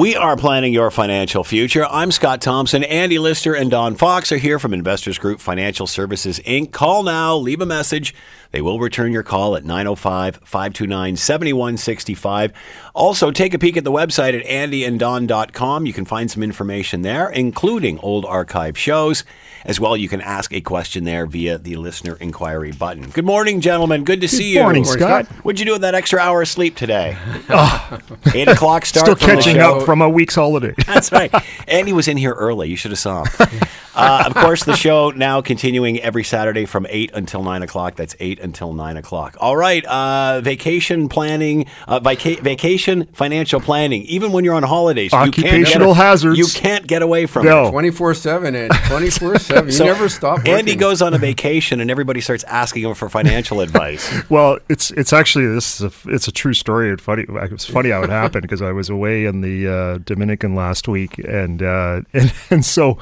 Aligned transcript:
We 0.00 0.16
are 0.16 0.34
planning 0.34 0.72
your 0.72 0.90
financial 0.90 1.44
future. 1.44 1.84
I'm 1.84 2.10
Scott 2.10 2.40
Thompson. 2.40 2.84
Andy 2.84 3.18
Lister 3.18 3.52
and 3.52 3.70
Don 3.70 3.96
Fox 3.96 4.32
are 4.32 4.38
here 4.38 4.58
from 4.58 4.72
Investors 4.72 5.18
Group 5.18 5.40
Financial 5.40 5.86
Services 5.86 6.40
Inc. 6.40 6.72
Call 6.72 7.02
now, 7.02 7.36
leave 7.36 7.60
a 7.60 7.66
message. 7.66 8.14
They 8.52 8.60
will 8.60 8.80
return 8.80 9.12
your 9.12 9.22
call 9.22 9.56
at 9.56 9.64
905 9.64 10.40
529 10.44 11.16
7165. 11.16 12.52
Also, 12.94 13.30
take 13.30 13.54
a 13.54 13.58
peek 13.58 13.76
at 13.76 13.84
the 13.84 13.92
website 13.92 14.38
at 14.38 14.44
andyanddon.com. 14.46 15.86
You 15.86 15.92
can 15.92 16.04
find 16.04 16.30
some 16.30 16.42
information 16.42 17.02
there, 17.02 17.30
including 17.30 17.98
old 18.00 18.24
archive 18.24 18.76
shows. 18.76 19.24
As 19.64 19.78
well, 19.78 19.94
you 19.96 20.08
can 20.08 20.22
ask 20.22 20.52
a 20.54 20.60
question 20.62 21.04
there 21.04 21.26
via 21.26 21.58
the 21.58 21.76
listener 21.76 22.16
inquiry 22.18 22.72
button. 22.72 23.10
Good 23.10 23.26
morning, 23.26 23.60
gentlemen. 23.60 24.04
Good 24.04 24.22
to 24.22 24.28
see 24.28 24.54
you. 24.54 24.62
morning, 24.62 24.84
Scott. 24.86 25.26
What'd 25.44 25.60
you 25.60 25.66
do 25.66 25.72
with 25.72 25.82
that 25.82 25.94
extra 25.94 26.18
hour 26.18 26.42
of 26.42 26.48
sleep 26.48 26.76
today? 26.76 27.16
Oh. 27.52 27.98
Eight 28.32 28.46
o'clock 28.46 28.86
start. 28.86 29.06
Still 29.06 29.16
from 29.16 29.28
the 29.28 29.34
catching 29.34 29.56
show. 29.56 29.78
up 29.78 29.82
from 29.84 30.00
a 30.02 30.08
week's 30.08 30.36
holiday. 30.36 30.72
That's 30.86 31.10
right. 31.10 31.32
Andy 31.68 31.92
was 31.92 32.06
in 32.06 32.16
here 32.16 32.32
early. 32.32 32.68
You 32.68 32.76
should 32.76 32.92
have 32.92 32.98
saw 32.98 33.24
him. 33.24 33.60
Uh, 33.94 34.24
of 34.26 34.34
course, 34.34 34.64
the 34.64 34.76
show 34.76 35.10
now 35.10 35.40
continuing 35.40 36.00
every 36.00 36.24
Saturday 36.24 36.64
from 36.64 36.86
8 36.88 37.10
until 37.14 37.42
9 37.42 37.62
o'clock. 37.62 37.96
That's 37.96 38.14
8 38.20 38.38
until 38.40 38.72
9 38.72 38.96
o'clock. 38.96 39.36
All 39.40 39.56
right. 39.56 39.84
Uh, 39.84 40.40
vacation 40.42 41.08
planning, 41.08 41.66
uh, 41.88 41.98
vaca- 42.00 42.40
vacation 42.40 43.06
financial 43.12 43.60
planning. 43.60 44.02
Even 44.02 44.32
when 44.32 44.44
you're 44.44 44.54
on 44.54 44.62
holidays, 44.62 45.12
you 45.12 45.18
can't 45.18 45.34
get- 45.34 45.44
Occupational 45.46 45.94
hazards. 45.94 46.38
You 46.38 46.46
can't 46.46 46.86
get 46.86 47.02
away 47.02 47.26
from 47.26 47.46
No. 47.46 47.66
it. 47.66 47.70
24 47.70 48.14
7 48.14 48.54
and 48.54 48.72
24 48.86 49.38
7. 49.38 49.66
You 49.66 49.72
So, 49.72 49.84
never 49.84 50.08
stop 50.08 50.38
working. 50.38 50.54
Andy 50.54 50.76
goes 50.76 51.02
on 51.02 51.14
a 51.14 51.18
vacation 51.18 51.80
and 51.80 51.90
everybody 51.90 52.20
starts 52.20 52.44
asking 52.44 52.84
him 52.84 52.94
for 52.94 53.08
financial 53.08 53.60
advice. 53.62 54.08
Well, 54.30 54.58
it's 54.68 54.90
it's 54.92 55.12
actually 55.12 55.46
this 55.46 55.80
is 55.80 55.92
a, 56.06 56.10
it's 56.10 56.28
a 56.28 56.32
true 56.32 56.54
story. 56.54 56.90
It's 56.90 57.02
funny. 57.02 57.24
It's 57.28 57.64
funny 57.66 57.90
how 57.90 58.02
it 58.02 58.10
happened 58.10 58.42
because 58.42 58.62
I 58.62 58.72
was 58.72 58.88
away 58.88 59.24
in 59.24 59.40
the 59.40 59.66
uh, 59.68 59.98
Dominican 60.04 60.54
last 60.54 60.86
week, 60.88 61.18
and, 61.18 61.62
uh, 61.62 62.02
and 62.12 62.32
and 62.50 62.64
so 62.64 62.98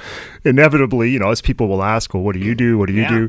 inevitably, 0.49 1.11
you 1.11 1.19
know, 1.19 1.31
as 1.31 1.41
people 1.41 1.69
will 1.69 1.83
ask, 1.83 2.13
well, 2.15 2.23
what 2.23 2.33
do 2.35 2.41
you 2.41 2.55
do? 2.55 2.79
What 2.79 2.87
do 2.89 2.93
you 2.95 3.03
Yeah. 3.03 3.11
do? 3.11 3.29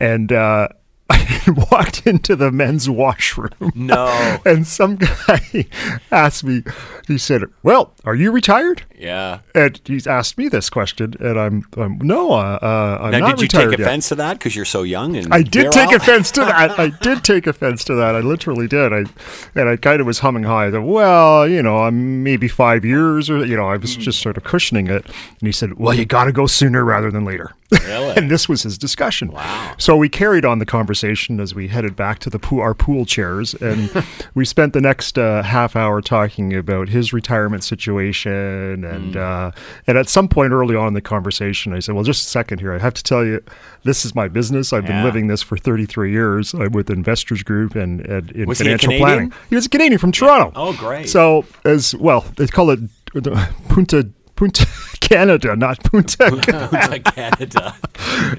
And 0.00 0.32
uh, 0.32 0.68
I 1.10 1.54
walked 1.72 2.06
into 2.06 2.36
the 2.36 2.50
men's 2.52 2.88
washroom. 2.90 3.72
No. 3.74 4.38
And 4.44 4.66
some 4.66 4.96
guy 4.96 5.66
asked 6.10 6.44
me, 6.44 6.62
he 7.06 7.16
said, 7.18 7.44
"Well, 7.62 7.92
are 8.04 8.14
you 8.14 8.30
retired?" 8.30 8.82
Yeah. 8.98 9.40
And 9.54 9.80
he's 9.84 10.06
asked 10.06 10.36
me 10.38 10.48
this 10.48 10.68
question, 10.70 11.14
and 11.20 11.38
I'm, 11.38 11.64
I'm 11.76 11.98
no, 11.98 12.32
uh, 12.32 12.58
uh, 12.60 12.98
I'm 13.00 13.10
Now, 13.12 13.18
not 13.20 13.30
did 13.30 13.40
you 13.40 13.42
retired 13.44 13.70
take 13.70 13.78
yet. 13.78 13.86
offense 13.86 14.08
to 14.08 14.14
that 14.16 14.38
because 14.38 14.54
you're 14.56 14.64
so 14.64 14.82
young? 14.82 15.16
And 15.16 15.32
I 15.32 15.42
did 15.42 15.72
take 15.72 15.92
offense 15.92 16.30
to 16.32 16.40
that. 16.40 16.78
I 16.78 16.88
did 16.88 17.24
take 17.24 17.46
offense 17.46 17.84
to 17.84 17.94
that. 17.94 18.14
I 18.14 18.20
literally 18.20 18.68
did. 18.68 18.92
I 18.92 19.04
and 19.54 19.68
I 19.68 19.76
kind 19.76 20.00
of 20.00 20.06
was 20.06 20.18
humming 20.20 20.42
high. 20.44 20.70
Thought, 20.70 20.82
well, 20.82 21.48
you 21.48 21.62
know, 21.62 21.78
I'm 21.84 22.22
maybe 22.22 22.48
five 22.48 22.84
years, 22.84 23.30
or 23.30 23.44
you 23.46 23.56
know, 23.56 23.66
I 23.68 23.76
was 23.76 23.94
Hmm. 23.94 24.00
just 24.02 24.20
sort 24.20 24.36
of 24.36 24.44
cushioning 24.44 24.86
it. 24.88 25.04
And 25.06 25.40
he 25.46 25.52
said, 25.52 25.78
"Well, 25.78 25.94
you 25.94 26.04
got 26.04 26.24
to 26.24 26.32
go 26.32 26.46
sooner 26.46 26.84
rather 26.84 27.10
than 27.10 27.24
later." 27.24 27.52
Really? 27.70 28.12
and 28.16 28.30
this 28.30 28.48
was 28.48 28.62
his 28.62 28.78
discussion. 28.78 29.30
Wow. 29.32 29.74
So 29.78 29.96
we 29.96 30.08
carried 30.08 30.44
on 30.44 30.58
the 30.58 30.66
conversation 30.66 31.38
as 31.40 31.54
we 31.54 31.68
headed 31.68 31.96
back 31.96 32.18
to 32.20 32.30
the 32.30 32.38
pool, 32.38 32.60
our 32.60 32.74
pool 32.74 33.04
chairs, 33.04 33.54
and 33.54 33.90
we 34.34 34.44
spent 34.44 34.72
the 34.72 34.80
next 34.80 35.18
uh, 35.18 35.42
half 35.42 35.76
hour 35.76 36.00
talking 36.00 36.54
about 36.54 36.88
his 36.88 37.12
retirement 37.12 37.64
situation. 37.64 38.84
And 38.84 39.14
Hmm. 39.14 39.18
uh, 39.20 39.50
and 39.86 39.98
at 39.98 40.08
some 40.08 40.28
point 40.28 40.52
early 40.52 40.74
on 40.76 40.88
in 40.88 40.94
the 40.94 41.00
conversation, 41.00 41.72
I 41.72 41.78
said, 41.80 41.94
"Well, 41.94 42.04
just 42.04 42.26
a 42.26 42.30
second 42.30 42.60
here. 42.60 42.72
I 42.72 42.78
have 42.78 42.94
to 42.94 43.02
tell 43.02 43.24
you, 43.24 43.40
this 43.84 44.04
is 44.04 44.14
my 44.14 44.28
business. 44.28 44.72
I've 44.72 44.84
Yeah. 44.84 44.88
been 44.96 45.04
living 45.04 45.26
this 45.28 45.42
for 45.42 45.56
33 45.56 46.10
years. 46.12 46.54
I'm 46.54 46.72
with 46.72 46.90
Investors 46.90 47.42
Group 47.42 47.74
and, 47.74 48.00
and 48.06 48.30
in 48.32 48.46
Was 48.48 48.58
financial 48.58 48.96
planning. 48.98 49.32
He 49.50 49.54
was 49.54 49.66
a 49.66 49.68
Canadian 49.68 49.98
from 49.98 50.12
Toronto. 50.12 50.52
Oh, 50.56 50.72
great. 50.72 51.08
So 51.08 51.44
as 51.64 51.94
well, 51.94 52.24
they 52.36 52.46
call 52.46 52.70
it 52.70 52.80
uh, 53.14 53.46
Punta 53.68 54.08
Punta 54.38 54.66
Canada, 55.00 55.56
not 55.56 55.82
Punta. 55.82 56.26
Punta 56.30 57.00
Canada. 57.00 57.74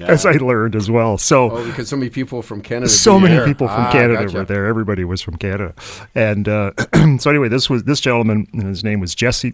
as 0.00 0.24
I 0.24 0.32
learned 0.32 0.74
as 0.74 0.90
well. 0.90 1.18
So 1.18 1.50
Oh, 1.50 1.66
because 1.66 1.88
so 1.90 1.96
many 1.96 2.08
people 2.10 2.40
from 2.42 2.62
Canada. 2.62 2.88
so 2.88 3.20
many 3.20 3.34
there. 3.36 3.44
people 3.44 3.68
from 3.68 3.84
Ah, 3.84 3.92
Canada 3.92 4.24
gotcha. 4.24 4.38
were 4.38 4.44
there. 4.46 4.66
Everybody 4.66 5.04
was 5.04 5.20
from 5.20 5.36
Canada, 5.36 5.74
and 6.14 6.48
uh, 6.48 6.72
so 7.18 7.28
anyway, 7.28 7.48
this 7.48 7.68
was 7.68 7.84
this 7.84 8.00
gentleman, 8.00 8.46
and 8.54 8.62
his 8.62 8.82
name 8.82 9.00
was 9.00 9.14
Jesse. 9.14 9.52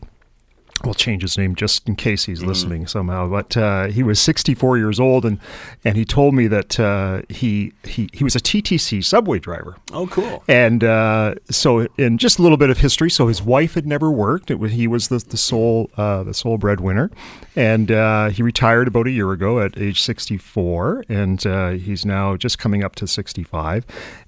We'll 0.84 0.94
change 0.94 1.22
his 1.22 1.36
name 1.38 1.54
just 1.54 1.88
in 1.88 1.96
case 1.96 2.22
Mm-hmm. 2.24 2.32
he's 2.32 2.42
listening 2.44 2.86
somehow. 2.86 3.28
But 3.28 3.56
uh, 3.56 3.86
he 3.88 4.02
was 4.02 4.20
64 4.20 4.78
years 4.78 5.00
old, 5.00 5.24
and 5.24 5.38
and 5.84 5.96
he 5.96 6.04
told 6.04 6.34
me 6.34 6.46
that 6.48 6.78
uh, 6.78 7.22
he 7.28 7.72
he 7.84 8.08
he 8.12 8.22
was 8.24 8.36
a 8.36 8.40
TTC 8.40 9.04
subway 9.04 9.38
driver. 9.38 9.76
Oh, 9.92 10.06
cool. 10.06 10.42
And 10.48 10.84
uh, 10.84 11.36
so, 11.50 11.86
in 11.98 12.18
just 12.18 12.38
a 12.38 12.42
little 12.42 12.56
bit 12.56 12.70
of 12.70 12.78
history, 12.78 13.10
so 13.10 13.26
his 13.28 13.42
wife 13.42 13.74
had 13.74 13.86
never 13.86 14.10
worked. 14.10 14.50
It 14.50 14.58
was, 14.58 14.72
he 14.72 14.86
was 14.86 15.08
the, 15.08 15.18
the 15.18 15.36
sole 15.36 15.90
uh, 15.96 16.22
the 16.22 16.34
sole 16.34 16.58
breadwinner, 16.58 17.10
and 17.54 17.90
uh, 17.90 18.28
he 18.30 18.42
retired 18.42 18.88
about 18.88 19.06
a 19.06 19.10
year 19.10 19.32
ago 19.32 19.60
at 19.60 19.76
age 19.78 20.02
64, 20.02 21.04
and 21.08 21.46
uh, 21.46 21.70
he's 21.70 22.04
now 22.04 22.36
just 22.36 22.58
coming 22.58 22.82
up 22.84 22.94
to 22.96 23.06
65. 23.06 23.84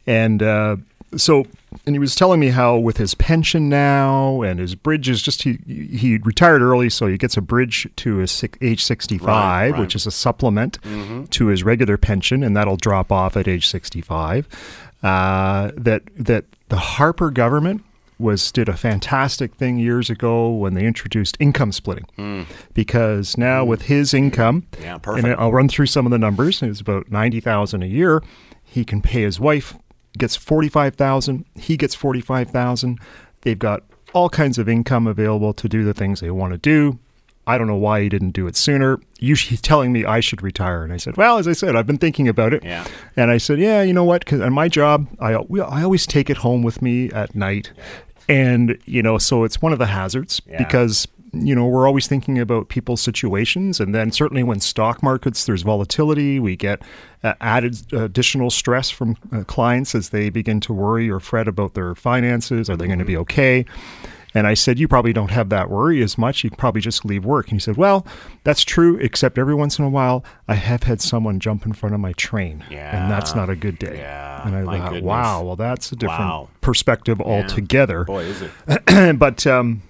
And 0.06 0.42
uh, 0.42 0.76
so, 1.16 1.46
and 1.86 1.94
he 1.94 1.98
was 1.98 2.14
telling 2.14 2.38
me 2.40 2.48
how 2.48 2.76
with 2.76 2.96
his 2.98 3.14
pension 3.14 3.68
now 3.68 4.42
and 4.42 4.60
his 4.60 4.74
bridge 4.74 5.08
is 5.08 5.22
just 5.22 5.42
he 5.42 5.58
he 5.66 6.18
retired 6.18 6.60
early, 6.62 6.90
so 6.90 7.06
he 7.06 7.16
gets 7.16 7.36
a 7.36 7.40
bridge 7.40 7.88
to 7.96 8.16
his 8.16 8.30
six, 8.30 8.58
age 8.60 8.84
65, 8.84 9.26
Right, 9.28 9.70
right. 9.70 9.80
which 9.80 9.94
is 9.94 10.06
a 10.06 10.10
supplement 10.10 10.78
to 11.30 11.46
his 11.46 11.62
regular 11.64 11.96
pension, 11.96 12.42
and 12.42 12.56
that'll 12.56 12.76
drop 12.76 13.10
off 13.10 13.36
at 13.36 13.48
age 13.48 13.66
65. 13.68 14.46
Uh, 15.02 15.70
that 15.76 16.02
that 16.16 16.44
the 16.68 16.76
Harper 16.76 17.30
government 17.30 17.82
was 18.18 18.50
did 18.50 18.68
a 18.68 18.76
fantastic 18.76 19.54
thing 19.54 19.78
years 19.78 20.10
ago 20.10 20.50
when 20.50 20.74
they 20.74 20.84
introduced 20.84 21.36
income 21.38 21.70
splitting, 21.70 22.46
because 22.74 23.38
now 23.38 23.64
with 23.64 23.82
his 23.82 24.12
income, 24.12 24.66
Yeah, 24.80 24.98
perfect. 24.98 25.26
and. 25.26 25.36
I'll 25.40 25.52
run 25.52 25.68
through 25.68 25.86
some 25.86 26.04
of 26.06 26.10
the 26.10 26.18
numbers. 26.18 26.62
It's 26.62 26.80
about 26.80 27.10
ninety 27.10 27.40
thousand 27.40 27.82
a 27.82 27.86
year. 27.86 28.22
He 28.64 28.84
can 28.84 29.00
pay 29.00 29.22
his 29.22 29.38
wife 29.40 29.74
gets 30.16 30.36
forty 30.36 30.68
five 30.68 30.94
thousand. 30.94 31.44
He 31.54 31.76
gets 31.76 31.94
forty 31.94 32.20
five 32.20 32.50
thousand. 32.50 32.98
They've 33.42 33.58
got 33.58 33.82
all 34.14 34.28
kinds 34.30 34.58
of 34.58 34.68
income 34.68 35.06
available 35.06 35.52
to 35.54 35.68
do 35.68 35.84
the 35.84 35.92
things 35.94 36.20
they 36.20 36.30
want 36.30 36.52
to 36.52 36.58
do. 36.58 36.98
I 37.46 37.56
don't 37.56 37.66
know 37.66 37.76
why 37.76 38.02
he 38.02 38.08
didn't 38.10 38.32
do 38.32 38.46
it 38.46 38.56
sooner. 38.56 39.00
You, 39.20 39.34
he's 39.34 39.62
telling 39.62 39.90
me 39.90 40.04
I 40.04 40.20
should 40.20 40.42
retire, 40.42 40.82
and 40.84 40.92
I 40.92 40.98
said, 40.98 41.16
"Well, 41.16 41.38
as 41.38 41.48
I 41.48 41.52
said, 41.52 41.76
I've 41.76 41.86
been 41.86 41.96
thinking 41.98 42.28
about 42.28 42.52
it." 42.52 42.62
Yeah. 42.62 42.86
And 43.16 43.30
I 43.30 43.38
said, 43.38 43.58
"Yeah, 43.58 43.82
you 43.82 43.92
know 43.94 44.04
what? 44.04 44.24
Because 44.24 44.40
my 44.50 44.68
job, 44.68 45.06
I 45.18 45.32
I 45.32 45.82
always 45.82 46.06
take 46.06 46.28
it 46.30 46.38
home 46.38 46.62
with 46.62 46.82
me 46.82 47.10
at 47.12 47.34
night, 47.34 47.72
and 48.28 48.78
you 48.84 49.02
know, 49.02 49.16
so 49.18 49.44
it's 49.44 49.62
one 49.62 49.72
of 49.72 49.78
the 49.78 49.86
hazards 49.86 50.42
Yeah. 50.46 50.58
because 50.58 51.08
you 51.32 51.54
know 51.54 51.66
we're 51.66 51.86
always 51.86 52.06
thinking 52.06 52.38
about 52.38 52.68
people's 52.68 53.00
situations, 53.00 53.80
and 53.80 53.94
then 53.94 54.10
certainly 54.12 54.42
when 54.42 54.60
stock 54.60 55.02
markets 55.02 55.44
there's 55.44 55.62
volatility, 55.62 56.38
we 56.40 56.56
get 56.56 56.80
uh, 57.22 57.34
added 57.40 57.76
additional 57.92 58.50
stress 58.50 58.90
from 58.90 59.16
uh, 59.32 59.44
clients 59.44 59.94
as 59.94 60.10
they 60.10 60.30
begin 60.30 60.60
to 60.60 60.72
worry 60.72 61.10
or 61.10 61.20
fret 61.20 61.48
about 61.48 61.74
their 61.74 61.94
finances. 61.94 62.70
Are 62.70 62.76
they 62.76 62.86
going 62.86 62.98
to 62.98 63.04
be 63.04 63.16
okay? 63.18 63.64
And 64.34 64.46
I 64.46 64.52
said, 64.54 64.78
You 64.78 64.86
probably 64.88 65.14
don't 65.14 65.30
have 65.30 65.48
that 65.48 65.70
worry 65.70 66.02
as 66.02 66.18
much. 66.18 66.44
You 66.44 66.50
probably 66.50 66.82
just 66.82 67.02
leave 67.04 67.24
work. 67.24 67.46
And 67.46 67.54
he 67.54 67.60
said, 67.60 67.76
Well, 67.78 68.06
that's 68.44 68.62
true, 68.62 68.96
except 68.98 69.38
every 69.38 69.54
once 69.54 69.78
in 69.78 69.86
a 69.86 69.88
while, 69.88 70.22
I 70.46 70.54
have 70.54 70.82
had 70.82 71.00
someone 71.00 71.40
jump 71.40 71.64
in 71.64 71.72
front 71.72 71.94
of 71.94 72.00
my 72.00 72.12
train. 72.12 72.62
And 72.70 73.10
that's 73.10 73.34
not 73.34 73.48
a 73.48 73.56
good 73.56 73.78
day. 73.78 73.96
Yeah, 73.96 74.46
And 74.46 74.54
I 74.54 74.64
thought, 74.64 74.90
goodness. 74.90 75.02
Wow, 75.08 75.44
well, 75.44 75.56
that's 75.56 75.92
a 75.92 75.96
different 75.96 76.20
Wow. 76.20 76.48
perspective 76.60 77.20
altogether. 77.22 78.04
Boy, 78.04 78.24
is 78.24 78.42
it. 78.42 79.18
but 79.18 79.46
um, 79.46 79.82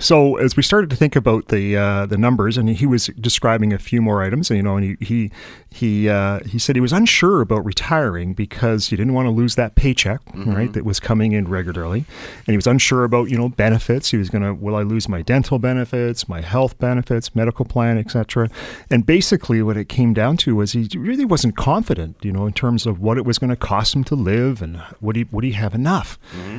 so 0.00 0.36
as 0.36 0.56
we 0.56 0.62
started 0.62 0.90
to 0.90 0.96
think 0.96 1.16
about 1.16 1.48
the 1.48 1.76
uh, 1.76 2.06
the 2.06 2.16
numbers, 2.16 2.56
and 2.56 2.68
he 2.68 2.86
was 2.86 3.06
describing 3.20 3.72
a 3.72 3.78
few 3.78 4.00
more 4.00 4.22
items, 4.22 4.50
and 4.50 4.56
you 4.56 4.62
know, 4.62 4.76
and 4.76 4.84
he 4.84 5.04
he 5.04 5.30
he, 5.74 6.08
uh, 6.08 6.40
he 6.44 6.58
said 6.58 6.76
he 6.76 6.80
was 6.80 6.92
unsure 6.92 7.40
about 7.40 7.64
retiring 7.64 8.34
because 8.34 8.88
he 8.88 8.96
didn't 8.96 9.14
want 9.14 9.26
to 9.26 9.30
lose 9.30 9.54
that 9.56 9.74
paycheck, 9.74 10.20
right, 10.34 10.72
that 10.72 10.84
was 10.84 11.00
coming 11.00 11.32
in 11.32 11.48
regularly, 11.48 12.04
and 12.46 12.46
he 12.46 12.56
was 12.56 12.66
unsure 12.66 13.04
about 13.04 13.30
you 13.30 13.38
know 13.38 13.48
benefits. 13.48 14.10
He 14.10 14.16
was 14.16 14.30
going 14.30 14.42
to, 14.42 14.54
will 14.54 14.76
I 14.76 14.82
lose 14.82 15.08
my 15.08 15.22
dental 15.22 15.58
benefits, 15.58 16.28
my 16.28 16.40
health 16.40 16.78
benefits, 16.78 17.34
medical 17.34 17.64
plan, 17.64 17.98
etc. 17.98 18.48
And 18.90 19.04
basically, 19.06 19.62
what 19.62 19.76
it 19.76 19.88
came 19.88 20.12
down 20.12 20.36
to 20.38 20.56
was 20.56 20.72
he 20.72 20.88
really 20.96 21.24
wasn't 21.24 21.56
confident, 21.56 22.16
you 22.22 22.32
know, 22.32 22.46
in 22.46 22.52
terms 22.52 22.86
of 22.86 23.00
what 23.00 23.18
it 23.18 23.24
was 23.24 23.38
going 23.38 23.50
to 23.50 23.56
cost 23.56 23.94
him 23.94 24.04
to 24.04 24.14
live 24.14 24.62
and 24.62 24.80
would 25.00 25.16
he 25.16 25.24
would 25.30 25.44
he 25.44 25.52
have 25.52 25.74
enough. 25.74 26.18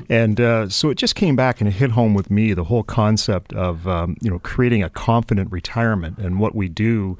And 0.09 0.39
uh, 0.41 0.69
so 0.69 0.89
it 0.89 0.95
just 0.95 1.15
came 1.15 1.35
back 1.35 1.61
and 1.61 1.67
it 1.67 1.73
hit 1.73 1.91
home 1.91 2.13
with 2.13 2.29
me 2.29 2.53
the 2.53 2.65
whole 2.65 2.83
concept 2.83 3.53
of 3.53 3.87
um, 3.87 4.17
you 4.21 4.29
know 4.29 4.39
creating 4.39 4.83
a 4.83 4.89
confident 4.89 5.51
retirement 5.51 6.17
and 6.17 6.39
what 6.39 6.55
we 6.55 6.67
do 6.69 7.17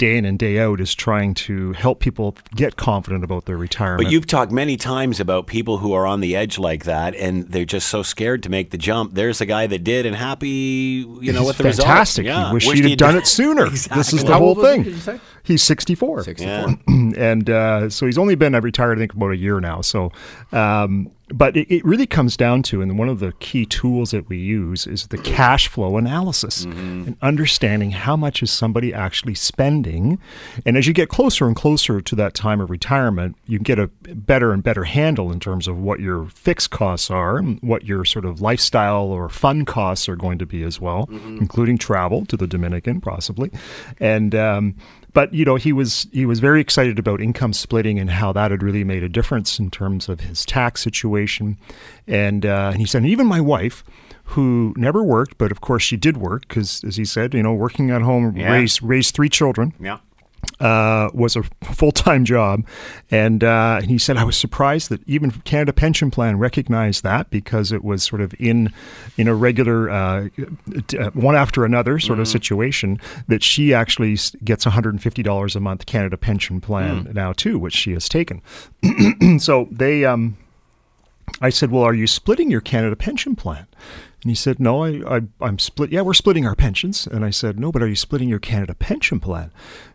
day 0.00 0.16
in 0.16 0.24
and 0.24 0.38
day 0.38 0.58
out 0.58 0.80
is 0.80 0.94
trying 0.94 1.34
to 1.34 1.72
help 1.74 2.00
people 2.00 2.34
get 2.56 2.76
confident 2.76 3.22
about 3.22 3.44
their 3.44 3.58
retirement. 3.58 4.02
But 4.04 4.10
you've 4.10 4.26
talked 4.26 4.50
many 4.50 4.76
times 4.76 5.20
about 5.20 5.46
people 5.46 5.78
who 5.78 5.92
are 5.92 6.06
on 6.06 6.20
the 6.20 6.34
edge 6.34 6.58
like 6.58 6.84
that, 6.84 7.14
and 7.14 7.46
they're 7.48 7.64
just 7.66 7.88
so 7.88 8.02
scared 8.02 8.42
to 8.44 8.48
make 8.48 8.70
the 8.70 8.78
jump. 8.78 9.12
There's 9.14 9.40
a 9.42 9.46
guy 9.46 9.66
that 9.66 9.84
did, 9.84 10.06
and 10.06 10.16
happy, 10.16 10.48
you 10.48 11.32
know, 11.32 11.40
He's 11.40 11.48
with 11.48 11.58
the 11.58 11.64
result. 11.64 11.86
fantastic. 11.86 12.24
Yeah. 12.26 12.48
He 12.48 12.54
wished 12.54 12.68
Wished 12.68 12.84
he'd 12.84 12.98
done 12.98 13.16
it 13.16 13.26
sooner. 13.26 13.66
Exactly. 13.66 13.96
This 14.00 14.12
is 14.14 14.24
the 14.24 14.32
How 14.32 14.38
whole 14.38 14.48
old 14.48 14.62
thing. 14.62 14.82
did 14.84 14.94
you 14.94 15.00
say? 15.00 15.20
He's 15.42 15.62
64. 15.62 16.24
64. 16.24 16.50
Yeah. 16.50 16.74
and 17.16 17.50
uh, 17.50 17.90
so 17.90 18.06
he's 18.06 18.16
only 18.18 18.34
been 18.34 18.54
uh, 18.54 18.60
retired, 18.62 18.96
I 18.96 19.00
think, 19.00 19.14
about 19.14 19.32
a 19.32 19.36
year 19.36 19.60
now. 19.60 19.82
So, 19.82 20.10
um, 20.52 21.10
but 21.32 21.56
it, 21.56 21.72
it 21.74 21.84
really 21.84 22.06
comes 22.06 22.36
down 22.36 22.62
to, 22.64 22.82
and 22.82 22.98
one 22.98 23.08
of 23.08 23.20
the 23.20 23.32
key 23.40 23.64
tools 23.66 24.10
that 24.10 24.28
we 24.28 24.36
use 24.36 24.86
is 24.86 25.06
the 25.08 25.18
cash 25.18 25.68
flow 25.68 25.96
analysis 25.96 26.64
and 26.64 27.16
understanding 27.22 27.92
how 27.92 28.16
much 28.16 28.42
is 28.42 28.50
somebody 28.50 28.92
actually 28.92 29.34
spending. 29.34 30.18
And 30.66 30.76
as 30.76 30.86
you 30.86 30.92
get 30.92 31.08
closer 31.08 31.46
and 31.46 31.56
closer 31.56 32.00
to 32.00 32.16
that 32.16 32.34
time 32.34 32.60
of 32.60 32.70
retirement, 32.70 33.36
you 33.46 33.58
get 33.58 33.78
a 33.78 33.88
better 33.88 34.52
and 34.52 34.62
better 34.62 34.84
handle 34.84 35.30
in 35.32 35.40
terms 35.40 35.68
of 35.68 35.78
what 35.78 36.00
your 36.00 36.26
fixed 36.26 36.70
costs 36.70 37.10
are, 37.10 37.38
and 37.38 37.60
what 37.62 37.84
your 37.84 38.04
sort 38.04 38.24
of 38.24 38.40
lifestyle 38.40 39.04
or 39.04 39.28
fun 39.28 39.64
costs 39.64 40.08
are 40.08 40.16
going 40.16 40.38
to 40.38 40.46
be 40.46 40.62
as 40.62 40.80
well, 40.80 41.08
including 41.10 41.78
travel 41.78 42.24
to 42.26 42.36
the 42.36 42.46
Dominican, 42.46 43.00
possibly. 43.00 43.50
And 43.98 44.34
um, 44.34 44.74
but 45.12 45.32
you 45.34 45.44
know 45.44 45.56
he 45.56 45.72
was 45.72 46.06
he 46.12 46.24
was 46.26 46.40
very 46.40 46.60
excited 46.60 46.98
about 46.98 47.20
income 47.20 47.52
splitting 47.52 47.98
and 47.98 48.10
how 48.10 48.32
that 48.32 48.50
had 48.50 48.62
really 48.62 48.84
made 48.84 49.02
a 49.02 49.08
difference 49.08 49.58
in 49.58 49.70
terms 49.70 50.08
of 50.08 50.20
his 50.20 50.44
tax 50.44 50.82
situation 50.82 51.56
and, 52.06 52.44
uh, 52.46 52.70
and 52.72 52.80
he 52.80 52.86
said 52.86 53.04
even 53.06 53.26
my 53.26 53.40
wife 53.40 53.82
who 54.24 54.72
never 54.76 55.02
worked 55.02 55.36
but 55.38 55.50
of 55.50 55.60
course 55.60 55.82
she 55.82 55.96
did 55.96 56.16
work 56.16 56.46
because 56.48 56.84
as 56.84 56.96
he 56.96 57.04
said 57.04 57.34
you 57.34 57.42
know 57.42 57.52
working 57.52 57.90
at 57.90 58.02
home 58.02 58.36
Yeah. 58.36 58.52
raised 58.52 58.82
raised 58.82 59.14
three 59.14 59.28
children 59.28 59.72
Yeah. 59.80 59.98
Uh, 60.60 61.10
was 61.14 61.36
a 61.36 61.42
full 61.62 61.92
time 61.92 62.24
job. 62.24 62.66
And, 63.10 63.42
uh, 63.42 63.78
and 63.82 63.90
he 63.90 63.98
said, 63.98 64.16
I 64.16 64.24
was 64.24 64.36
surprised 64.36 64.90
that 64.90 65.06
even 65.08 65.30
Canada 65.30 65.72
Pension 65.72 66.10
Plan 66.10 66.38
recognized 66.38 67.02
that 67.02 67.30
because 67.30 67.72
it 67.72 67.82
was 67.82 68.02
sort 68.02 68.20
of 68.20 68.34
in, 68.38 68.72
in 69.16 69.28
a 69.28 69.34
regular 69.34 69.90
uh, 69.90 70.28
uh, 70.98 71.10
one 71.10 71.36
after 71.36 71.64
another 71.64 71.98
sort 71.98 72.20
of 72.20 72.28
situation 72.28 73.00
that 73.28 73.42
she 73.42 73.74
actually 73.74 74.16
gets 74.44 74.64
$150 74.64 75.56
a 75.56 75.60
month 75.60 75.86
Canada 75.86 76.16
Pension 76.16 76.60
Plan 76.60 77.10
now, 77.12 77.32
too, 77.32 77.58
which 77.58 77.74
she 77.74 77.92
has 77.92 78.08
taken. 78.08 78.42
so 79.38 79.68
they. 79.70 80.04
Um, 80.04 80.36
I 81.40 81.50
said, 81.50 81.70
"Well, 81.70 81.84
are 81.84 81.94
you 81.94 82.06
splitting 82.06 82.50
your 82.50 82.60
Canada 82.60 82.96
pension 82.96 83.36
plan?" 83.36 83.66
And 84.22 84.30
he 84.30 84.34
said, 84.34 84.60
"No, 84.60 84.84
I, 84.84 85.16
I, 85.16 85.20
I'm 85.40 85.58
split. 85.58 85.90
Yeah, 85.90 86.02
we're 86.02 86.14
splitting 86.14 86.46
our 86.46 86.54
pensions." 86.54 87.06
And 87.06 87.24
I 87.24 87.30
said, 87.30 87.58
"No, 87.58 87.72
but 87.72 87.82
are 87.82 87.88
you 87.88 87.96
splitting 87.96 88.28
your 88.28 88.38
Canada 88.38 88.74
pension 88.74 89.20
plan?" 89.20 89.50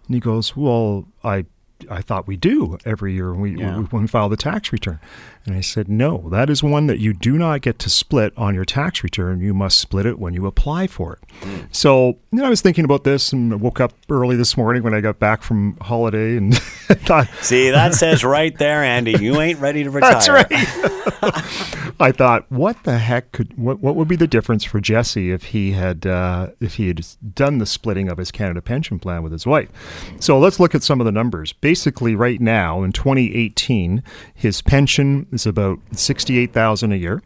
And 0.07 0.15
he 0.15 0.19
goes, 0.19 0.55
"Well, 0.55 1.07
I, 1.23 1.45
I 1.89 2.01
thought 2.01 2.27
we 2.27 2.35
do 2.37 2.77
every 2.85 3.13
year 3.13 3.31
when 3.31 3.41
we, 3.41 3.57
Yeah. 3.57 3.77
when 3.77 4.01
we 4.03 4.07
file 4.07 4.29
the 4.29 4.37
tax 4.37 4.71
return." 4.71 4.99
And 5.45 5.55
I 5.55 5.61
said, 5.61 5.87
"No, 5.89 6.27
that 6.31 6.49
is 6.49 6.63
one 6.63 6.87
that 6.87 6.99
you 6.99 7.13
do 7.13 7.37
not 7.37 7.61
get 7.61 7.77
to 7.79 7.89
split 7.89 8.33
on 8.37 8.55
your 8.55 8.65
tax 8.65 9.03
return. 9.03 9.39
You 9.41 9.53
must 9.53 9.77
split 9.79 10.05
it 10.05 10.17
when 10.17 10.33
you 10.33 10.45
apply 10.47 10.87
for 10.87 11.13
it." 11.13 11.67
So 11.71 12.17
you 12.31 12.39
know, 12.39 12.45
I 12.45 12.49
was 12.49 12.61
thinking 12.61 12.85
about 12.85 13.03
this, 13.03 13.31
and 13.33 13.53
I 13.53 13.55
woke 13.57 13.79
up 13.79 13.93
early 14.09 14.35
this 14.35 14.57
morning 14.57 14.83
when 14.83 14.93
I 14.93 15.01
got 15.01 15.19
back 15.19 15.41
from 15.43 15.77
holiday, 15.81 16.37
and 16.37 16.57
thought, 16.57 17.27
See, 17.41 17.69
that 17.69 17.93
says 17.93 18.23
right 18.23 18.57
there, 18.57 18.83
Andy, 18.83 19.13
you 19.19 19.39
ain't 19.41 19.59
ready 19.59 19.83
to 19.83 19.89
retire. 19.91 20.11
That's 20.13 20.29
right. 20.29 20.47
I 21.99 22.11
thought, 22.11 22.51
what 22.51 22.83
the 22.83 22.97
heck 22.97 23.31
could 23.31 23.57
what 23.57 23.79
what 23.79 23.95
would 23.95 24.07
be 24.07 24.15
the 24.15 24.27
difference 24.27 24.63
for 24.63 24.79
Jesse 24.81 25.31
if 25.31 25.45
he 25.45 25.71
had 25.71 26.05
uh, 26.05 26.47
if 26.59 26.75
he 26.75 26.87
had 26.87 27.05
done 27.33 27.57
the 27.59 27.65
splitting 27.65 28.09
of 28.09 28.17
his 28.17 28.31
Canada 28.31 28.61
pension 28.61 28.99
plan 28.99 29.23
with 29.23 29.31
his 29.31 29.45
wife? 29.45 29.69
So 30.19 30.37
let's 30.39 30.59
look 30.59 30.75
at 30.75 30.83
some 30.83 30.99
of 30.99 31.05
the 31.05 31.11
numbers. 31.11 31.53
Basically, 31.69 32.15
right 32.15 32.39
now 32.39 32.83
in 32.83 32.91
2018, 32.91 34.03
his 34.35 34.61
pension 34.61 35.25
is 35.31 35.47
about 35.47 35.79
sixty 35.93 36.37
eight 36.37 36.53
thousand 36.53 36.91
a 36.91 36.95
year, 36.95 37.23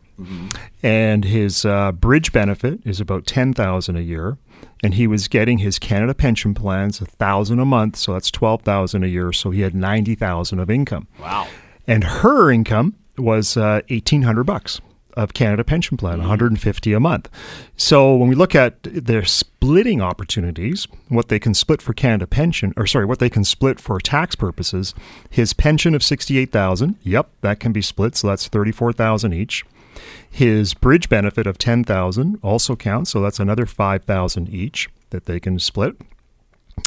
and 0.81 1.25
his 1.25 1.65
uh, 1.65 1.91
bridge 1.91 2.31
benefit 2.31 2.79
is 2.85 3.01
about 3.01 3.25
ten 3.25 3.53
thousand 3.53 3.97
a 3.97 4.01
year. 4.01 4.37
And 4.81 4.93
he 4.93 5.07
was 5.07 5.27
getting 5.27 5.57
his 5.57 5.77
Canada 5.77 6.13
pension 6.13 6.53
plans 6.53 7.01
a 7.01 7.05
thousand 7.05 7.59
a 7.59 7.65
month, 7.65 7.97
so 7.97 8.13
that's 8.13 8.31
twelve 8.31 8.61
thousand 8.61 9.03
a 9.03 9.07
year. 9.07 9.33
So 9.33 9.51
he 9.51 9.59
had 9.61 9.75
ninety 9.75 10.15
thousand 10.15 10.59
of 10.59 10.69
income 10.69 11.07
Wow. 11.19 11.47
and 11.85 12.03
her 12.05 12.49
income 12.49 12.95
was 13.17 13.57
uh, 13.57 13.81
eighteen 13.89 14.21
hundred 14.21 14.45
bucks 14.45 14.79
of 15.13 15.33
Canada 15.33 15.63
Pension 15.63 15.97
Plan, 15.97 16.21
and 16.21 16.61
fifty 16.61 16.93
a 16.93 16.99
month. 16.99 17.29
So 17.75 18.15
when 18.15 18.29
we 18.29 18.35
look 18.35 18.55
at 18.55 18.81
their 18.83 19.25
splitting 19.25 20.01
opportunities, 20.01 20.87
what 21.07 21.29
they 21.29 21.39
can 21.39 21.53
split 21.53 21.81
for 21.81 21.93
Canada 21.93 22.27
Pension, 22.27 22.73
or 22.77 22.87
sorry, 22.87 23.05
what 23.05 23.19
they 23.19 23.29
can 23.29 23.43
split 23.43 23.79
for 23.79 23.99
tax 23.99 24.35
purposes, 24.35 24.93
his 25.29 25.53
pension 25.53 25.95
of 25.95 26.03
sixty 26.03 26.37
eight 26.37 26.51
thousand, 26.51 26.95
yep, 27.03 27.29
that 27.41 27.59
can 27.59 27.71
be 27.71 27.81
split. 27.81 28.15
So 28.15 28.27
that's 28.27 28.47
thirty 28.47 28.71
four 28.71 28.93
thousand 28.93 29.33
each. 29.33 29.65
His 30.29 30.73
bridge 30.73 31.09
benefit 31.09 31.47
of 31.47 31.57
ten 31.57 31.83
thousand 31.83 32.39
also 32.41 32.75
counts, 32.75 33.11
so 33.11 33.21
that's 33.21 33.39
another 33.39 33.65
five 33.65 34.03
thousand 34.05 34.49
each 34.49 34.89
that 35.09 35.25
they 35.25 35.39
can 35.39 35.59
split. 35.59 35.95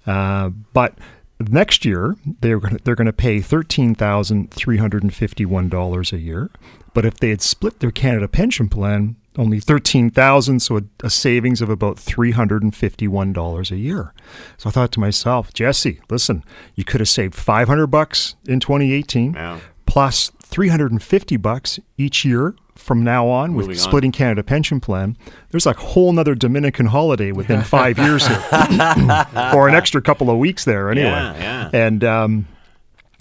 Uh, 0.08 0.50
but 0.74 0.98
next 1.40 1.84
year 1.84 2.16
they're 2.42 2.60
going 2.60 2.78
to, 2.78 2.84
they're 2.84 2.96
going 2.96 3.06
to 3.08 3.14
pay 3.14 3.42
thirteen 3.42 3.94
thousand 3.94 4.52
three 4.52 4.78
hundred 4.78 5.04
and 5.04 5.14
fifty 5.14 5.46
one 5.46 5.68
dollars 5.70 6.14
a 6.14 6.18
year. 6.18 6.50
But 6.94 7.04
if 7.06 7.16
they 7.20 7.30
had 7.30 7.42
split 7.42 7.80
their 7.82 7.92
Canada 7.92 8.28
pension 8.30 8.70
plan, 8.70 9.18
only 9.38 9.60
thirteen 9.60 10.10
thousand, 10.10 10.62
so 10.62 10.78
a, 10.78 10.82
a 11.04 11.10
savings 11.10 11.62
of 11.62 11.70
about 11.70 12.00
three 12.00 12.32
hundred 12.32 12.64
and 12.64 12.74
fifty-one 12.74 13.34
dollars 13.34 13.70
a 13.70 13.75
year. 13.78 14.14
So 14.58 14.70
I 14.70 14.72
thought 14.72 14.94
to 14.94 15.02
myself, 15.02 15.54
Jesse, 15.54 16.00
listen, 16.10 16.42
you 16.75 16.86
could 16.86 17.02
have 17.02 17.10
saved 17.10 17.36
five 17.36 17.68
hundred 17.68 17.88
bucks 17.88 18.36
in 18.48 18.62
twenty 18.62 18.94
eighteen, 18.94 19.34
Yeah. 19.34 19.60
plus 19.86 20.32
three 20.56 20.70
hundred 20.70 20.90
and 20.94 21.04
fifty 21.04 21.36
bucks 21.36 21.82
each 21.98 22.24
year 22.24 22.56
from 22.76 23.04
now 23.04 23.28
on 23.28 23.56
with 23.56 23.66
Moving 23.68 23.78
on. 23.78 23.84
splitting 23.84 24.12
Canada 24.14 24.42
pension 24.42 24.80
plan. 24.80 25.18
There's 25.52 25.66
like 25.66 25.76
a 25.78 25.82
whole 25.82 26.14
nother 26.14 26.34
Dominican 26.34 26.86
holiday 26.86 27.34
within 27.34 27.62
five 27.78 27.98
years 28.00 28.26
here, 28.26 28.42
or 29.54 29.68
an 29.68 29.76
extra 29.76 30.02
couple 30.02 30.30
of 30.30 30.38
weeks 30.38 30.64
there 30.64 30.90
anyway. 30.90 31.08
Yeah, 31.10 31.38
yeah. 31.38 31.70
And 31.74 32.06
um, 32.06 32.48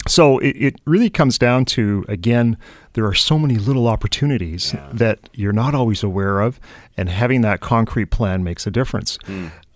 so 0.07 0.37
it, 0.39 0.55
it 0.55 0.75
really 0.85 1.09
comes 1.09 1.37
down 1.37 1.65
to 1.65 2.05
again, 2.07 2.55
there 2.93 3.05
are 3.05 3.13
so 3.13 3.37
many 3.37 3.55
little 3.55 3.87
opportunities 3.89 4.73
that 4.93 5.19
you're 5.33 5.51
not 5.51 5.75
always 5.75 6.03
aware 6.03 6.39
of, 6.39 6.57
and 6.95 7.09
having 7.09 7.41
that 7.41 7.59
concrete 7.59 8.11
plan 8.11 8.45
makes 8.45 8.65
a 8.65 8.71
difference. 8.71 9.17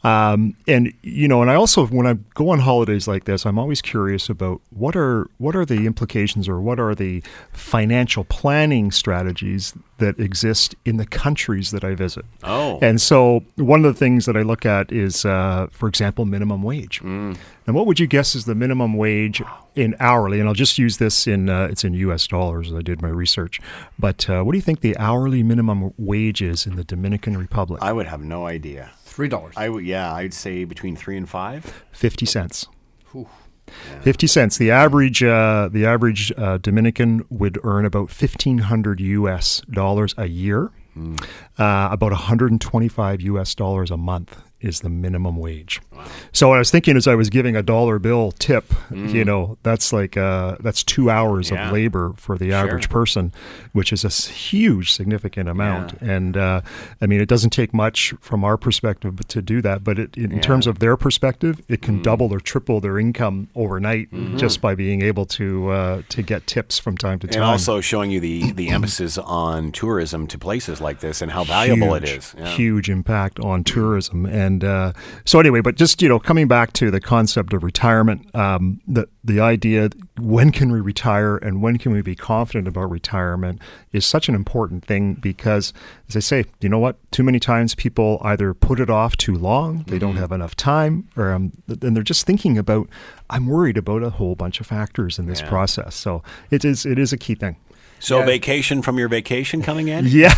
Um, 0.04 0.56
and 0.68 0.94
you 1.02 1.28
know, 1.28 1.42
and 1.42 1.52
I 1.52 1.56
also 1.56 1.86
when 1.88 2.08
I 2.08 2.14
go 2.34 2.50
on 2.50 2.60
holidays 2.60 3.08
like 3.08 3.26
this, 3.26 3.46
I'm 3.46 3.60
always 3.60 3.82
curious 3.82 4.30
about 4.30 4.62
what 4.70 4.96
are 4.96 5.30
what 5.38 5.56
are 5.56 5.66
the 5.66 5.86
implications 5.86 6.48
or 6.48 6.62
what 6.62 6.80
are 6.80 6.96
the 6.96 7.22
financial 7.52 8.24
planning 8.24 8.92
strategies 8.92 9.74
that 9.98 10.18
exist 10.18 10.76
in 10.86 10.96
the 10.96 11.06
countries 11.06 11.72
that 11.72 11.84
I 11.84 11.94
visit. 11.96 12.24
Oh. 12.44 12.80
And 12.82 13.02
so 13.02 13.44
one 13.56 13.84
of 13.84 13.94
the 13.94 14.00
things 14.00 14.26
that 14.26 14.38
I 14.38 14.44
look 14.44 14.66
at 14.66 14.94
is, 14.94 15.26
uh, 15.26 15.68
for 15.72 15.90
example, 15.90 16.24
minimum 16.26 16.64
wage. 16.64 17.02
And 17.02 17.76
what 17.76 17.86
would 17.86 18.00
you 18.00 18.08
guess 18.08 18.34
is 18.34 18.46
the 18.46 18.56
minimum 18.56 18.96
wage 18.96 19.44
in 19.76 19.96
hourly? 20.00 20.40
And 20.40 20.48
I'll 20.48 20.56
just 20.56 20.80
use 20.80 20.98
this 20.98 21.28
in 21.28 21.50
uh, 21.50 21.68
it's 21.70 21.84
in 21.84 21.94
U.S. 21.94 22.26
dollars. 22.26 22.72
as 22.72 22.78
I 22.78 22.82
did 22.82 23.02
my 23.02 23.10
research. 23.10 23.60
But 24.00 24.30
uh, 24.30 24.44
what 24.44 24.54
do 24.54 24.58
you 24.58 24.64
think 24.64 24.80
the 24.80 24.98
hourly 24.98 25.44
minimum 25.44 25.94
wage 25.98 26.42
is 26.42 26.66
in 26.66 26.78
the 26.78 26.84
Dominican 26.84 27.38
Republic? 27.38 27.82
I 27.84 27.94
would 27.94 28.08
have 28.08 28.22
no 28.22 28.48
idea. 28.48 28.92
Three 29.20 29.28
dollars. 29.28 29.54
I 29.58 29.68
would, 29.68 29.86
yeah, 29.86 30.14
I'd 30.14 30.34
say 30.34 30.64
between 30.64 30.96
three 30.96 31.18
and 31.18 31.28
five. 31.28 31.84
Fifty 31.92 32.26
cents. 32.26 32.68
Fifty 34.02 34.28
cents. 34.28 34.58
The 34.58 34.72
average, 34.72 35.22
uh, 35.22 35.68
the 35.70 35.86
average 35.86 36.32
uh, 36.38 36.58
Dominican 36.60 37.26
would 37.30 37.60
earn 37.66 37.84
about 37.84 38.12
fifteen 38.12 38.60
hundred 38.60 39.02
U.S. 39.02 39.62
dollars 39.70 40.16
a 40.18 40.28
year, 40.28 40.72
uh, 40.96 41.90
about 41.92 42.12
one 42.14 42.22
hundred 42.22 42.52
and 42.52 42.62
twenty-five 42.62 43.20
U.S. 43.20 43.56
dollars 43.56 43.92
a 43.92 43.98
month 43.98 44.42
is 44.62 44.82
the 44.82 44.90
minimum 44.90 45.38
wage. 45.38 45.82
So 46.32 46.52
I 46.54 46.60
was 46.60 46.70
thinking 46.72 46.96
as 46.98 47.08
I 47.08 47.16
was 47.16 47.30
giving 47.30 47.56
a 47.56 47.64
dollar 47.64 48.00
bill 48.00 48.32
tip, 48.32 48.66
you 48.92 49.24
know, 49.26 49.58
that's 49.64 49.92
like 49.94 50.18
uh, 50.18 50.56
that's 50.60 50.84
two 50.84 51.10
hours 51.10 51.50
Yeah. 51.52 51.68
of 51.68 51.74
labor 51.74 52.14
for 52.18 52.38
the 52.38 52.52
average 52.54 52.90
person, 52.90 53.32
which 53.74 53.92
is 53.94 54.04
a 54.06 54.10
huge, 54.10 54.94
significant 54.94 55.50
amount. 55.50 55.94
And 56.02 56.36
uh, 56.38 56.62
I 57.02 57.06
mean, 57.06 57.22
it 57.22 57.28
doesn't 57.30 57.52
take 57.52 57.74
much 57.74 58.14
from 58.22 58.44
our 58.44 58.58
perspective 58.58 59.20
to 59.28 59.42
do 59.42 59.62
that, 59.62 59.84
but 59.84 60.00
it, 60.00 60.18
in 60.18 60.40
terms 60.42 60.68
of 60.68 60.80
their 60.80 60.96
perspective, 60.98 61.62
it 61.68 61.82
can 61.82 62.02
double 62.02 62.34
or 62.34 62.40
triple 62.40 62.80
their 62.80 62.98
income 63.00 63.48
overnight 63.56 64.10
just 64.38 64.62
by 64.62 64.76
being 64.76 65.02
able 65.02 65.26
to 65.26 65.70
uh, 65.70 66.02
to 66.10 66.22
get 66.22 66.48
tips 66.48 66.80
from 66.80 66.98
time 66.98 67.20
to 67.20 67.28
time. 67.28 67.42
And 67.42 67.50
also 67.52 67.82
showing 67.82 68.12
you 68.12 68.20
the, 68.20 68.52
the 68.54 68.70
emphasis 68.78 69.18
on 69.18 69.72
tourism 69.72 70.28
to 70.28 70.38
places 70.38 70.80
like 70.82 71.00
this 71.02 71.22
and 71.22 71.32
how 71.32 71.44
valuable 71.44 71.94
it 71.96 72.04
huge, 72.04 72.18
is. 72.18 72.36
Yeah. 72.38 72.48
Huge 72.48 72.90
impact 72.90 73.40
on 73.40 73.64
tourism, 73.64 74.26
and 74.26 74.49
uh, 74.64 74.94
so 75.26 75.40
anyway. 75.40 75.62
But 75.62 75.76
just 75.76 76.02
you 76.02 76.10
know, 76.10 76.20
coming 76.20 76.48
back 76.48 76.74
to 76.74 76.90
the 76.92 77.00
concept 77.02 77.54
of 77.54 77.64
retirement, 77.64 78.34
um, 78.36 78.82
the 78.88 79.08
the 79.24 79.40
idea 79.40 79.90
when 80.20 80.52
can 80.52 80.72
we 80.72 80.80
retire 80.82 81.38
and 81.38 81.62
when 81.62 81.78
can 81.78 81.92
we 81.92 82.02
be 82.02 82.16
confident 82.16 82.68
about 82.68 82.90
retirement 82.90 83.62
is 83.92 84.06
such 84.06 84.28
an 84.30 84.36
important 84.36 84.84
thing 84.86 85.14
because, 85.16 85.74
as 86.10 86.16
I 86.16 86.20
say, 86.20 86.46
you 86.62 86.70
know 86.70 86.80
what? 86.80 86.98
Too 87.12 87.24
many 87.24 87.40
times 87.40 87.76
people 87.76 88.20
either 88.24 88.54
put 88.54 88.80
it 88.80 88.90
off 88.90 89.16
too 89.18 89.36
long, 89.36 89.84
they 89.88 89.94
Mm-hmm. 89.94 90.00
don't 90.00 90.16
have 90.18 90.32
enough 90.32 90.56
time, 90.56 91.08
or 91.18 91.32
um, 91.32 91.52
and 91.82 91.96
they're 91.96 92.04
just 92.04 92.26
thinking 92.26 92.58
about. 92.58 92.88
I'm 93.32 93.46
worried 93.48 93.78
about 93.78 94.02
a 94.04 94.10
whole 94.10 94.36
bunch 94.36 94.60
of 94.60 94.66
factors 94.68 95.20
in 95.20 95.28
this 95.28 95.42
Yeah. 95.42 95.50
process. 95.50 95.96
So 95.96 96.24
it 96.50 96.66
is 96.66 96.86
it 96.86 96.98
is 96.98 97.14
a 97.14 97.18
key 97.18 97.36
thing. 97.36 97.56
So 98.00 98.20
Yeah. 98.20 98.26
vacation 98.26 98.82
from 98.82 98.98
your 98.98 99.10
vacation 99.10 99.62
coming 99.62 99.88
in? 99.90 100.06
Yeah. 100.22 100.34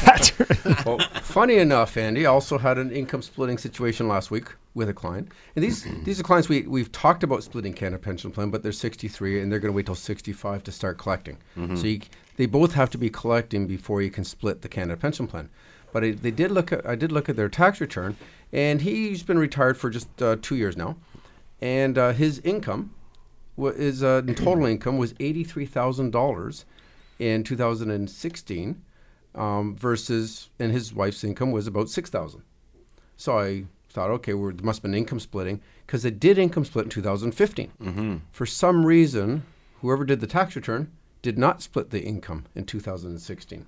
Well, 0.85 0.99
funny 1.21 1.57
enough, 1.57 1.95
Andy, 1.97 2.25
I 2.25 2.29
also 2.29 2.57
had 2.57 2.77
an 2.77 2.91
income 2.91 3.21
splitting 3.21 3.57
situation 3.57 4.07
last 4.07 4.31
week 4.31 4.47
with 4.73 4.89
a 4.89 4.93
client. 4.93 5.29
And 5.55 5.63
these 5.63 5.85
these 6.03 6.19
are 6.19 6.23
clients 6.23 6.49
we 6.49 6.61
we've 6.63 6.91
talked 6.91 7.23
about 7.23 7.43
splitting 7.43 7.73
Canada 7.73 7.99
Pension 8.01 8.31
Plan, 8.31 8.49
but 8.49 8.63
they're 8.63 8.71
63 8.71 9.41
and 9.41 9.51
they're 9.51 9.59
going 9.59 9.71
to 9.71 9.75
wait 9.75 9.85
till 9.85 9.95
65 9.95 10.63
to 10.63 10.71
start 10.71 10.97
collecting. 10.97 11.37
So 11.75 11.85
you, 11.87 11.99
they 12.37 12.45
both 12.45 12.73
have 12.73 12.89
to 12.91 12.97
be 12.97 13.09
collecting 13.09 13.67
before 13.67 14.01
you 14.01 14.09
can 14.09 14.23
split 14.23 14.61
the 14.61 14.69
Canada 14.69 14.97
Pension 14.97 15.27
Plan. 15.27 15.49
But 15.93 16.03
I, 16.03 16.11
they 16.11 16.31
did 16.31 16.51
look 16.51 16.71
at 16.71 16.85
I 16.87 16.95
did 16.95 17.11
look 17.11 17.27
at 17.29 17.35
their 17.35 17.49
tax 17.49 17.79
return, 17.81 18.15
and 18.53 18.81
he's 18.81 19.23
been 19.23 19.37
retired 19.39 19.77
for 19.77 19.89
just 19.89 20.09
uh, 20.21 20.37
two 20.41 20.55
years 20.55 20.75
now, 20.77 20.95
and 21.61 21.97
uh, 21.97 22.11
his 22.13 22.39
income 22.39 22.93
wa- 23.57 23.73
his 23.73 24.01
uh, 24.03 24.21
total 24.35 24.65
income 24.65 24.97
was 24.97 25.13
eighty 25.19 25.43
three 25.43 25.65
thousand 25.65 26.11
dollars 26.11 26.65
in 27.21 27.43
two 27.43 27.55
thousand 27.55 27.91
and 27.91 28.09
sixteen, 28.09 28.81
um, 29.35 29.75
versus 29.75 30.49
and 30.59 30.71
his 30.71 30.93
wife's 30.93 31.23
income 31.23 31.51
was 31.51 31.67
about 31.67 31.89
six 31.89 32.09
thousand. 32.09 32.41
So 33.15 33.37
I 33.37 33.65
thought, 33.89 34.09
okay, 34.09 34.33
well, 34.33 34.51
there 34.51 34.65
must 34.65 34.79
have 34.79 34.83
been 34.83 34.95
income 34.95 35.19
splitting 35.19 35.61
because 35.85 36.03
it 36.03 36.19
did 36.19 36.39
income 36.39 36.65
split 36.65 36.85
in 36.85 36.89
2015. 36.89 37.71
Mm-hmm. 37.79 38.17
For 38.31 38.45
some 38.47 38.85
reason, 38.85 39.43
whoever 39.81 40.03
did 40.05 40.21
the 40.21 40.27
tax 40.27 40.55
return 40.55 40.91
did 41.21 41.37
not 41.37 41.61
split 41.61 41.91
the 41.91 42.01
income 42.01 42.45
in 42.55 42.65
2016. 42.65 43.67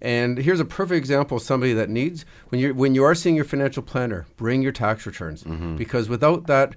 And 0.00 0.38
here's 0.38 0.60
a 0.60 0.64
perfect 0.64 0.98
example 0.98 1.38
of 1.38 1.42
somebody 1.42 1.72
that 1.72 1.88
needs 1.88 2.24
when 2.50 2.60
you 2.60 2.74
when 2.74 2.94
you 2.94 3.02
are 3.04 3.14
seeing 3.14 3.34
your 3.36 3.44
financial 3.44 3.82
planner, 3.82 4.26
bring 4.36 4.62
your 4.62 4.72
tax 4.72 5.06
returns 5.06 5.44
because 5.76 6.08
without 6.08 6.46
that, 6.46 6.74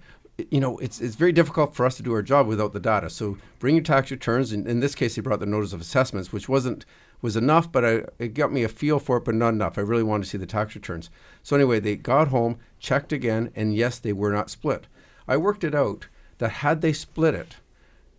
you 0.52 0.60
know, 0.60 0.78
it's 0.80 1.00
it's 1.00 1.16
very 1.16 1.32
difficult 1.32 1.76
for 1.76 1.86
us 1.86 1.96
to 1.98 2.04
do 2.04 2.14
our 2.14 2.22
job 2.22 2.48
without 2.48 2.74
the 2.74 2.80
data. 2.80 3.10
So 3.10 3.38
bring 3.60 3.76
your 3.76 3.84
tax 3.84 4.12
returns. 4.12 4.52
In, 4.52 4.68
in 4.68 4.80
this 4.80 4.96
case, 4.96 5.16
he 5.16 5.22
brought 5.22 5.40
the 5.40 5.46
notice 5.46 5.74
of 5.74 5.82
assessments, 5.82 6.34
which 6.34 6.50
wasn't 6.50 6.86
was 7.22 7.36
enough, 7.36 7.72
but 7.72 7.86
I, 7.86 8.04
it 8.20 8.34
got 8.34 8.52
me 8.52 8.64
a 8.64 8.68
feel 8.68 9.00
for 9.00 9.18
it, 9.18 9.26
but 9.26 9.36
not 9.36 9.54
enough. 9.54 9.78
I 9.78 9.82
really 9.82 10.04
wanted 10.04 10.26
to 10.26 10.30
see 10.30 10.38
the 10.38 10.46
tax 10.46 10.76
returns. 10.76 11.10
So 11.42 11.56
anyway, 11.56 11.80
they 11.80 11.96
got 11.96 12.28
home, 12.28 12.58
checked 12.80 13.14
again, 13.14 13.52
and 13.56 13.74
yes, 13.74 13.98
they 13.98 14.14
were 14.14 14.32
not 14.32 14.50
split. 14.50 14.88
I 15.28 15.38
worked 15.38 15.64
it 15.64 15.74
out 15.74 16.08
that 16.38 16.52
had 16.52 16.82
they 16.82 16.94
split 16.94 17.34
it, 17.34 17.56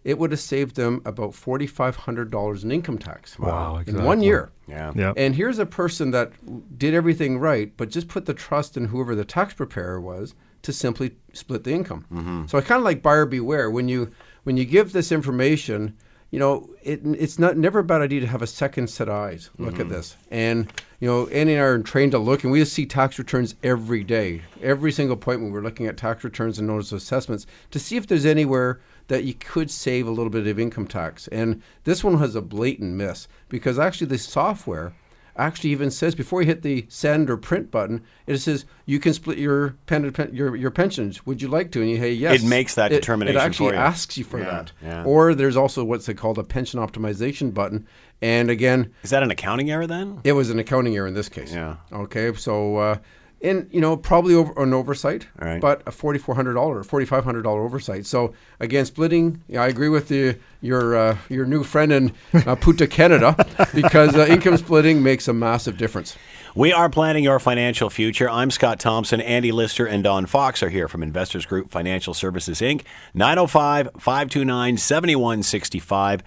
it 0.03 0.19
would 0.19 0.31
have 0.31 0.41
saved 0.41 0.77
them 0.77 1.03
about 1.05 1.35
forty 1.35 1.67
five 1.67 1.97
hundred 1.97 2.31
dollars 2.31 2.65
in 2.65 2.73
income 2.73 2.97
tax. 2.97 3.39
Wow, 3.39 3.83
in 3.87 4.05
one 4.05 4.23
year. 4.23 4.51
Yeah. 4.67 4.93
Yeah. 4.95 5.13
And 5.17 5.35
here's 5.35 5.59
a 5.59 5.67
person 5.67 6.13
that 6.13 6.33
did 6.79 6.95
everything 6.95 7.39
right, 7.39 7.73
but 7.77 7.91
just 7.91 8.09
put 8.09 8.25
the 8.25 8.35
trust 8.35 8.77
in 8.77 8.87
whoever 8.87 9.15
the 9.15 9.25
tax 9.25 9.53
preparer 9.53 10.01
was 10.01 10.35
to 10.67 10.73
simply 10.73 11.17
split 11.33 11.65
the 11.65 11.73
income. 11.73 12.05
Mm-hmm. 12.13 12.47
So 12.47 12.59
I 12.59 12.61
kind 12.61 12.79
of 12.79 12.85
like 12.85 13.03
buyer 13.03 13.27
beware 13.27 13.71
when 13.71 13.89
you 13.89 14.13
when 14.45 14.57
you 14.57 14.65
give 14.65 14.93
this 14.93 15.11
information. 15.11 15.97
You 16.33 16.41
know, 16.41 16.69
it, 16.83 17.01
it's 17.05 17.39
not 17.39 17.57
never 17.57 17.79
a 17.79 17.85
bad 17.85 18.01
idea 18.01 18.21
to 18.21 18.27
have 18.27 18.43
a 18.43 18.49
second 18.49 18.89
set 18.91 19.09
of 19.09 19.15
eyes. 19.15 19.49
Look 19.59 19.75
at 19.75 19.83
mm-hmm. 19.83 19.91
this, 19.91 20.17
and 20.31 20.71
you 20.99 21.09
know, 21.09 21.29
Andy 21.29 21.55
and 21.55 21.63
I 21.63 21.65
are 21.65 21.79
trained 21.79 22.13
to 22.13 22.19
look, 22.19 22.43
and 22.43 22.53
we 22.53 22.59
just 22.59 22.73
see 22.73 22.85
tax 22.85 23.17
returns 23.17 23.55
every 23.63 24.03
day, 24.03 24.43
every 24.61 24.91
single 24.91 25.15
appointment. 25.15 25.53
We're 25.53 25.63
looking 25.63 25.87
at 25.87 25.97
tax 25.97 26.25
returns 26.25 26.59
and 26.59 26.67
notice 26.67 26.91
of 26.91 26.99
assessments 26.99 27.47
to 27.71 27.79
see 27.79 27.97
if 27.97 28.09
there's 28.09 28.27
anywhere 28.27 28.81
that 29.07 29.23
you 29.23 29.35
could 29.35 29.71
save 29.71 30.09
a 30.09 30.11
little 30.11 30.31
bit 30.31 30.49
of 30.49 30.59
income 30.59 30.89
tax. 30.89 31.29
And 31.29 31.63
this 31.85 32.03
one 32.03 32.19
has 32.19 32.35
a 32.35 32.43
blatant 32.43 32.95
miss 32.95 33.29
because 33.49 33.79
actually 33.79 34.09
the 34.09 34.19
software 34.19 34.95
actually 35.39 35.71
even 35.71 35.91
says 35.91 36.15
before 36.15 36.41
you 36.43 36.47
hit 36.47 36.63
the 36.63 36.87
send 36.89 37.29
or 37.31 37.37
print 37.37 37.71
button, 37.71 38.03
it 38.27 38.39
says 38.39 38.65
you 38.87 38.99
can 38.99 39.13
split 39.15 39.39
your 39.39 39.77
pen, 39.87 40.11
pen 40.13 40.31
your 40.35 40.57
your 40.57 40.71
pensions. 40.71 41.25
Would 41.27 41.43
you 41.43 41.49
like 41.49 41.71
to? 41.73 41.81
And 41.81 41.91
you 41.91 41.99
say 41.99 42.13
yes. 42.13 42.43
It 42.43 42.47
makes 42.47 42.75
that 42.77 42.89
determination 42.91 43.41
It 43.41 43.45
actually 43.45 43.71
for 43.71 43.75
you. 43.75 43.81
asks 43.81 44.17
you 44.19 44.25
for 44.25 44.39
Yeah, 44.39 44.45
that. 44.45 44.73
yeah. 44.83 45.05
Or 45.05 45.35
there's 45.35 45.57
also 45.57 45.85
what's 45.85 46.09
it 46.09 46.15
called 46.15 46.39
a 46.39 46.45
pension 46.45 46.81
optimization 46.81 47.53
button. 47.55 47.87
And 48.23 48.49
again, 48.51 48.93
Is 49.03 49.11
that 49.11 49.23
an 49.23 49.31
accounting 49.31 49.71
error 49.71 49.87
then? 49.87 50.21
it 50.25 50.33
was 50.33 50.49
an 50.51 50.59
accounting 50.59 50.97
error 50.97 51.07
in 51.07 51.15
this 51.15 51.29
case. 51.29 51.53
Yeah. 51.53 51.77
Okay. 51.93 52.33
So, 52.35 52.77
uh, 52.79 52.97
and 53.43 53.69
you 53.71 53.81
know, 53.81 53.97
probably 53.97 54.35
over 54.35 54.63
an 54.63 54.73
oversight, 54.73 55.27
right. 55.39 55.61
but 55.61 55.83
a 55.87 55.91
forty-four 55.91 56.35
hundred 56.35 56.55
dollar, 56.55 56.83
forty-five 56.83 57.25
hundred 57.25 57.43
dollar 57.43 57.63
oversight. 57.63 58.07
So 58.07 58.35
again, 58.61 58.87
splitting. 58.87 59.43
Yeah, 59.49 59.63
I 59.63 59.69
agree 59.69 59.89
with 59.89 60.09
the, 60.09 60.37
your 60.63 60.97
uh, 60.97 61.19
your 61.29 61.45
new 61.45 61.63
friend 61.63 61.93
in 61.93 62.13
uh, 62.33 62.57
Punta 62.57 62.87
Canada 62.89 63.37
because 63.75 64.17
uh, 64.17 64.27
income 64.27 64.57
splitting 64.57 65.03
makes 65.03 65.29
a 65.29 65.33
massive 65.33 65.77
difference. 65.77 66.17
We 66.55 66.73
are 66.73 66.89
planning 66.89 67.23
your 67.23 67.39
financial 67.39 67.91
future. 67.91 68.31
I'm 68.31 68.51
Scott 68.51 68.81
Thompson. 68.81 69.21
Andy 69.21 69.53
Lister 69.53 69.85
and 69.85 70.03
Don 70.03 70.25
Fox 70.25 70.63
are 70.63 70.71
here 70.71 70.89
from 70.89 71.03
Investors 71.03 71.45
Group 71.45 71.71
Financial 71.71 72.15
Services, 72.15 72.63
Inc. 72.63 72.83
905 73.13 73.91
529 73.99 74.79
7165. 74.79 76.23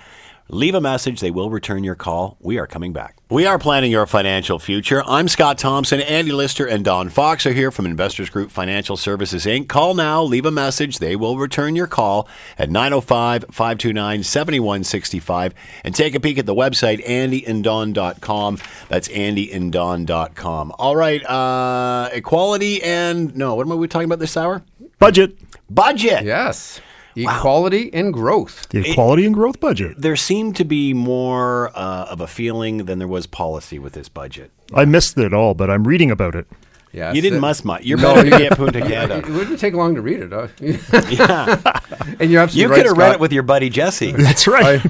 Leave 0.52 0.74
a 0.74 0.82
message. 0.82 1.20
They 1.20 1.30
will 1.30 1.52
return 1.52 1.84
your 1.84 1.94
call. 1.94 2.36
We 2.40 2.58
are 2.58 2.66
coming 2.66 2.92
back. 2.92 3.18
We 3.30 3.46
are 3.46 3.60
planning 3.60 3.92
your 3.92 4.08
financial 4.08 4.58
future. 4.58 5.04
I'm 5.06 5.28
Scott 5.28 5.60
Thompson. 5.60 6.02
Andy 6.02 6.32
Lister 6.32 6.66
and 6.66 6.84
Don 6.84 7.10
Fox 7.10 7.46
are 7.46 7.54
here 7.54 7.70
from 7.70 7.86
Investors 7.86 8.32
Group 8.32 8.50
Financial 8.50 8.98
Services, 8.98 9.46
Inc. 9.46 9.68
Call 9.68 9.94
now. 9.94 10.24
Leave 10.24 10.48
a 10.48 10.52
message. 10.52 10.98
They 10.98 11.16
will 11.16 11.38
return 11.38 11.76
your 11.76 11.86
call 11.86 12.28
at 12.58 12.72
905 12.72 13.46
529 13.52 14.24
7165. 14.24 15.54
And 15.84 15.94
take 15.94 16.16
a 16.16 16.20
peek 16.20 16.40
at 16.40 16.48
the 16.48 16.56
website, 16.56 17.06
andyanddon.com. 17.06 18.58
That's 18.88 19.08
andyanddon.com. 19.08 20.74
All 20.80 20.96
right. 20.96 21.24
Uh, 21.30 22.10
equality 22.12 22.82
and, 22.82 23.36
no, 23.36 23.54
what 23.54 23.68
am 23.70 23.78
we 23.78 23.88
talking 23.88 24.06
about 24.06 24.18
this 24.18 24.36
hour? 24.36 24.64
Budget. 24.98 25.38
Budget. 25.70 26.26
Yes, 26.26 26.82
equality 27.24 27.94
and 27.94 28.14
growth. 28.14 28.68
The 28.70 28.90
equality 28.92 29.26
and 29.26 29.34
growth 29.34 29.60
budget. 29.60 30.00
There 30.02 30.16
seemed 30.16 30.56
to 30.58 30.64
be 30.66 30.94
more 30.94 31.70
uh, 31.76 32.06
of 32.10 32.22
a 32.22 32.28
feeling 32.28 32.86
than 32.86 33.00
there 33.00 33.08
was 33.08 33.26
policy 33.28 33.80
with 33.80 33.94
this 33.94 34.10
budget. 34.10 34.52
I 34.74 34.86
missed 34.86 35.18
it 35.18 35.34
all, 35.34 35.54
but 35.54 35.70
I'm 35.70 35.86
reading 35.88 36.12
about 36.12 36.36
it. 36.36 36.48
Yes, 36.92 37.16
You 37.16 37.22
didn't 37.22 37.38
it- 37.38 37.42
must 37.42 37.66
much. 37.66 37.84
You're 37.84 38.00
No, 38.00 38.16
better 38.16 38.30
to 38.32 38.36
you- 38.44 38.50
get 38.50 38.58
Punta 38.58 38.80
It 39.20 39.28
wouldn't 39.30 39.60
take 39.60 39.76
long 39.76 39.94
to 39.94 40.02
read 40.02 40.22
it. 40.22 40.32
Huh? 40.32 40.48
yeah. 40.60 41.80
and 42.20 42.32
you're 42.32 42.42
absolutely 42.42 42.62
You 42.64 42.68
right, 42.70 42.76
could 42.78 42.86
have 42.88 42.98
read 42.98 43.14
it 43.14 43.20
with 43.20 43.32
your 43.32 43.44
buddy 43.44 43.70
Jesse. 43.70 44.12
That's 44.18 44.48
right. 44.48 44.82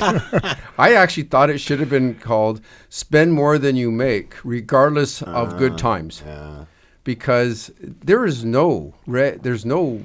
I 0.77 0.93
actually 0.93 1.24
thought 1.24 1.50
it 1.50 1.57
should 1.59 1.81
have 1.81 1.89
been 1.89 2.15
called 2.15 2.62
"Spend 2.88 3.33
More 3.33 3.57
Than 3.57 3.75
You 3.75 3.91
Make," 3.91 4.36
regardless 4.45 5.21
of 5.24 5.57
good 5.57 5.77
times, 5.77 6.24
because 7.03 7.71
there 7.81 8.25
is 8.25 8.45
no 8.45 8.93
red. 9.05 9.43
There's 9.43 9.65
no 9.65 10.01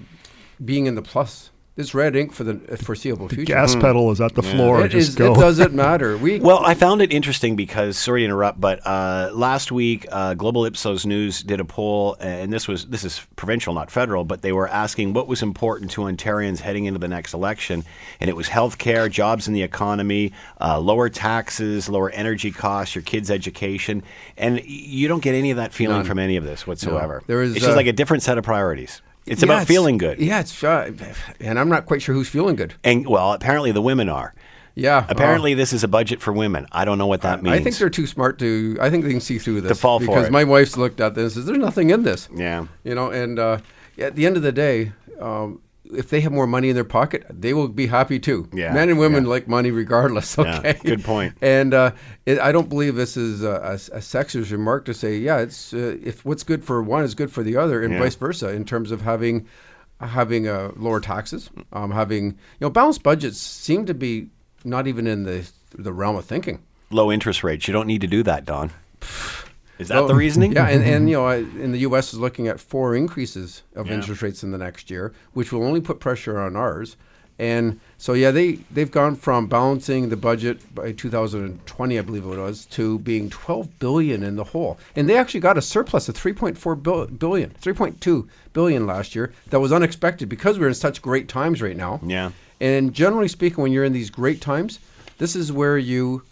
being 0.65 0.87
in 0.87 0.97
the 0.97 1.03
plus. 1.03 1.51
It's 1.77 1.93
red 1.93 2.15
ink 2.15 2.33
for 2.33 2.45
the 2.45 2.55
foreseeable 2.77 3.29
future. 3.29 3.53
Gas 3.53 3.75
pedal 3.75 4.13
is 4.13 4.21
at 4.21 4.35
the 4.35 4.45
floor. 4.45 4.85
It, 4.85 4.91
Just 4.91 5.09
is, 5.09 5.15
go. 5.17 5.33
it 5.33 5.41
doesn't 5.41 5.75
matter. 5.75 6.17
We 6.17 6.39
Well, 6.45 6.65
I 6.65 6.75
found 6.75 7.03
it 7.03 7.13
interesting 7.13 7.57
because 7.57 7.99
sorry 7.99 8.21
to 8.21 8.27
interrupt, 8.27 8.61
but 8.61 8.87
uh, 8.87 9.31
last 9.35 9.73
week 9.73 10.07
uh, 10.13 10.35
Global 10.35 10.67
Ipsos 10.67 11.05
News 11.05 11.43
did 11.43 11.59
a 11.59 11.65
poll, 11.65 12.17
and 12.21 12.53
this 12.53 12.69
was 12.69 12.87
this 12.87 13.03
is 13.03 13.27
provincial, 13.35 13.75
not 13.75 13.91
federal, 13.91 14.25
but 14.25 14.43
they 14.43 14.53
were 14.53 14.69
asking 14.69 15.15
what 15.15 15.27
was 15.27 15.43
important 15.43 15.91
to 15.93 16.03
Ontarians 16.03 16.61
heading 16.61 16.85
into 16.85 17.01
the 17.01 17.09
next 17.09 17.35
election, 17.35 17.85
and 18.21 18.31
it 18.31 18.37
was 18.37 18.49
healthcare, 18.49 19.11
jobs 19.11 19.49
in 19.49 19.55
the 19.55 19.63
economy, 19.63 20.33
uh, 20.61 20.79
lower 20.79 21.09
taxes, 21.09 21.89
lower 21.89 22.11
energy 22.11 22.53
costs, 22.53 22.95
your 22.95 23.03
kids' 23.03 23.33
education, 23.33 24.05
and 24.37 24.65
you 24.65 25.09
don't 25.09 25.25
get 25.25 25.35
any 25.35 25.51
of 25.51 25.57
that 25.57 25.73
feeling 25.73 25.99
None. 25.99 26.07
from 26.07 26.21
any 26.21 26.37
of 26.37 26.45
this 26.45 26.69
whatsoever. 26.69 27.21
There 27.27 27.43
is, 27.43 27.57
it's 27.57 27.65
just 27.65 27.73
uh, 27.73 27.77
like 27.77 27.89
a 27.89 27.93
different 27.93 28.23
set 28.23 28.39
of 28.39 28.45
priorities. 28.45 29.03
It's 29.27 29.43
Yeah, 29.43 29.53
about 29.53 29.67
feeling 29.67 29.99
good. 29.99 30.19
Yeah, 30.19 30.41
it's 30.41 30.63
uh, 30.63 30.93
and 31.41 31.59
I'm 31.59 31.69
not 31.69 31.87
quite 31.87 32.03
sure 32.03 32.15
who's 32.15 32.29
feeling 32.29 32.57
good. 32.57 32.75
And 32.85 33.07
well, 33.07 33.33
apparently 33.33 33.73
the 33.73 33.83
women 33.83 34.09
are. 34.09 34.35
Yeah. 34.75 35.07
Apparently, 35.09 35.55
this 35.55 35.73
is 35.73 35.85
a 35.85 35.89
budget 35.89 36.21
for 36.21 36.33
women. 36.33 36.67
I 36.73 36.85
don't 36.85 36.99
know 36.99 37.07
what 37.07 37.23
that 37.23 37.43
means. 37.43 37.55
I 37.55 37.63
think 37.63 37.77
they're 37.77 37.89
too 37.91 38.07
smart 38.09 38.39
to. 38.41 38.77
I 38.81 38.91
think 38.91 39.05
they 39.05 39.11
can 39.11 39.21
see 39.21 39.39
through 39.39 39.61
this. 39.61 39.71
To 39.71 39.75
fall 39.77 40.01
for 40.01 40.07
because 40.07 40.27
it. 40.27 40.33
my 40.33 40.45
wife's 40.45 40.77
looked 40.77 41.01
at 41.01 41.15
this. 41.15 41.37
and 41.37 41.43
Says 41.43 41.47
there's 41.47 41.59
nothing 41.59 41.91
in 41.91 42.03
this. 42.03 42.29
Yeah. 42.35 42.67
You 42.83 42.95
know, 42.95 43.11
and 43.11 43.39
uh, 43.39 43.59
at 43.99 44.17
the 44.17 44.27
end 44.27 44.37
of 44.37 44.43
the 44.43 44.53
day, 44.53 44.93
um, 45.21 45.61
if 45.97 46.09
they 46.11 46.21
have 46.21 46.33
more 46.33 46.47
money 46.47 46.69
in 46.69 46.75
their 46.75 46.85
pocket, 46.85 47.25
they 47.31 47.55
will 47.55 47.69
be 47.69 47.87
happy 47.87 48.19
too. 48.19 48.49
Yeah, 48.53 48.73
Men 48.73 48.89
and 48.89 48.99
women 48.99 49.25
yeah. 49.25 49.31
like 49.31 49.49
money 49.49 49.71
regardless. 49.71 50.37
Yeah, 50.39 50.59
Okay. 50.59 50.79
good 50.85 51.05
point. 51.05 51.37
And 51.43 51.73
uh, 51.75 51.93
it, 52.27 52.39
I 52.39 52.53
don't 52.53 52.69
believe 52.69 52.95
this 52.97 53.17
is 53.17 53.43
a, 53.43 53.51
a, 53.53 53.75
a 53.75 54.01
sexist 54.01 54.51
remark 54.53 54.85
to 54.87 54.95
say, 54.95 55.17
yeah, 55.19 55.39
it's 55.39 55.73
uh, 55.75 55.97
if 56.03 56.25
what's 56.25 56.43
good 56.45 56.65
for 56.65 56.83
one 56.83 57.05
is 57.05 57.15
good 57.15 57.31
for 57.31 57.43
the 57.43 57.57
other, 57.57 57.83
and 57.83 57.93
Yeah. 57.95 58.01
vice 58.01 58.15
versa 58.17 58.49
in 58.51 58.65
terms 58.65 58.91
of 58.91 59.03
having 59.03 59.47
having 60.01 60.49
uh, 60.49 60.73
lower 60.77 61.01
taxes, 61.01 61.51
um, 61.73 61.91
having 61.93 62.25
you 62.27 62.35
know 62.61 62.71
balanced 62.71 63.03
budgets 63.03 63.39
seem 63.41 63.87
to 63.87 63.95
be 63.95 64.29
not 64.65 64.87
even 64.87 65.07
in 65.07 65.25
the 65.25 65.49
the 65.77 65.93
realm 65.93 66.17
of 66.17 66.25
thinking. 66.25 66.59
Low 66.91 67.11
interest 67.11 67.43
rates. 67.45 67.67
You 67.69 67.73
don't 67.73 67.87
need 67.87 68.01
to 68.03 68.07
do 68.07 68.23
that, 68.23 68.45
Don. 68.45 68.71
Is 69.79 69.89
that 69.89 70.07
the 70.07 70.15
oh. 70.15 70.17
reasoning? 70.17 70.53
Yeah, 70.53 70.69
and, 70.69 70.85
and 70.85 71.09
you 71.11 71.17
know, 71.17 71.27
I- 71.27 71.37
in 71.37 71.73
the 71.73 71.79
U.S. 71.81 72.13
is 72.13 72.21
looking 72.21 72.49
at 72.49 72.61
four 72.61 72.95
increases 72.95 73.63
of 73.75 73.87
Yeah. 73.87 73.95
interest 73.95 74.23
rates 74.23 74.43
in 74.43 74.51
the 74.53 74.59
next 74.59 74.91
year, 74.91 75.13
which 75.33 75.53
will 75.53 75.65
only 75.65 75.81
put 75.81 76.01
pressure 76.01 76.39
on 76.41 76.57
ours. 76.57 76.97
And 77.37 77.81
so, 77.99 78.13
yeah, 78.13 78.31
they 78.31 78.61
they've 78.71 78.91
gone 78.91 79.17
from 79.17 79.49
balancing 79.49 80.09
the 80.09 80.17
budget 80.17 80.73
by 80.73 80.93
2020, 80.93 81.99
I 81.99 82.03
believe 82.03 82.25
it 82.25 82.29
was, 82.29 82.65
to 82.67 83.01
being 83.01 83.29
12 83.29 83.81
billion 83.81 84.23
in 84.23 84.37
the 84.37 84.45
hole. 84.45 84.79
And 84.95 85.09
they 85.09 85.17
actually 85.19 85.41
got 85.41 85.59
a 85.59 85.63
surplus 85.63 86.09
of 86.09 86.15
3.4 86.15 86.81
bil- 86.81 87.07
billion, 87.07 87.51
3.2 87.61 88.29
billion 88.53 88.87
last 88.87 89.17
year. 89.17 89.33
That 89.51 89.59
was 89.59 89.73
unexpected 89.73 90.29
because 90.29 90.61
we're 90.61 90.69
in 90.69 90.75
such 90.75 91.03
great 91.03 91.29
times 91.29 91.61
right 91.61 91.77
now. 91.77 91.99
Yeah. 92.07 92.31
And 92.61 92.95
generally 92.95 93.27
speaking, 93.27 93.63
when 93.63 93.73
you're 93.73 93.85
in 93.85 93.93
these 93.93 94.11
great 94.11 94.41
times, 94.41 94.79
this 95.19 95.35
is 95.35 95.51
where 95.51 95.77
you 95.77 96.23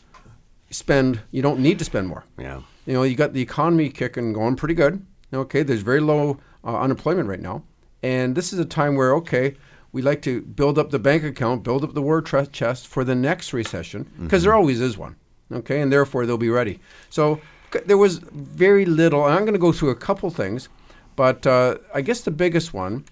spend. 0.70 1.20
You 1.32 1.42
don't 1.42 1.58
need 1.58 1.80
to 1.80 1.84
spend 1.84 2.06
more. 2.06 2.22
Yeah. 2.38 2.60
You 2.86 2.94
know, 2.94 3.02
you 3.02 3.14
got 3.14 3.32
the 3.32 3.42
economy 3.42 3.88
kicking, 3.90 4.32
going 4.32 4.56
pretty 4.56 4.74
good. 4.74 5.04
Okay, 5.32 5.62
there's 5.62 5.82
very 5.82 6.00
low 6.00 6.38
uh, 6.64 6.78
unemployment 6.78 7.28
right 7.28 7.40
now, 7.40 7.62
and 8.02 8.34
this 8.34 8.52
is 8.52 8.58
a 8.58 8.64
time 8.64 8.96
where 8.96 9.14
okay, 9.14 9.54
we 9.92 10.02
like 10.02 10.20
to 10.22 10.42
build 10.42 10.78
up 10.78 10.90
the 10.90 10.98
bank 10.98 11.24
account, 11.24 11.62
build 11.62 11.84
up 11.84 11.94
the 11.94 12.02
war 12.02 12.20
tre- 12.20 12.46
chest 12.46 12.86
for 12.86 13.04
the 13.04 13.14
next 13.14 13.52
recession 13.52 14.10
because 14.20 14.42
there 14.42 14.52
always 14.54 14.80
is 14.80 14.98
one. 14.98 15.16
Okay, 15.50 15.80
and 15.80 15.92
therefore 15.92 16.26
they'll 16.26 16.38
be 16.38 16.50
ready. 16.50 16.80
So 17.10 17.40
there 17.86 17.98
was 17.98 18.18
very 18.18 18.84
little. 18.84 19.24
And 19.26 19.34
I'm 19.34 19.42
going 19.42 19.52
to 19.54 19.58
go 19.58 19.72
through 19.72 19.90
a 19.90 19.94
couple 19.96 20.30
things, 20.30 20.68
but 21.16 21.46
uh, 21.46 21.76
I 21.94 22.00
guess 22.02 22.22
the 22.22 22.30
biggest 22.30 22.74
one 22.74 23.04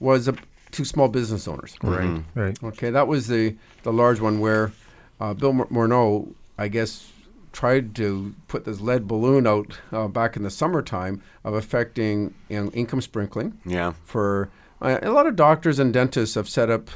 was 0.00 0.28
uh, 0.28 0.32
to 0.72 0.84
small 0.84 1.08
business 1.08 1.48
owners. 1.48 1.76
Right. 1.82 2.22
Right. 2.34 2.62
Okay, 2.62 2.90
that 2.90 3.06
was 3.08 3.26
the 3.28 3.56
the 3.82 3.92
large 3.92 4.20
one 4.20 4.40
where 4.40 4.72
uh, 5.20 5.32
Bill 5.34 5.52
Mor- 5.52 5.66
Morneau, 5.68 6.32
I 6.58 6.68
guess, 6.68 7.10
tried 7.56 7.94
to 7.94 8.34
put 8.48 8.66
this 8.66 8.80
lead 8.80 9.08
balloon 9.08 9.46
out 9.46 9.78
uh, 9.90 10.06
back 10.06 10.36
in 10.36 10.42
the 10.42 10.50
summertime 10.50 11.22
of 11.42 11.54
affecting 11.54 12.34
you 12.50 12.62
know, 12.64 12.70
income 12.72 13.00
sprinkling 13.00 13.58
Yeah. 13.64 13.94
for 14.04 14.50
uh, 14.82 14.98
a 15.00 15.10
lot 15.10 15.26
of 15.26 15.36
doctors 15.36 15.78
and 15.78 15.90
dentists 15.90 16.34
have 16.34 16.50
set 16.50 16.68
up, 16.68 16.90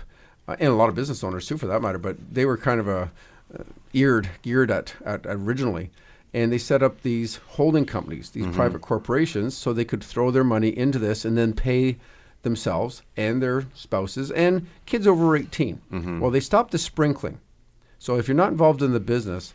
uh, 0.47 0.57
and 0.61 0.69
a 0.69 0.75
lot 0.75 0.91
of 0.91 0.95
business 0.95 1.25
owners 1.25 1.49
too, 1.49 1.57
for 1.57 1.67
that 1.67 1.81
matter. 1.81 1.97
But 1.97 2.17
they 2.35 2.45
were 2.45 2.59
kind 2.59 2.79
of 2.79 2.89
a 2.89 3.11
uh, 3.59 3.63
eared 3.95 4.29
geared 4.43 4.71
at, 4.71 4.95
at 5.03 5.23
originally, 5.25 5.91
and 6.35 6.53
they 6.53 6.59
set 6.59 6.83
up 6.83 7.01
these 7.01 7.37
holding 7.57 7.87
companies, 7.87 8.29
these 8.31 8.47
private 8.55 8.83
corporations, 8.83 9.57
so 9.57 9.73
they 9.73 9.87
could 9.87 10.05
throw 10.05 10.31
their 10.31 10.45
money 10.45 10.69
into 10.77 10.99
this 10.99 11.25
and 11.25 11.39
then 11.39 11.55
pay 11.55 11.97
themselves 12.43 13.03
and 13.17 13.43
their 13.43 13.65
spouses 13.75 14.31
and 14.31 14.67
kids 14.85 15.07
over 15.07 15.35
18. 15.37 16.21
Well, 16.21 16.31
they 16.31 16.41
stopped 16.41 16.71
the 16.73 16.79
sprinkling. 16.79 17.41
So 17.99 18.17
if 18.19 18.29
you're 18.29 18.37
not 18.37 18.51
involved 18.53 18.83
in 18.83 18.93
the 18.93 19.01
business, 19.01 19.55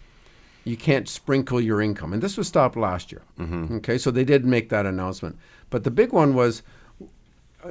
you 0.66 0.76
can't 0.76 1.08
sprinkle 1.08 1.62
your 1.62 1.82
income. 1.82 2.12
And 2.12 2.22
this 2.22 2.36
was 2.38 2.48
stopped 2.48 2.76
last 2.76 3.12
year. 3.12 3.22
Okay, 3.78 3.98
so 3.98 4.12
they 4.12 4.26
did 4.26 4.44
make 4.46 4.68
that 4.70 4.86
announcement. 4.86 5.38
But 5.70 5.84
the 5.86 5.92
big 5.92 6.12
one 6.12 6.34
was, 6.36 6.62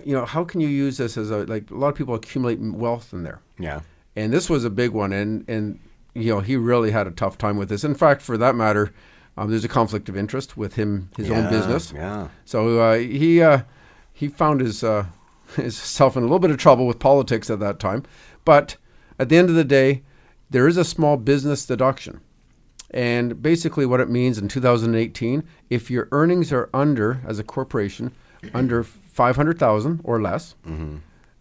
you 0.05 0.15
know, 0.15 0.25
how 0.25 0.45
can 0.45 0.61
you 0.61 0.69
use 0.69 0.97
this 0.97 1.17
as 1.17 1.31
a 1.31 1.39
like 1.45 1.71
a 1.71 1.75
lot 1.75 1.89
of 1.89 1.95
people 1.95 2.15
accumulate 2.15 2.59
wealth 2.61 3.13
in 3.13 3.23
there, 3.23 3.41
Yeah. 3.59 3.81
and 4.17 4.33
this 4.33 4.49
was 4.49 4.65
a 4.65 4.71
big 4.71 4.91
one. 4.91 5.13
And 5.13 5.45
and 5.49 5.79
you 6.15 6.33
know 6.33 6.41
he 6.41 6.57
really 6.57 6.91
had 6.91 7.07
a 7.07 7.11
tough 7.13 7.37
time 7.39 7.57
with 7.57 7.69
this. 7.69 7.85
In 7.85 7.95
fact, 7.95 8.23
for 8.23 8.37
that 8.39 8.55
matter, 8.57 8.93
um, 9.37 9.51
there's 9.51 9.65
a 9.65 9.69
conflict 9.69 10.09
of 10.09 10.17
interest 10.17 10.57
with 10.57 10.75
him, 10.75 11.11
his 11.17 11.31
own 11.31 11.49
business. 11.51 11.93
Yeah. 11.95 12.29
So 12.45 12.79
uh, 12.81 12.99
he 12.99 13.43
uh, 13.43 13.63
he 14.13 14.29
found 14.29 14.61
his 14.61 14.83
uh, 14.85 15.07
himself 15.57 16.17
in 16.17 16.23
a 16.23 16.27
little 16.27 16.39
bit 16.41 16.51
of 16.53 16.59
trouble 16.59 16.87
with 16.87 16.99
politics 16.99 17.51
at 17.51 17.59
that 17.61 17.79
time. 17.81 18.05
But 18.45 18.77
at 19.19 19.29
the 19.29 19.37
end 19.37 19.49
of 19.49 19.55
the 19.57 19.65
day, 19.65 20.03
there 20.51 20.67
is 20.69 20.77
a 20.77 20.85
small 20.85 21.17
business 21.17 21.65
deduction. 21.67 22.21
And 22.95 23.43
basically, 23.43 23.85
what 23.85 24.01
it 24.01 24.09
means 24.09 24.39
in 24.39 24.47
2018, 24.49 25.43
if 25.69 25.91
your 25.91 26.09
earnings 26.13 26.53
are 26.53 26.71
under, 26.73 27.21
as 27.27 27.39
a 27.41 27.45
corporation, 27.45 28.13
under 28.55 28.85
500,000 28.85 30.01
or 30.05 30.23
less, 30.23 30.55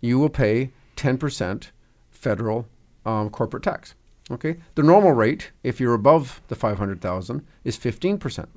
you 0.02 0.18
will 0.20 0.30
pay 0.30 0.72
10% 0.98 1.68
federal 2.10 2.68
um, 3.06 3.30
corporate 3.30 3.64
tax. 3.64 3.94
Okay, 4.32 4.56
the 4.76 4.82
normal 4.84 5.12
rate, 5.12 5.52
if 5.64 5.80
you're 5.82 5.94
above 5.94 6.42
the 6.48 6.56
500,000, 6.56 7.46
is 7.66 7.78
15%. 7.78 8.20
percent 8.20 8.50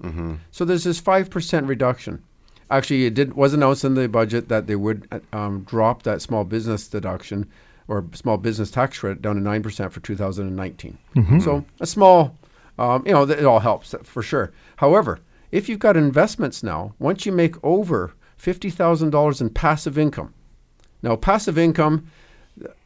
So 0.51 0.65
there's 0.65 0.85
this 0.85 1.01
5% 1.01 1.69
reduction. 1.69 2.23
Actually, 2.71 3.05
it 3.07 3.15
did 3.15 3.35
was 3.35 3.53
announced 3.53 3.85
in 3.85 3.95
the 3.95 4.09
budget 4.09 4.49
that 4.49 4.67
they 4.69 4.77
would 4.77 5.07
uh, 5.13 5.21
um, 5.33 5.63
drop 5.65 6.03
that 6.05 6.23
small 6.23 6.45
business 6.45 6.89
deduction 6.89 7.47
or 7.89 8.05
small 8.15 8.39
business 8.39 8.71
tax 8.71 8.99
credit 8.99 9.21
down 9.23 9.37
to 9.37 9.43
9% 9.43 9.91
for 9.93 10.01
2019. 10.01 10.99
So 11.41 11.65
a 11.81 11.87
small, 11.87 12.37
um, 12.79 13.05
you 13.07 13.12
know, 13.12 13.23
it 13.23 13.45
all 13.45 13.61
helps 13.61 13.95
for 14.03 14.23
sure. 14.23 14.53
However, 14.77 15.21
if 15.53 15.69
you've 15.69 15.79
got 15.79 15.97
investments 15.97 16.62
now, 16.62 16.95
once 16.99 17.25
you 17.27 17.33
make 17.33 17.62
over 17.65 18.12
$50,000 18.41 19.41
in 19.41 19.51
passive 19.51 19.99
income, 19.99 20.35
now 21.03 21.17
passive 21.17 21.57
income 21.59 22.07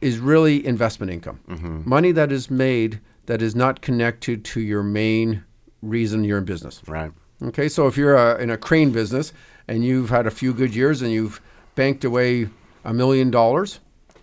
is 0.01 0.19
really 0.19 0.65
investment 0.65 1.11
income, 1.11 1.39
money 1.85 2.11
that 2.11 2.31
is 2.31 2.49
made 2.51 2.99
that 3.25 3.41
is 3.41 3.55
not 3.55 3.81
connected 3.81 4.43
to 4.43 4.59
your 4.59 4.83
main 4.83 5.43
reason 5.81 6.23
you're 6.23 6.37
in 6.37 6.45
business. 6.45 6.81
Right. 6.87 7.11
Okay, 7.43 7.69
so 7.69 7.87
if 7.87 7.97
you're 7.97 8.17
uh 8.17 8.37
in 8.37 8.49
a 8.51 8.57
crane 8.57 8.91
business 8.91 9.33
and 9.67 9.83
you've 9.83 10.09
had 10.09 10.27
a 10.27 10.31
few 10.31 10.53
good 10.53 10.75
years 10.75 11.01
and 11.01 11.11
you've 11.11 11.41
banked 11.75 12.03
away 12.03 12.49
a 12.83 12.93
million 12.93 13.31
dollars 13.31 13.79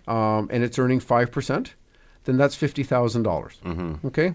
um, 0.07 0.47
and 0.51 0.63
it's 0.63 0.77
earning 0.79 0.99
5%, 0.99 1.67
then 2.25 2.37
that's 2.37 2.55
$50,000. 2.55 3.23
dollars 3.23 3.59
Okay, 4.05 4.33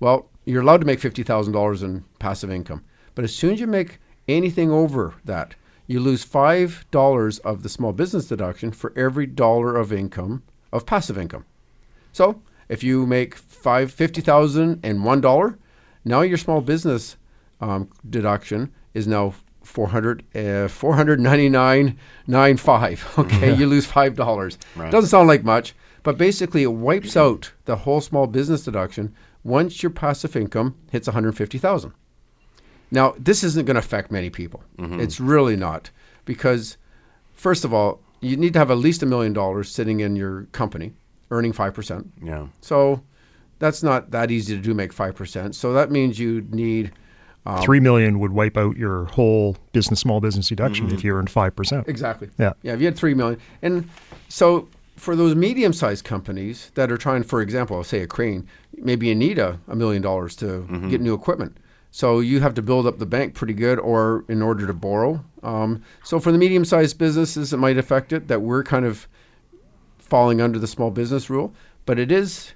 well, 0.00 0.29
you're 0.52 0.62
allowed 0.62 0.80
to 0.80 0.86
make 0.86 1.00
$50,000 1.00 1.82
in 1.82 2.04
passive 2.18 2.50
income. 2.50 2.84
But 3.14 3.24
as 3.24 3.34
soon 3.34 3.54
as 3.54 3.60
you 3.60 3.66
make 3.66 3.98
anything 4.28 4.70
over 4.70 5.14
that, 5.24 5.54
you 5.86 6.00
lose 6.00 6.24
$5 6.24 7.40
of 7.40 7.62
the 7.62 7.68
small 7.68 7.92
business 7.92 8.26
deduction 8.26 8.72
for 8.72 8.92
every 8.96 9.26
dollar 9.26 9.76
of 9.76 9.92
income 9.92 10.42
of 10.72 10.86
passive 10.86 11.18
income. 11.18 11.44
So 12.12 12.42
if 12.68 12.82
you 12.84 13.06
make 13.06 13.34
five 13.34 13.92
fifty 13.92 14.20
thousand 14.20 14.80
and 14.84 15.04
one 15.04 15.20
dollar, 15.20 15.58
now 16.04 16.20
your 16.22 16.38
small 16.38 16.60
business 16.60 17.16
um, 17.60 17.90
deduction 18.08 18.72
is 18.94 19.06
now 19.06 19.34
four 19.62 19.88
hundred 19.88 20.24
uh, 20.36 20.68
four 20.68 20.94
hundred 20.94 21.20
ninety 21.20 21.48
nine 21.48 21.98
nine 22.26 22.56
five. 22.56 23.06
Okay, 23.18 23.54
you 23.54 23.66
lose 23.66 23.86
five 23.86 24.14
dollars. 24.14 24.58
Right. 24.76 24.90
Doesn't 24.90 25.10
sound 25.10 25.28
like 25.28 25.44
much, 25.44 25.74
but 26.02 26.16
basically 26.16 26.62
it 26.62 26.72
wipes 26.72 27.16
out 27.16 27.52
the 27.64 27.76
whole 27.76 28.00
small 28.00 28.26
business 28.26 28.64
deduction 28.64 29.14
once 29.44 29.82
your 29.82 29.90
passive 29.90 30.36
income 30.36 30.76
hits 30.90 31.06
one 31.08 31.14
hundred 31.14 31.36
fifty 31.36 31.58
thousand. 31.58 31.92
Now, 32.90 33.14
this 33.18 33.44
isn't 33.44 33.66
going 33.66 33.76
to 33.76 33.80
affect 33.80 34.10
many 34.10 34.30
people. 34.30 34.64
Mm-hmm. 34.78 35.00
It's 35.00 35.20
really 35.20 35.56
not 35.56 35.90
because, 36.24 36.76
first 37.34 37.64
of 37.64 37.72
all, 37.72 38.00
you 38.20 38.36
need 38.36 38.52
to 38.54 38.58
have 38.58 38.70
at 38.70 38.78
least 38.78 39.02
a 39.02 39.06
million 39.06 39.32
dollars 39.32 39.70
sitting 39.70 40.00
in 40.00 40.16
your 40.16 40.44
company, 40.52 40.92
earning 41.30 41.52
five 41.52 41.72
percent. 41.72 42.10
Yeah. 42.22 42.48
So 42.60 43.02
that's 43.58 43.82
not 43.82 44.10
that 44.10 44.30
easy 44.30 44.56
to 44.56 44.62
do. 44.62 44.74
Make 44.74 44.92
five 44.92 45.14
percent. 45.14 45.54
So 45.54 45.72
that 45.72 45.90
means 45.90 46.18
you 46.18 46.46
need 46.50 46.92
um, 47.46 47.62
Three 47.62 47.80
million 47.80 48.18
would 48.18 48.32
wipe 48.32 48.58
out 48.58 48.76
your 48.76 49.06
whole 49.06 49.56
business, 49.72 50.00
small 50.00 50.20
business 50.20 50.48
deduction 50.48 50.86
mm-hmm. 50.86 50.94
if 50.96 51.04
you 51.04 51.14
earned 51.14 51.30
five 51.30 51.56
percent. 51.56 51.88
exactly. 51.88 52.28
Yeah. 52.38 52.52
Yeah. 52.62 52.74
If 52.74 52.80
you 52.80 52.86
had 52.86 52.96
three 52.96 53.14
million, 53.14 53.40
and 53.62 53.88
so 54.28 54.68
for 55.00 55.16
those 55.16 55.34
medium-sized 55.34 56.04
companies 56.04 56.70
that 56.74 56.92
are 56.92 56.98
trying, 56.98 57.22
for 57.22 57.40
example, 57.40 57.76
I'll 57.76 57.84
say 57.84 58.00
a 58.02 58.06
crane, 58.06 58.46
maybe 58.76 59.06
you 59.08 59.14
need 59.14 59.38
a, 59.38 59.58
a 59.66 59.74
million 59.74 60.02
dollars 60.02 60.36
to 60.36 60.66
get 60.90 61.00
new 61.00 61.14
equipment. 61.14 61.56
So 61.90 62.20
you 62.20 62.40
have 62.40 62.54
to 62.54 62.62
build 62.62 62.86
up 62.86 62.98
the 62.98 63.06
bank 63.06 63.34
pretty 63.34 63.54
good, 63.54 63.78
or 63.80 64.24
in 64.28 64.42
order 64.42 64.66
to 64.66 64.74
borrow. 64.74 65.24
Um, 65.42 65.82
so 66.04 66.20
for 66.20 66.30
the 66.32 66.38
medium-sized 66.38 66.98
businesses, 66.98 67.52
it 67.52 67.56
might 67.56 67.78
affect 67.78 68.12
it 68.12 68.28
that 68.28 68.42
we're 68.42 68.62
kind 68.62 68.84
of 68.84 69.08
falling 69.98 70.40
under 70.40 70.58
the 70.58 70.66
small 70.66 70.90
business 70.90 71.30
rule. 71.30 71.52
But 71.86 71.98
it 71.98 72.12
is 72.12 72.52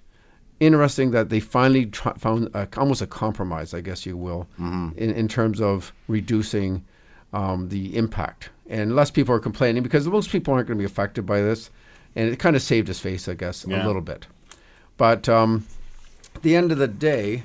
interesting 0.60 1.10
that 1.12 1.30
they 1.30 1.40
finally 1.40 1.86
tr- 1.86 2.10
found 2.18 2.48
a, 2.54 2.68
almost 2.76 3.02
a 3.02 3.06
compromise, 3.06 3.74
I 3.74 3.80
guess 3.80 4.06
you 4.06 4.16
will, 4.16 4.46
in, 4.58 5.10
in 5.10 5.28
terms 5.28 5.60
of 5.60 5.92
reducing 6.08 6.84
um, 7.32 7.68
the 7.70 7.96
impact. 7.96 8.50
And 8.68 8.94
less 8.94 9.10
people 9.10 9.34
are 9.34 9.40
complaining 9.40 9.82
because 9.82 10.06
most 10.06 10.30
people 10.30 10.54
aren't 10.54 10.68
going 10.68 10.78
to 10.78 10.82
be 10.82 10.86
affected 10.86 11.26
by 11.26 11.40
this. 11.40 11.70
And 12.16 12.30
it 12.30 12.38
kind 12.38 12.54
of 12.56 12.62
saved 12.62 12.88
his 12.88 13.00
face, 13.00 13.28
I 13.28 13.34
guess, 13.34 13.64
Yeah. 13.66 13.84
a 13.84 13.86
little 13.86 14.02
bit. 14.02 14.26
But 14.96 15.28
um, 15.28 15.66
the 16.42 16.54
end 16.54 16.70
of 16.72 16.78
the 16.78 16.86
day, 16.88 17.42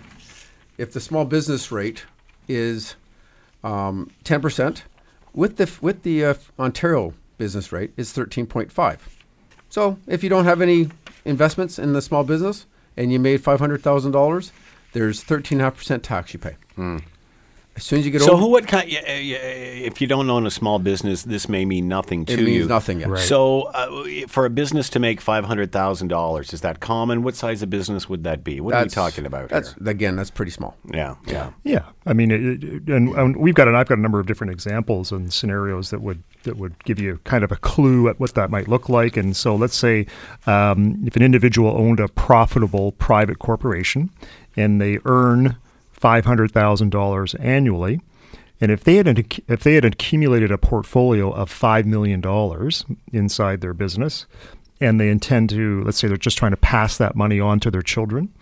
if 0.78 0.92
the 0.94 1.00
small 1.00 1.26
business 1.26 1.72
rate 1.72 2.06
is 2.48 2.96
um, 3.64 4.12
ten 4.24 4.42
percent, 4.42 4.84
with 5.34 5.58
the 5.58 5.70
with 5.82 6.04
the 6.04 6.24
uh, 6.26 6.34
Ontario 6.60 7.14
business 7.38 7.72
rate 7.72 7.92
is 7.98 8.12
thirteen 8.12 8.46
point 8.46 8.72
five. 8.72 9.08
So 9.70 9.98
if 10.08 10.24
you 10.24 10.30
don't 10.30 10.46
have 10.46 10.62
any 10.62 10.90
investments 11.26 11.78
in 11.80 11.94
the 11.94 12.02
small 12.02 12.24
business 12.24 12.66
and 12.96 13.12
you 13.12 13.20
made 13.20 13.42
five 13.44 13.60
hundred 13.60 13.82
thousand 13.84 14.12
dollars, 14.12 14.52
there's 14.94 15.24
thirteen 15.24 15.60
half 15.60 15.78
percent 15.78 16.04
tax 16.04 16.34
you 16.34 16.40
pay. 16.40 16.56
As 17.80 17.86
soon 17.86 18.00
as 18.00 18.06
you 18.06 18.12
get 18.12 18.22
So 18.22 18.34
over, 18.34 18.42
who 18.42 18.50
would 18.50 18.68
kind? 18.68 18.90
yeah, 18.92 19.16
yeah, 19.18 19.38
If 19.38 20.02
you 20.02 20.08
don't 20.08 20.30
own 20.30 20.46
a 20.46 20.52
small 20.52 20.80
business, 20.80 21.24
this 21.24 21.48
may 21.48 21.64
mean 21.64 21.88
nothing 21.88 22.26
to 22.26 22.34
it 22.34 22.40
you. 22.48 22.66
nothing. 22.68 23.00
Yet. 23.00 23.08
Right. 23.10 23.22
So, 23.22 23.62
uh, 23.74 24.28
for 24.28 24.46
a 24.46 24.50
business 24.50 24.90
to 24.90 25.00
make 25.00 25.22
five 25.22 25.46
hundred 25.46 25.72
thousand 25.72 26.10
dollars, 26.10 26.52
is 26.54 26.60
that 26.62 26.82
common? 26.82 27.24
What 27.24 27.36
size 27.36 27.62
of 27.64 27.70
business 27.70 28.10
would 28.10 28.24
that 28.26 28.44
be? 28.44 28.60
What 28.60 28.74
are 28.76 28.84
we 28.84 28.90
talking 28.90 29.26
about 29.26 29.48
That's 29.50 29.74
here? 29.76 29.90
again, 29.90 30.16
that's 30.18 30.30
pretty 30.30 30.52
small. 30.52 30.76
Yeah, 30.94 31.16
yeah, 31.26 31.52
Yeah, 31.64 31.84
I 32.06 32.14
mean, 32.14 32.32
it, 32.32 32.64
it- 32.64 32.88
and, 32.90 33.10
and 33.16 33.36
we've 33.38 33.56
got 33.56 33.68
an, 33.70 33.76
I've 33.76 33.88
got 33.88 33.98
a 33.98 34.02
number 34.02 34.20
of 34.20 34.26
different 34.28 34.52
examples 34.52 35.12
and 35.14 35.32
scenarios 35.32 35.90
that 35.92 36.02
would 36.02 36.22
that 36.44 36.58
would 36.58 36.84
give 36.84 37.00
you 37.00 37.20
kind 37.24 37.44
of 37.44 37.52
a 37.52 37.58
clue 37.58 38.10
at 38.10 38.20
what 38.20 38.34
that 38.36 38.50
might 38.50 38.68
look 38.68 38.90
like. 38.90 39.16
And 39.18 39.36
so, 39.38 39.56
let's 39.56 39.78
say 39.78 40.06
um, 40.48 41.02
if 41.06 41.16
an 41.16 41.22
individual 41.24 41.72
owned 41.78 42.00
a 42.02 42.08
profitable 42.10 42.92
private 42.94 43.40
corporation 43.40 44.10
and 44.58 44.82
they 44.82 45.00
earn 45.06 45.56
five 46.00 46.26
hundred 46.26 46.52
thousand 46.52 46.90
dollars 46.90 47.36
annually. 47.36 48.02
And 48.62 48.72
if 48.72 48.84
they 48.84 48.96
had 48.96 49.08
if 49.48 49.64
they 49.64 49.76
had 49.76 49.86
accumulated 49.86 50.52
a 50.52 50.58
portfolio 50.58 51.32
of 51.32 51.50
five 51.50 51.86
million 51.86 52.22
dollars 52.22 52.86
inside 53.14 53.62
their 53.62 53.74
business, 53.74 54.26
and 54.82 55.00
they 55.00 55.10
intend 55.10 55.50
to, 55.52 55.84
let's 55.84 55.98
say, 55.98 56.08
they're 56.08 56.18
just 56.18 56.38
trying 56.38 56.52
to 56.52 56.58
pass 56.58 56.98
that 56.98 57.16
money 57.16 57.40
on 57.40 57.60
to 57.62 57.72
their 57.72 57.82
children, 57.82 58.34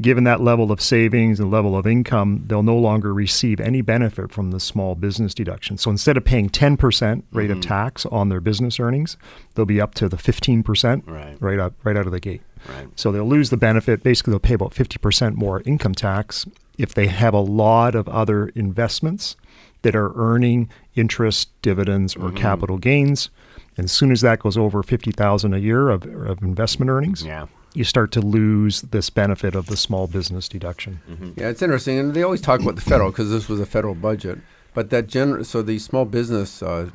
given 0.00 0.24
that 0.24 0.40
level 0.40 0.70
of 0.70 0.80
savings 0.80 1.40
and 1.40 1.50
level 1.50 1.76
of 1.76 1.86
income, 1.86 2.44
they'll 2.46 2.62
no 2.62 2.76
longer 2.76 3.14
receive 3.14 3.60
any 3.60 3.80
benefit 3.80 4.30
from 4.30 4.50
the 4.50 4.60
small 4.60 4.94
business 4.94 5.34
deduction. 5.34 5.78
So 5.78 5.90
instead 5.90 6.16
of 6.16 6.24
paying 6.24 6.50
10% 6.50 7.22
rate 7.32 7.50
of 7.50 7.58
mm-hmm. 7.58 7.68
tax 7.68 8.04
on 8.06 8.28
their 8.28 8.40
business 8.40 8.78
earnings, 8.78 9.16
they'll 9.54 9.64
be 9.64 9.80
up 9.80 9.94
to 9.94 10.08
the 10.08 10.16
15% 10.16 11.02
Right. 11.06 11.36
right 11.40 11.58
out 11.58 11.74
right 11.84 11.96
out 11.96 12.06
of 12.06 12.12
the 12.12 12.20
gate. 12.20 12.42
right. 12.68 12.88
So 12.96 13.10
they'll 13.12 13.24
lose 13.24 13.50
the 13.50 13.56
benefit. 13.56 14.02
Basically, 14.02 14.32
they'll 14.32 14.38
pay 14.40 14.54
about 14.54 14.72
50% 14.74 15.34
more 15.34 15.62
income 15.64 15.94
tax 15.94 16.46
if 16.78 16.94
they 16.94 17.06
have 17.06 17.34
a 17.34 17.40
lot 17.40 17.94
of 17.94 18.08
other 18.08 18.48
investments 18.48 19.36
that 19.82 19.94
are 19.94 20.12
earning 20.16 20.68
interest, 20.94 21.48
dividends, 21.62 22.16
or 22.16 22.30
mm. 22.30 22.36
capital 22.36 22.78
gains. 22.78 23.30
And 23.76 23.84
as 23.84 23.92
soon 23.92 24.10
as 24.10 24.20
that 24.22 24.40
goes 24.40 24.56
over 24.56 24.82
50000 24.82 25.54
a 25.54 25.58
year 25.58 25.90
of, 25.90 26.04
of 26.04 26.42
investment 26.42 26.90
earnings, 26.90 27.24
Yeah. 27.24 27.46
you 27.74 27.84
start 27.84 28.10
to 28.12 28.20
lose 28.20 28.82
this 28.82 29.10
benefit 29.10 29.54
of 29.54 29.66
the 29.66 29.76
small 29.76 30.06
business 30.06 30.48
deduction. 30.48 31.00
Mm-hmm. 31.08 31.40
Yeah, 31.40 31.48
it's 31.50 31.62
interesting, 31.62 31.98
and 31.98 32.14
they 32.14 32.22
always 32.22 32.40
talk 32.40 32.60
about 32.60 32.74
the 32.74 32.80
federal 32.80 33.10
because 33.10 33.30
this 33.30 33.48
was 33.48 33.60
a 33.60 33.66
federal 33.66 33.94
budget. 33.94 34.38
But 34.74 34.90
that 34.90 35.06
gen- 35.06 35.44
so 35.44 35.62
the 35.62 35.78
small 35.78 36.04
business 36.04 36.62
uh, 36.62 36.90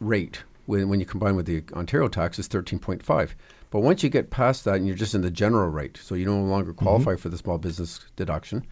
rate 0.00 0.44
when, 0.66 0.88
when 0.88 1.00
you 1.00 1.06
combine 1.06 1.36
with 1.36 1.46
the 1.46 1.62
Ontario 1.72 2.08
tax 2.08 2.38
is 2.38 2.46
thirteen 2.46 2.78
point 2.78 3.02
five. 3.02 3.36
But 3.70 3.80
once 3.80 4.02
you 4.02 4.08
get 4.08 4.30
past 4.30 4.64
that, 4.64 4.76
and 4.76 4.86
you're 4.86 4.96
just 4.96 5.14
in 5.14 5.22
the 5.22 5.30
general 5.30 5.68
rate, 5.68 5.98
so 6.00 6.14
you 6.14 6.24
no 6.24 6.40
longer 6.40 6.72
mm-hmm. 6.72 6.84
qualify 6.84 7.16
for 7.16 7.28
the 7.28 7.38
small 7.38 7.58
business 7.58 8.00
deduction, 8.16 8.64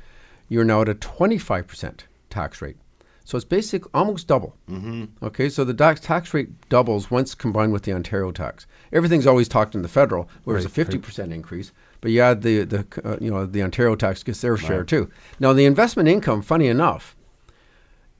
you're 0.52 0.64
now 0.64 0.82
at 0.82 0.88
a 0.88 0.94
twenty 0.94 1.38
five 1.38 1.66
percent 1.66 2.06
tax 2.28 2.60
rate. 2.60 2.76
So 3.24 3.36
it's 3.36 3.44
basic 3.44 3.82
almost 3.94 4.26
double. 4.26 4.56
Mm-hmm. 4.68 5.24
Okay, 5.24 5.48
so 5.48 5.64
the 5.64 5.72
tax 5.72 6.00
tax 6.00 6.34
rate 6.34 6.50
doubles 6.68 7.10
once 7.10 7.34
combined 7.34 7.72
with 7.72 7.84
the 7.84 7.92
Ontario 7.92 8.32
tax. 8.32 8.66
Everything's 8.92 9.26
always 9.26 9.48
talked 9.48 9.74
in 9.74 9.82
the 9.82 9.88
federal, 9.88 10.28
where 10.44 10.56
it's 10.56 10.66
a 10.66 10.68
fifty 10.68 10.98
percent 10.98 11.32
increase. 11.32 11.72
But 12.00 12.10
you 12.10 12.20
add 12.20 12.42
the 12.42 12.64
the 12.64 12.84
uh, 13.04 13.16
you 13.20 13.30
know 13.30 13.46
the 13.46 13.62
Ontario 13.62 13.94
tax 13.94 14.22
gets 14.22 14.40
their 14.40 14.56
share 14.56 14.84
too. 14.84 15.08
Now 15.38 15.52
the 15.52 15.66
investment 15.66 16.08
income, 16.08 16.42
funny 16.42 16.66
enough, 16.66 17.16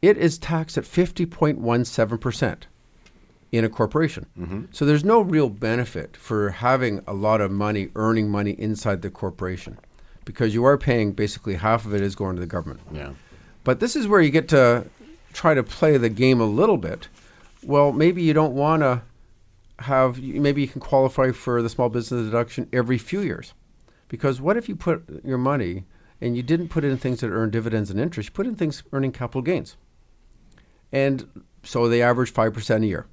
it 0.01 0.17
is 0.17 0.39
taxed 0.39 0.79
at 0.79 0.87
fifty 0.87 1.27
point 1.27 1.59
one 1.59 1.85
seven 1.85 2.17
percent 2.19 2.69
in 3.51 3.65
a 3.65 3.69
corporation. 3.69 4.69
So 4.73 4.87
there's 4.87 5.05
no 5.05 5.21
real 5.21 5.51
benefit 5.51 6.17
for 6.17 6.51
having 6.51 7.03
a 7.07 7.13
lot 7.13 7.41
of 7.43 7.51
money, 7.51 7.91
earning 7.97 8.31
money 8.31 8.53
inside 8.53 9.03
the 9.03 9.11
corporation, 9.11 9.79
because 10.25 10.55
you 10.55 10.65
are 10.65 10.79
paying 10.79 11.13
basically 11.13 11.55
half 11.55 11.85
of 11.85 11.95
it 11.95 12.01
is 12.01 12.15
going 12.15 12.37
to 12.37 12.41
the 12.41 12.47
government. 12.47 12.81
Yeah. 12.93 13.11
But 13.65 13.81
this 13.81 13.97
is 13.97 14.07
where 14.09 14.21
you 14.21 14.31
get 14.31 14.49
to 14.49 14.87
try 15.33 15.55
to 15.55 15.63
play 15.63 15.97
the 15.97 16.09
game 16.09 16.41
a 16.41 16.47
little 16.47 16.77
bit. 16.77 17.09
Well, 17.63 17.93
maybe 17.93 18.23
you 18.23 18.33
don't 18.33 18.55
want 18.55 18.83
to 18.83 19.03
have, 19.79 20.21
maybe 20.23 20.63
you 20.63 20.69
can 20.69 20.81
qualify 20.81 21.33
for 21.33 21.63
the 21.63 21.69
small 21.69 21.89
business 21.89 22.25
deduction 22.25 22.69
every 22.73 22.99
few 22.99 23.21
years. 23.21 23.55
Because 24.09 24.41
what 24.41 24.57
if 24.57 24.69
you 24.69 24.77
put 24.77 25.05
your 25.25 25.39
money 25.39 25.85
and 26.21 26.37
you 26.37 26.43
didn't 26.43 26.69
put 26.69 26.85
it 26.85 26.89
in 26.89 26.99
things 26.99 27.21
that 27.21 27.31
earn 27.31 27.51
dividends 27.51 27.91
and 27.91 27.99
interest, 27.99 28.29
you 28.29 28.33
put 28.33 28.47
in 28.47 28.57
things 28.57 28.83
earning 28.93 29.13
capital 29.13 29.43
gains. 29.43 29.77
And 30.93 31.45
so 31.63 31.89
they 31.89 32.03
average 32.03 32.33
5% 32.33 32.83
a 32.83 32.87
year. 32.87 33.07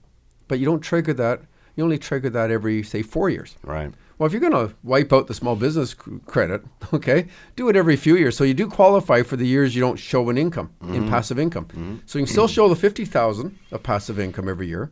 But 0.47 0.59
you 0.59 0.65
don't 0.65 0.81
trigger 0.81 1.13
that, 1.13 1.41
you 1.75 1.83
only 1.83 1.97
trigger 1.97 2.29
that 2.31 2.51
every, 2.51 2.83
say, 2.83 3.01
four 3.01 3.29
years. 3.29 3.55
Right. 3.63 3.93
Well, 4.19 4.27
if 4.27 4.33
you're 4.33 4.41
going 4.41 4.67
to 4.67 4.75
wipe 4.83 5.13
out 5.13 5.27
the 5.27 5.33
small 5.33 5.55
business 5.55 5.93
credit, 5.93 6.61
okay, 6.93 7.27
do 7.55 7.69
it 7.69 7.75
every 7.75 7.95
few 7.95 8.17
years. 8.17 8.35
So 8.37 8.43
you 8.43 8.53
do 8.53 8.67
qualify 8.67 9.23
for 9.23 9.37
the 9.37 9.47
years 9.47 9.73
you 9.73 9.81
don't 9.81 9.97
show 9.97 10.29
an 10.29 10.37
income 10.37 10.71
in 10.81 10.87
mm-hmm. 10.87 11.09
passive 11.09 11.39
income. 11.39 11.65
Mm-hmm. 11.65 11.95
So 12.05 12.19
you 12.19 12.25
can 12.25 12.31
still 12.31 12.47
show 12.47 12.67
the 12.67 12.75
fifty 12.75 13.05
thousand 13.05 13.57
of 13.71 13.81
passive 13.81 14.19
income 14.19 14.49
every 14.49 14.67
year, 14.67 14.91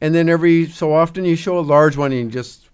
and 0.00 0.14
then 0.14 0.28
every 0.28 0.66
so 0.66 0.94
often 0.94 1.24
you 1.24 1.36
show 1.36 1.58
a 1.58 1.60
large 1.60 1.96
one 1.96 2.10
and 2.10 2.24
you 2.24 2.30
just 2.30 2.70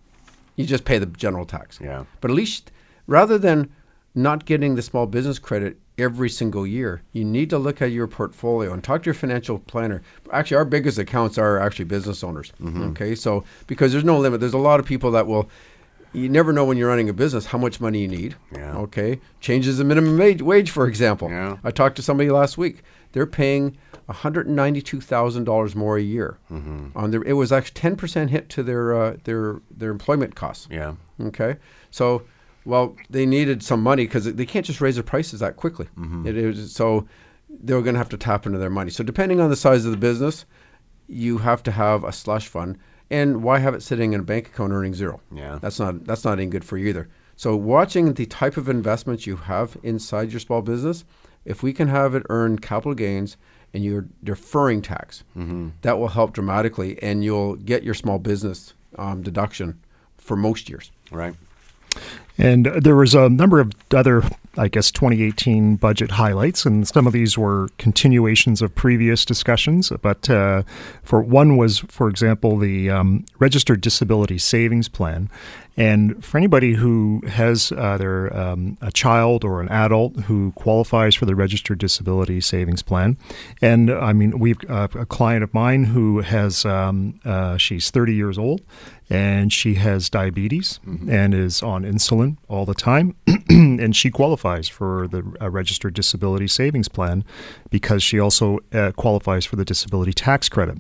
you 0.56 0.64
just 0.64 0.84
pay 0.84 0.98
the 0.98 1.06
general 1.06 1.44
tax. 1.44 1.78
Yeah. 1.82 2.04
But 2.20 2.30
at 2.30 2.36
least 2.36 2.70
rather 3.06 3.36
than 3.36 3.70
not 4.14 4.44
getting 4.44 4.74
the 4.74 4.82
small 4.82 5.06
business 5.06 5.38
credit 5.38 5.78
every 5.98 6.28
single 6.28 6.66
year, 6.66 7.02
you 7.12 7.24
need 7.24 7.50
to 7.50 7.58
look 7.58 7.82
at 7.82 7.92
your 7.92 8.06
portfolio 8.06 8.72
and 8.72 8.82
talk 8.82 9.02
to 9.02 9.06
your 9.06 9.14
financial 9.14 9.58
planner. 9.58 10.02
Actually, 10.32 10.56
our 10.56 10.64
biggest 10.64 10.98
accounts 10.98 11.38
are 11.38 11.58
actually 11.58 11.84
business 11.84 12.24
owners. 12.24 12.52
Mm-hmm. 12.60 12.82
Okay, 12.90 13.14
so 13.14 13.44
because 13.66 13.92
there's 13.92 14.04
no 14.04 14.18
limit, 14.18 14.40
there's 14.40 14.54
a 14.54 14.58
lot 14.58 14.80
of 14.80 14.86
people 14.86 15.10
that 15.12 15.26
will. 15.26 15.50
You 16.12 16.28
never 16.28 16.52
know 16.52 16.64
when 16.64 16.76
you're 16.76 16.88
running 16.88 17.08
a 17.08 17.12
business 17.12 17.46
how 17.46 17.58
much 17.58 17.80
money 17.80 18.00
you 18.00 18.08
need. 18.08 18.36
Yeah. 18.52 18.76
Okay, 18.78 19.20
changes 19.40 19.78
the 19.78 19.84
minimum 19.84 20.18
wage, 20.18 20.42
wage 20.42 20.70
for 20.70 20.86
example. 20.86 21.30
Yeah. 21.30 21.58
I 21.62 21.70
talked 21.70 21.96
to 21.96 22.02
somebody 22.02 22.30
last 22.30 22.58
week. 22.58 22.82
They're 23.12 23.26
paying 23.26 23.76
$192,000 24.08 25.74
more 25.74 25.96
a 25.96 26.02
year. 26.02 26.38
Mm-hmm. 26.50 26.96
On 26.96 27.10
their, 27.10 27.22
it 27.22 27.32
was 27.32 27.52
actually 27.52 27.80
10% 27.96 28.30
hit 28.30 28.48
to 28.50 28.62
their 28.62 28.94
uh, 28.94 29.16
their 29.24 29.60
their 29.70 29.90
employment 29.90 30.34
costs. 30.34 30.68
Yeah. 30.70 30.94
Okay, 31.20 31.56
so 31.90 32.22
well, 32.64 32.96
they 33.08 33.26
needed 33.26 33.62
some 33.62 33.82
money 33.82 34.04
because 34.04 34.24
they 34.24 34.46
can't 34.46 34.66
just 34.66 34.80
raise 34.80 34.96
their 34.96 35.04
prices 35.04 35.40
that 35.40 35.56
quickly. 35.56 35.86
Mm-hmm. 35.96 36.26
It 36.26 36.36
is 36.36 36.74
so 36.74 37.06
they 37.48 37.74
were 37.74 37.82
going 37.82 37.94
to 37.94 37.98
have 37.98 38.08
to 38.10 38.18
tap 38.18 38.46
into 38.46 38.58
their 38.58 38.70
money. 38.70 38.90
So 38.90 39.02
depending 39.02 39.40
on 39.40 39.50
the 39.50 39.56
size 39.56 39.84
of 39.84 39.90
the 39.90 39.96
business, 39.96 40.44
you 41.08 41.38
have 41.38 41.62
to 41.64 41.72
have 41.72 42.04
a 42.04 42.12
slush 42.12 42.46
fund. 42.46 42.78
And 43.10 43.42
why 43.42 43.58
have 43.58 43.74
it 43.74 43.82
sitting 43.82 44.12
in 44.12 44.20
a 44.20 44.22
bank 44.22 44.48
account 44.48 44.72
earning 44.72 44.94
zero? 44.94 45.20
Yeah. 45.34 45.58
that's 45.60 45.78
not 45.80 46.04
that's 46.04 46.24
not 46.24 46.38
any 46.38 46.46
good 46.46 46.64
for 46.64 46.78
you 46.78 46.88
either. 46.88 47.08
So 47.36 47.56
watching 47.56 48.14
the 48.14 48.26
type 48.26 48.56
of 48.56 48.68
investments 48.68 49.26
you 49.26 49.36
have 49.36 49.76
inside 49.82 50.30
your 50.30 50.40
small 50.40 50.62
business, 50.62 51.04
if 51.44 51.62
we 51.62 51.72
can 51.72 51.88
have 51.88 52.14
it 52.14 52.22
earn 52.28 52.58
capital 52.58 52.94
gains 52.94 53.36
and 53.72 53.82
you're 53.84 54.06
deferring 54.22 54.82
tax, 54.82 55.24
that 55.82 55.98
will 55.98 56.08
help 56.08 56.32
dramatically, 56.32 57.00
and 57.02 57.24
you'll 57.24 57.56
get 57.56 57.82
your 57.82 57.94
small 57.94 58.18
business 58.18 58.74
um, 58.98 59.22
deduction 59.22 59.80
for 60.18 60.36
most 60.36 60.68
years. 60.68 60.90
Right. 61.10 61.34
And 62.36 62.66
there 62.66 62.96
was 62.96 63.14
a 63.14 63.28
number 63.28 63.60
of 63.60 63.72
other, 63.94 64.22
I 64.60 64.68
guess, 64.68 64.90
2018 64.90 65.76
budget 65.76 66.10
highlights, 66.10 66.66
and 66.66 66.86
some 66.86 67.06
of 67.06 67.14
these 67.14 67.38
were 67.38 67.70
continuations 67.78 68.60
of 68.60 68.74
previous 68.74 69.24
discussions. 69.24 69.90
But 70.02 70.28
uh, 70.28 70.64
for 71.02 71.22
one 71.22 71.56
was, 71.56 71.78
for 71.88 72.10
example, 72.10 72.58
the 72.58 72.90
um, 72.90 73.24
registered 73.38 73.80
disability 73.80 74.36
savings 74.36 74.86
plan. 74.86 75.30
And 75.80 76.22
for 76.22 76.36
anybody 76.36 76.74
who 76.74 77.22
has 77.26 77.72
either 77.72 78.36
um, 78.36 78.76
a 78.82 78.92
child 78.92 79.44
or 79.44 79.62
an 79.62 79.70
adult 79.70 80.14
who 80.24 80.52
qualifies 80.52 81.14
for 81.14 81.24
the 81.24 81.34
registered 81.34 81.78
disability 81.78 82.42
savings 82.42 82.82
plan, 82.82 83.16
and 83.62 83.90
I 83.90 84.12
mean, 84.12 84.38
we've 84.38 84.58
uh, 84.68 84.88
a 84.94 85.06
client 85.06 85.42
of 85.42 85.54
mine 85.54 85.84
who 85.84 86.20
has 86.20 86.66
um, 86.66 87.18
uh, 87.24 87.56
she's 87.56 87.90
30 87.90 88.14
years 88.14 88.36
old, 88.36 88.60
and 89.08 89.50
she 89.50 89.76
has 89.76 90.10
diabetes 90.10 90.80
and 91.08 91.32
is 91.32 91.62
on 91.62 91.84
insulin 91.84 92.36
all 92.46 92.66
the 92.66 92.74
time, 92.74 93.16
and 93.48 93.96
she 93.96 94.10
qualifies 94.10 94.68
for 94.68 95.08
the 95.08 95.24
uh, 95.40 95.48
registered 95.48 95.94
disability 95.94 96.46
savings 96.46 96.88
plan 96.88 97.24
because 97.70 98.02
she 98.02 98.20
also 98.20 98.58
uh, 98.74 98.92
qualifies 98.92 99.46
for 99.46 99.56
the 99.56 99.64
disability 99.64 100.12
tax 100.12 100.50
credit. 100.50 100.76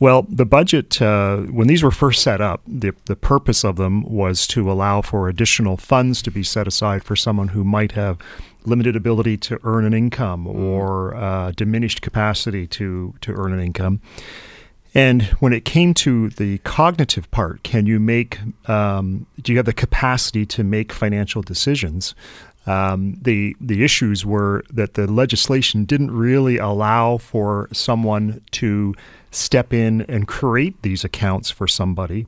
Well, 0.00 0.26
the 0.28 0.46
budget, 0.46 1.02
uh, 1.02 1.38
when 1.38 1.66
these 1.66 1.82
were 1.82 1.90
first 1.90 2.22
set 2.22 2.40
up, 2.40 2.62
the, 2.66 2.92
the 3.06 3.16
purpose 3.16 3.64
of 3.64 3.76
them 3.76 4.02
was 4.02 4.46
to 4.48 4.70
allow 4.70 5.02
for 5.02 5.28
additional 5.28 5.76
funds 5.76 6.22
to 6.22 6.30
be 6.30 6.44
set 6.44 6.68
aside 6.68 7.02
for 7.02 7.16
someone 7.16 7.48
who 7.48 7.64
might 7.64 7.92
have 7.92 8.18
limited 8.64 8.94
ability 8.94 9.36
to 9.38 9.58
earn 9.64 9.84
an 9.84 9.94
income 9.94 10.46
or 10.46 11.14
uh, 11.16 11.52
diminished 11.56 12.00
capacity 12.00 12.66
to, 12.66 13.14
to 13.20 13.32
earn 13.32 13.52
an 13.52 13.60
income. 13.60 14.00
And 14.94 15.22
when 15.40 15.52
it 15.52 15.64
came 15.64 15.94
to 15.94 16.30
the 16.30 16.58
cognitive 16.58 17.30
part, 17.30 17.62
can 17.62 17.86
you 17.86 18.00
make, 18.00 18.38
um, 18.68 19.26
do 19.40 19.52
you 19.52 19.58
have 19.58 19.66
the 19.66 19.72
capacity 19.72 20.46
to 20.46 20.64
make 20.64 20.92
financial 20.92 21.42
decisions? 21.42 22.14
Um, 22.68 23.16
the 23.22 23.56
the 23.60 23.82
issues 23.82 24.26
were 24.26 24.62
that 24.70 24.92
the 24.92 25.10
legislation 25.10 25.86
didn't 25.86 26.10
really 26.10 26.58
allow 26.58 27.16
for 27.16 27.68
someone 27.72 28.42
to 28.52 28.94
step 29.30 29.72
in 29.72 30.02
and 30.02 30.28
create 30.28 30.82
these 30.82 31.02
accounts 31.02 31.50
for 31.50 31.66
somebody 31.66 32.26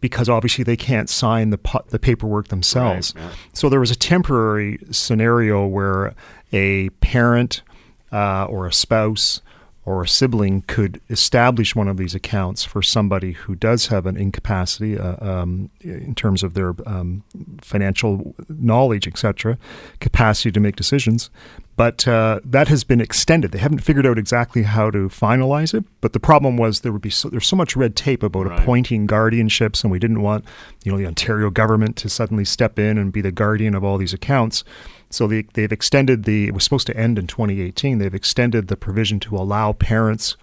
because 0.00 0.28
obviously 0.28 0.64
they 0.64 0.76
can't 0.76 1.10
sign 1.10 1.50
the 1.50 1.58
pu- 1.58 1.84
the 1.88 1.98
paperwork 1.98 2.48
themselves. 2.48 3.14
Right, 3.14 3.24
yeah. 3.24 3.30
So 3.52 3.68
there 3.68 3.80
was 3.80 3.90
a 3.90 3.96
temporary 3.96 4.78
scenario 4.90 5.66
where 5.66 6.14
a 6.52 6.88
parent 7.00 7.62
uh, 8.10 8.46
or 8.46 8.66
a 8.66 8.72
spouse 8.72 9.42
or 9.86 10.02
a 10.02 10.08
sibling 10.08 10.62
could 10.66 11.00
establish 11.10 11.76
one 11.76 11.88
of 11.88 11.96
these 11.98 12.14
accounts 12.14 12.64
for 12.64 12.82
somebody 12.82 13.32
who 13.32 13.54
does 13.54 13.88
have 13.88 14.06
an 14.06 14.16
incapacity 14.16 14.98
uh, 14.98 15.16
um, 15.24 15.68
in 15.82 16.14
terms 16.14 16.42
of 16.42 16.54
their 16.54 16.74
um, 16.86 17.22
financial 17.60 18.34
knowledge, 18.48 19.06
etc., 19.06 19.58
capacity 20.00 20.50
to 20.50 20.60
make 20.60 20.76
decisions. 20.76 21.30
But 21.76 22.06
uh, 22.06 22.38
that 22.44 22.68
has 22.68 22.84
been 22.84 23.00
extended. 23.00 23.50
They 23.50 23.58
haven't 23.58 23.80
figured 23.80 24.06
out 24.06 24.16
exactly 24.16 24.62
how 24.62 24.90
to 24.90 25.08
finalize 25.08 25.74
it. 25.74 25.84
But 26.00 26.12
the 26.12 26.20
problem 26.20 26.56
was 26.56 26.80
there 26.80 26.92
would 26.92 27.02
be 27.02 27.10
so, 27.10 27.28
there's 27.28 27.48
so 27.48 27.56
much 27.56 27.74
red 27.74 27.96
tape 27.96 28.22
about 28.22 28.46
Right. 28.46 28.60
appointing 28.60 29.06
guardianships, 29.08 29.82
and 29.82 29.90
we 29.90 29.98
didn't 29.98 30.22
want 30.22 30.44
you 30.84 30.92
know 30.92 30.98
the 30.98 31.06
Ontario 31.06 31.50
government 31.50 31.96
to 31.96 32.08
suddenly 32.08 32.44
step 32.44 32.78
in 32.78 32.96
and 32.96 33.12
be 33.12 33.20
the 33.20 33.32
guardian 33.32 33.74
of 33.74 33.82
all 33.82 33.98
these 33.98 34.14
accounts. 34.14 34.62
So 35.14 35.28
they, 35.28 35.42
they've 35.42 35.70
extended 35.70 36.24
the, 36.24 36.48
it 36.48 36.54
was 36.54 36.64
supposed 36.64 36.88
to 36.88 36.96
end 36.96 37.18
in 37.18 37.26
2018. 37.26 37.98
They've 37.98 38.14
extended 38.14 38.66
the 38.66 38.76
provision 38.76 39.20
to 39.20 39.36
allow 39.36 39.72
parents, 39.72 40.36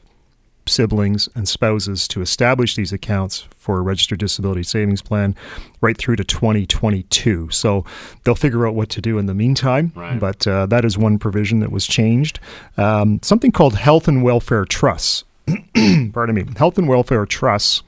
siblings, 0.66 1.28
and 1.36 1.48
spouses 1.48 2.08
to 2.08 2.22
establish 2.22 2.76
these 2.76 2.94
accounts 2.94 3.48
for 3.56 3.80
a 3.80 3.82
registered 3.82 4.20
disability 4.20 4.64
savings 4.64 5.02
plan 5.02 5.36
right 5.82 5.98
through 5.98 6.16
to 6.16 6.24
2022. 6.24 7.50
So 7.50 7.84
they'll 8.24 8.34
figure 8.34 8.66
out 8.66 8.74
what 8.74 8.88
to 8.90 9.02
do 9.02 9.18
in 9.18 9.26
the 9.26 9.34
meantime. 9.34 9.92
Right. 9.94 10.18
But 10.18 10.48
uh, 10.48 10.68
that 10.68 10.86
is 10.86 10.98
one 10.98 11.20
provision 11.20 11.60
that 11.60 11.72
was 11.72 11.86
changed. 11.86 12.40
Um, 12.78 13.20
something 13.22 13.52
called 13.52 13.76
health 13.76 14.08
and 14.08 14.24
welfare 14.24 14.64
trusts. 14.64 15.26
Pardon 16.14 16.36
me. 16.36 16.46
Health 16.56 16.78
and 16.78 16.88
welfare 16.88 17.26
trusts 17.26 17.84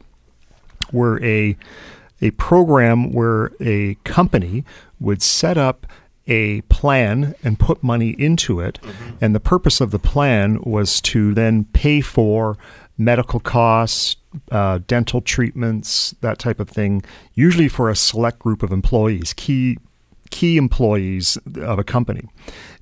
were 0.91 1.23
a 1.23 1.55
a 2.21 2.31
program 2.31 3.11
where 3.11 3.51
a 3.59 3.95
company 4.05 4.63
would 4.99 5.21
set 5.21 5.57
up 5.57 5.85
a 6.27 6.61
plan 6.61 7.35
and 7.43 7.59
put 7.59 7.83
money 7.83 8.11
into 8.11 8.59
it. 8.59 8.79
And 9.19 9.35
the 9.35 9.39
purpose 9.39 9.81
of 9.81 9.91
the 9.91 9.99
plan 9.99 10.59
was 10.63 11.01
to 11.01 11.33
then 11.33 11.65
pay 11.73 12.01
for 12.01 12.57
medical 12.97 13.39
costs 13.39 14.15
uh, 14.51 14.79
dental 14.87 15.21
treatments 15.21 16.15
that 16.21 16.39
type 16.39 16.59
of 16.59 16.69
thing 16.69 17.03
usually 17.33 17.67
for 17.67 17.89
a 17.89 17.95
select 17.95 18.39
group 18.39 18.63
of 18.63 18.71
employees 18.71 19.31
key 19.33 19.77
key 20.33 20.57
employees 20.57 21.37
of 21.57 21.77
a 21.77 21.83
company. 21.83 22.27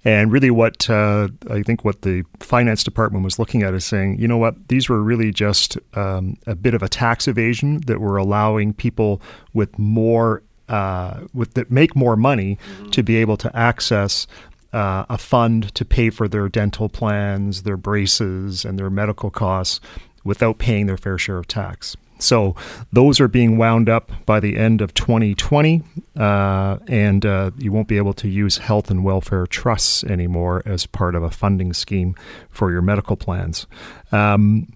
And 0.06 0.32
really, 0.32 0.49
what 0.49 0.89
uh, 0.89 1.27
I 1.49 1.62
think 1.62 1.84
what 1.84 2.01
the 2.01 2.23
finance 2.39 2.84
department 2.84 3.25
was 3.25 3.38
looking 3.38 3.62
at 3.62 3.73
is 3.73 3.84
saying, 3.86 4.19
you 4.19 4.27
know 4.27 4.38
what, 4.38 4.69
these 4.69 4.89
were 4.89 5.04
really 5.04 5.32
just 5.32 5.77
um, 5.93 6.38
a 6.47 6.56
bit 6.56 6.73
of 6.73 6.82
a 6.82 6.88
tax 6.88 7.27
evasion 7.27 7.82
that 7.88 7.99
were 7.99 8.17
allowing 8.17 8.73
people 8.73 9.21
with 9.54 9.77
more, 9.77 10.41
uh, 10.72 11.28
with 11.34 11.54
that 11.54 11.70
make 11.70 11.96
more 11.96 12.16
money 12.16 12.58
to 12.92 13.04
be 13.04 13.18
able 13.18 13.38
to 13.38 13.56
access. 13.56 14.26
Uh, 14.74 15.06
a 15.10 15.18
fund 15.18 15.76
to 15.76 15.84
pay 15.84 16.10
for 16.10 16.30
their 16.30 16.48
dental 16.48 16.88
plans, 16.88 17.64
their 17.64 17.76
braces, 17.76 18.64
and 18.64 18.80
their 18.80 18.90
medical 18.90 19.30
costs 19.30 19.82
without 20.24 20.60
paying 20.60 20.86
their 20.86 20.96
fair 20.96 21.18
share 21.18 21.38
of 21.38 21.46
tax. 21.46 21.98
So 22.22 22.56
those 22.94 23.20
are 23.20 23.28
being 23.28 23.58
wound 23.58 23.90
up 23.90 24.12
by 24.26 24.40
the 24.40 24.56
end 24.56 24.82
of 24.82 24.94
2020, 24.94 25.82
uh, 26.16 26.78
and 26.88 27.26
uh, 27.26 27.52
you 27.58 27.72
won't 27.72 27.88
be 27.88 27.98
able 27.98 28.14
to 28.14 28.30
use 28.30 28.60
health 28.60 28.92
and 28.92 29.04
welfare 29.04 29.48
trusts 29.48 30.04
anymore 30.04 30.62
as 30.66 30.86
part 30.86 31.16
of 31.16 31.24
a 31.24 31.32
funding 31.32 31.74
scheme 31.74 32.16
for 32.50 32.72
your 32.72 32.82
medical 32.82 33.16
plans. 33.16 33.66
Um, 34.12 34.72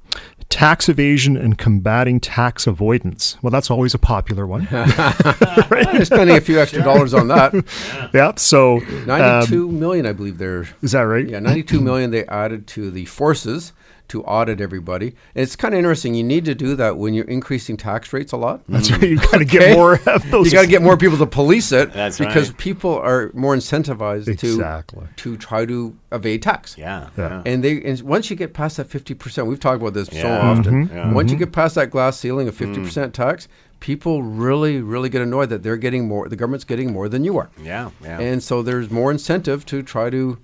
tax 0.56 0.88
evasion 0.88 1.36
and 1.36 1.58
combating 1.58 2.18
tax 2.18 2.66
avoidance. 2.66 3.38
Well, 3.42 3.52
that's 3.52 3.70
always 3.70 3.94
a 3.94 3.98
popular 4.00 4.48
one. 4.48 4.70
They're 4.72 6.06
spending 6.06 6.38
a 6.38 6.40
few 6.40 6.62
extra 6.62 6.82
dollars 6.82 7.14
on 7.14 7.28
that. 7.28 7.54
yeah. 8.14 8.34
So, 8.36 8.78
um, 8.78 9.06
Ninety-two 9.06 9.70
million, 9.70 10.06
I 10.06 10.14
believe 10.14 10.38
they're. 10.38 10.70
is 10.82 10.94
that 10.94 11.02
right? 11.02 11.28
Yeah, 11.28 11.40
92 11.40 11.82
million 11.82 12.12
they 12.12 12.26
added 12.28 12.68
to 12.68 12.90
the 12.90 13.04
forces 13.04 13.74
to 14.10 14.24
audit 14.24 14.62
everybody. 14.62 15.08
And 15.36 15.44
it's 15.44 15.56
kind 15.56 15.74
of 15.74 15.78
interesting. 15.78 16.14
You 16.16 16.24
need 16.24 16.46
to 16.46 16.56
do 16.56 16.76
that 16.76 16.98
when 16.98 17.14
you're 17.14 17.26
increasing 17.26 17.78
tax 17.78 18.14
rates 18.14 18.32
a 18.32 18.38
lot. 18.38 18.62
That's 18.70 18.92
right. 18.92 19.02
You 19.04 19.18
got 19.18 19.38
to 19.40 19.46
get 19.46 19.76
more 19.76 20.00
of 20.08 20.30
those. 20.32 20.46
You 20.48 20.52
got 20.54 20.62
to 20.62 20.68
get 20.68 20.82
more 20.82 20.98
people 20.98 21.18
to 21.18 21.26
police 21.26 21.72
it 21.72 21.94
That's 21.94 22.18
because 22.20 22.50
right. 22.50 22.58
people 22.58 22.96
are 22.98 23.32
more 23.34 23.56
incentivized 23.56 24.28
Exactly. 24.28 25.08
to 25.18 25.32
to 25.32 25.38
try 25.38 25.66
to 25.66 25.96
evade 26.12 26.42
tax. 26.44 26.78
Yeah. 26.78 27.10
Yeah. 27.18 27.42
And 27.46 27.64
they 27.64 27.82
and 27.84 28.00
once 28.02 28.30
you 28.30 28.36
get 28.36 28.54
past 28.54 28.78
that 28.78 28.90
50%, 28.90 29.48
we've 29.48 29.60
talked 29.60 29.82
about 29.82 29.94
this 29.94 30.08
so 30.10 30.18
Yeah. 30.18 30.40
often. 30.40 30.88
Mhm. 30.88 30.94
Yeah. 30.94 31.14
Once 31.14 31.32
you 31.32 31.38
get 31.38 31.52
past 31.52 31.76
that 31.76 31.90
glass 31.90 32.20
ceiling 32.20 32.48
of 32.48 32.56
50% 32.56 33.12
Mm. 33.12 33.14
tax, 33.14 33.48
people 33.80 34.24
really 34.24 34.82
really 34.82 35.10
get 35.10 35.22
annoyed 35.22 35.50
that 35.50 35.62
they're 35.64 35.78
getting 35.78 36.08
more 36.08 36.28
the 36.30 36.36
government's 36.36 36.64
getting 36.66 36.92
more 36.94 37.10
than 37.10 37.24
you 37.24 37.38
are. 37.38 37.50
Yeah. 37.64 37.90
Yeah. 38.04 38.20
And 38.20 38.42
so 38.42 38.62
there's 38.62 38.90
more 38.90 39.12
incentive 39.12 39.66
to 39.68 39.82
try 39.84 40.10
to 40.10 40.38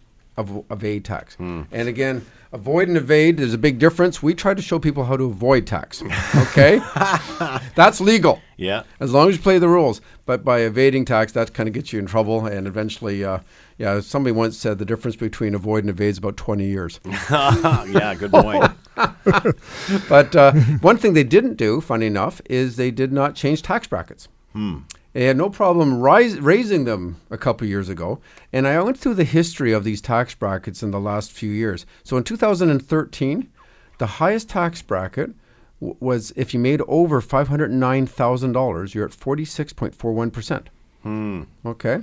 av- 0.50 0.66
evade 0.70 1.06
tax. 1.06 1.36
Hmm. 1.36 1.64
And 1.72 1.88
again, 1.88 2.26
avoid 2.52 2.88
and 2.88 2.98
evade, 2.98 3.38
there's 3.38 3.54
a 3.54 3.58
big 3.58 3.80
difference. 3.80 4.22
We 4.22 4.34
try 4.34 4.54
to 4.54 4.62
show 4.62 4.80
people 4.80 5.06
how 5.06 5.18
to 5.18 5.26
avoid 5.26 5.66
tax. 5.68 6.02
Okay? 6.36 6.82
That's 7.76 8.02
legal. 8.02 8.42
yeah. 8.58 8.84
As 9.00 9.12
long 9.14 9.30
as 9.30 9.38
you 9.38 9.42
play 9.42 9.60
the 9.60 9.70
rules. 9.70 10.02
But 10.26 10.44
by 10.44 10.60
evading 10.60 11.06
tax, 11.06 11.32
that 11.34 11.54
kind 11.54 11.68
of 11.68 11.74
gets 11.74 11.92
you 11.94 12.00
in 12.00 12.06
trouble. 12.06 12.46
And 12.46 12.68
eventually, 12.68 13.24
uh, 13.24 13.40
yeah, 13.78 14.00
somebody 14.02 14.32
once 14.34 14.58
said 14.58 14.78
the 14.78 14.86
difference 14.86 15.16
between 15.16 15.56
avoid 15.56 15.84
and 15.84 15.90
evade 15.90 16.10
is 16.10 16.18
about 16.18 16.38
20 16.38 16.66
years. 16.66 17.00
yeah. 17.32 18.16
Good 18.18 18.32
point. 18.32 18.72
but 20.10 20.36
uh, 20.36 20.54
one 20.82 20.98
thing 20.98 21.14
they 21.14 21.24
didn't 21.24 21.56
do, 21.56 21.82
funny 21.82 22.06
enough, 22.06 22.42
is 22.50 22.76
they 22.76 22.92
did 22.92 23.12
not 23.12 23.36
change 23.36 23.62
tax 23.62 23.88
brackets. 23.88 24.28
They 25.14 25.26
had 25.26 25.38
no 25.38 25.50
problem 25.50 26.00
rise, 26.00 26.40
raising 26.40 26.86
them 26.86 27.20
a 27.30 27.38
couple 27.38 27.68
years 27.68 27.90
ago. 27.90 28.20
And 28.54 28.68
I 28.68 28.82
went 28.82 28.98
through 28.98 29.16
the 29.16 29.26
history 29.26 29.74
of 29.74 29.84
these 29.84 30.02
tax 30.02 30.34
brackets 30.36 30.82
in 30.82 30.92
the 30.92 31.00
last 31.00 31.32
few 31.32 31.52
years. 31.52 31.86
So 32.04 32.16
in 32.18 32.24
2013, 32.24 33.50
the 33.98 34.06
highest 34.06 34.50
tax 34.50 34.82
bracket 34.82 35.32
w- 35.82 35.98
was 36.00 36.32
if 36.38 36.54
you 36.54 36.60
made 36.60 36.82
over 36.88 37.22
$509,000, 37.22 38.94
you're 38.94 39.06
at 39.06 39.12
46.41%. 39.12 40.68
Okay. 41.66 42.02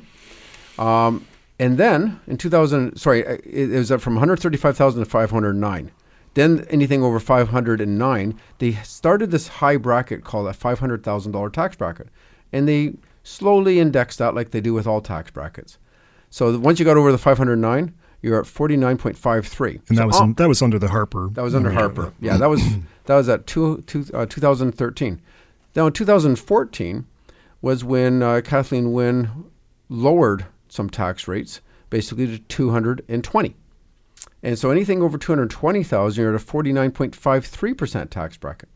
Um, 0.79 1.27
and 1.59 1.79
then 1.79 2.21
in 2.27 2.37
2000, 2.37 2.97
sorry, 2.97 3.27
uh, 3.27 3.33
it, 3.45 3.73
it 3.73 3.79
was 3.79 3.91
up 3.91 4.01
from 4.01 4.15
135,000 4.15 5.01
to 5.03 5.09
509. 5.09 5.91
Then 6.35 6.67
anything 6.71 7.03
over 7.03 7.19
509, 7.19 8.41
they 8.59 8.73
started 8.85 9.31
this 9.31 9.49
high 9.49 9.77
bracket 9.77 10.25
called 10.25 10.47
a 10.47 10.53
$500,000 10.53 11.53
tax 11.53 11.75
bracket. 11.75 12.09
And 12.53 12.69
they 12.69 12.95
slowly 13.23 13.79
indexed 13.79 14.19
that 14.19 14.35
like 14.35 14.51
they 14.51 14.61
do 14.61 14.73
with 14.75 14.87
all 14.87 15.01
tax 15.01 15.31
brackets. 15.31 15.79
So 16.31 16.59
once 16.59 16.79
you 16.79 16.85
got 16.85 16.97
over 16.97 17.11
the 17.13 17.19
509, 17.19 17.95
you're 18.21 18.39
at 18.41 18.47
49.53. 18.47 19.71
And 19.75 19.81
So 19.89 19.95
that 19.95 20.07
was 20.07 20.17
al- 20.21 20.33
that 20.35 20.49
was 20.49 20.61
under 20.63 20.79
the 20.79 20.89
Harper. 20.89 21.29
that 21.33 21.43
was 21.43 21.55
under 21.55 21.71
Harper. 21.71 22.13
Yeah, 22.21 22.37
that 22.37 22.49
was 22.51 22.63
that 23.05 23.15
was 23.17 23.29
at 23.29 23.47
two, 23.47 23.83
two, 23.87 24.05
uh, 24.15 24.27
2013. 24.27 25.21
Now 25.77 25.87
in 25.87 25.93
2014 25.93 27.07
was 27.61 27.85
when 27.85 28.23
uh, 28.23 28.41
Kathleen 28.45 28.93
Wynne 28.93 29.45
lowered 29.89 30.47
some 30.69 30.91
tax 30.91 31.27
rates, 31.29 31.61
basically 31.91 32.27
to 32.27 32.39
220. 32.39 33.57
And 34.43 34.59
so 34.59 34.71
anything 34.71 35.03
over 35.03 35.19
220,000, 35.19 36.23
you're 36.23 36.35
at 36.35 36.41
a 36.41 36.45
49.53% 36.45 38.11
tax 38.11 38.37
bracket. 38.37 38.69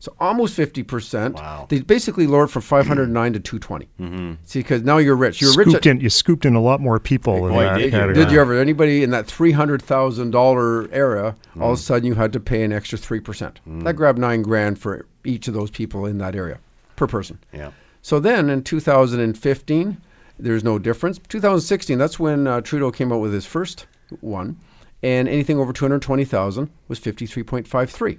So 0.00 0.16
almost 0.18 0.56
50%. 0.56 1.34
Wow. 1.34 1.66
They 1.68 1.80
basically 1.82 2.26
lowered 2.26 2.50
from 2.50 2.62
509 2.62 3.32
to 3.34 3.38
220. 3.38 3.88
Mm-hmm. 4.00 4.32
See, 4.44 4.60
because 4.60 4.82
now 4.82 4.96
you're 4.96 5.14
rich. 5.14 5.42
You're 5.42 5.54
rich. 5.54 5.68
scooped 5.68 5.86
At, 5.86 5.90
in, 5.90 6.00
you 6.00 6.08
scooped 6.08 6.46
in 6.46 6.54
a 6.54 6.60
lot 6.60 6.80
more 6.80 6.98
people 6.98 7.46
in 7.46 7.52
Boy, 7.52 7.62
that 7.64 7.76
did 7.76 7.92
you. 7.92 8.12
did 8.14 8.30
you 8.32 8.40
ever? 8.40 8.58
Anybody 8.58 9.02
in 9.02 9.10
that 9.10 9.26
three 9.26 9.52
hundred 9.52 9.82
thousand 9.82 10.30
dollar 10.30 10.90
era, 10.90 11.36
all 11.60 11.72
of 11.72 11.78
a 11.78 11.80
mm. 11.80 11.84
sudden 11.84 12.06
you 12.06 12.14
had 12.14 12.32
to 12.32 12.40
pay 12.40 12.62
an 12.62 12.72
extra 12.72 12.96
three 12.96 13.20
percent. 13.20 13.60
Mm. 13.68 13.84
That 13.84 13.92
grabbed 13.92 14.18
nine 14.18 14.40
grand 14.40 14.78
for 14.78 15.04
each 15.22 15.48
of 15.48 15.54
those 15.54 15.70
people 15.70 16.06
in 16.06 16.16
that 16.16 16.34
area 16.34 16.60
per 16.96 17.06
person. 17.06 17.38
Yeah. 17.52 17.72
So 18.00 18.18
then 18.18 18.48
in 18.48 18.64
2015, 18.64 20.00
there's 20.38 20.64
no 20.64 20.78
difference. 20.78 21.20
2016, 21.28 21.98
that's 21.98 22.18
when 22.18 22.46
uh, 22.46 22.62
Trudeau 22.62 22.90
came 22.90 23.12
out 23.12 23.20
with 23.20 23.34
his 23.34 23.44
first 23.44 23.86
one, 24.20 24.56
and 25.02 25.28
anything 25.28 25.58
over 25.58 25.74
220,000 25.74 26.70
was 26.88 26.98
53.53. 26.98 28.18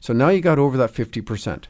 So 0.00 0.12
now 0.12 0.28
you 0.28 0.40
got 0.40 0.58
over 0.58 0.76
that 0.76 0.92
50%. 0.92 1.64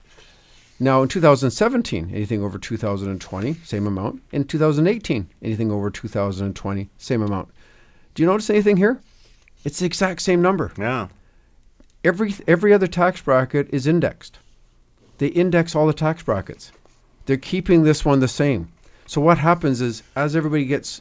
Now 0.78 1.02
in 1.02 1.08
2017, 1.08 2.10
anything 2.12 2.42
over 2.42 2.58
2020, 2.58 3.54
same 3.64 3.86
amount. 3.86 4.22
In 4.30 4.44
2018, 4.44 5.28
anything 5.42 5.72
over 5.72 5.90
2020, 5.90 6.90
same 6.98 7.22
amount. 7.22 7.48
Do 8.14 8.22
you 8.22 8.26
notice 8.28 8.50
anything 8.50 8.76
here? 8.76 9.00
It's 9.64 9.78
the 9.78 9.86
exact 9.86 10.20
same 10.22 10.42
number. 10.42 10.72
Yeah. 10.78 11.08
every 12.04 12.34
every 12.46 12.72
other 12.72 12.86
tax 12.86 13.20
bracket 13.22 13.68
is 13.72 13.86
indexed. 13.86 14.38
They 15.18 15.28
index 15.28 15.74
all 15.74 15.86
the 15.86 15.92
tax 15.94 16.22
brackets. 16.22 16.72
They're 17.24 17.36
keeping 17.38 17.82
this 17.82 18.04
one 18.04 18.20
the 18.20 18.28
same. 18.28 18.70
So 19.06 19.20
what 19.20 19.38
happens 19.38 19.80
is 19.80 20.02
as 20.14 20.36
everybody 20.36 20.66
gets 20.66 21.00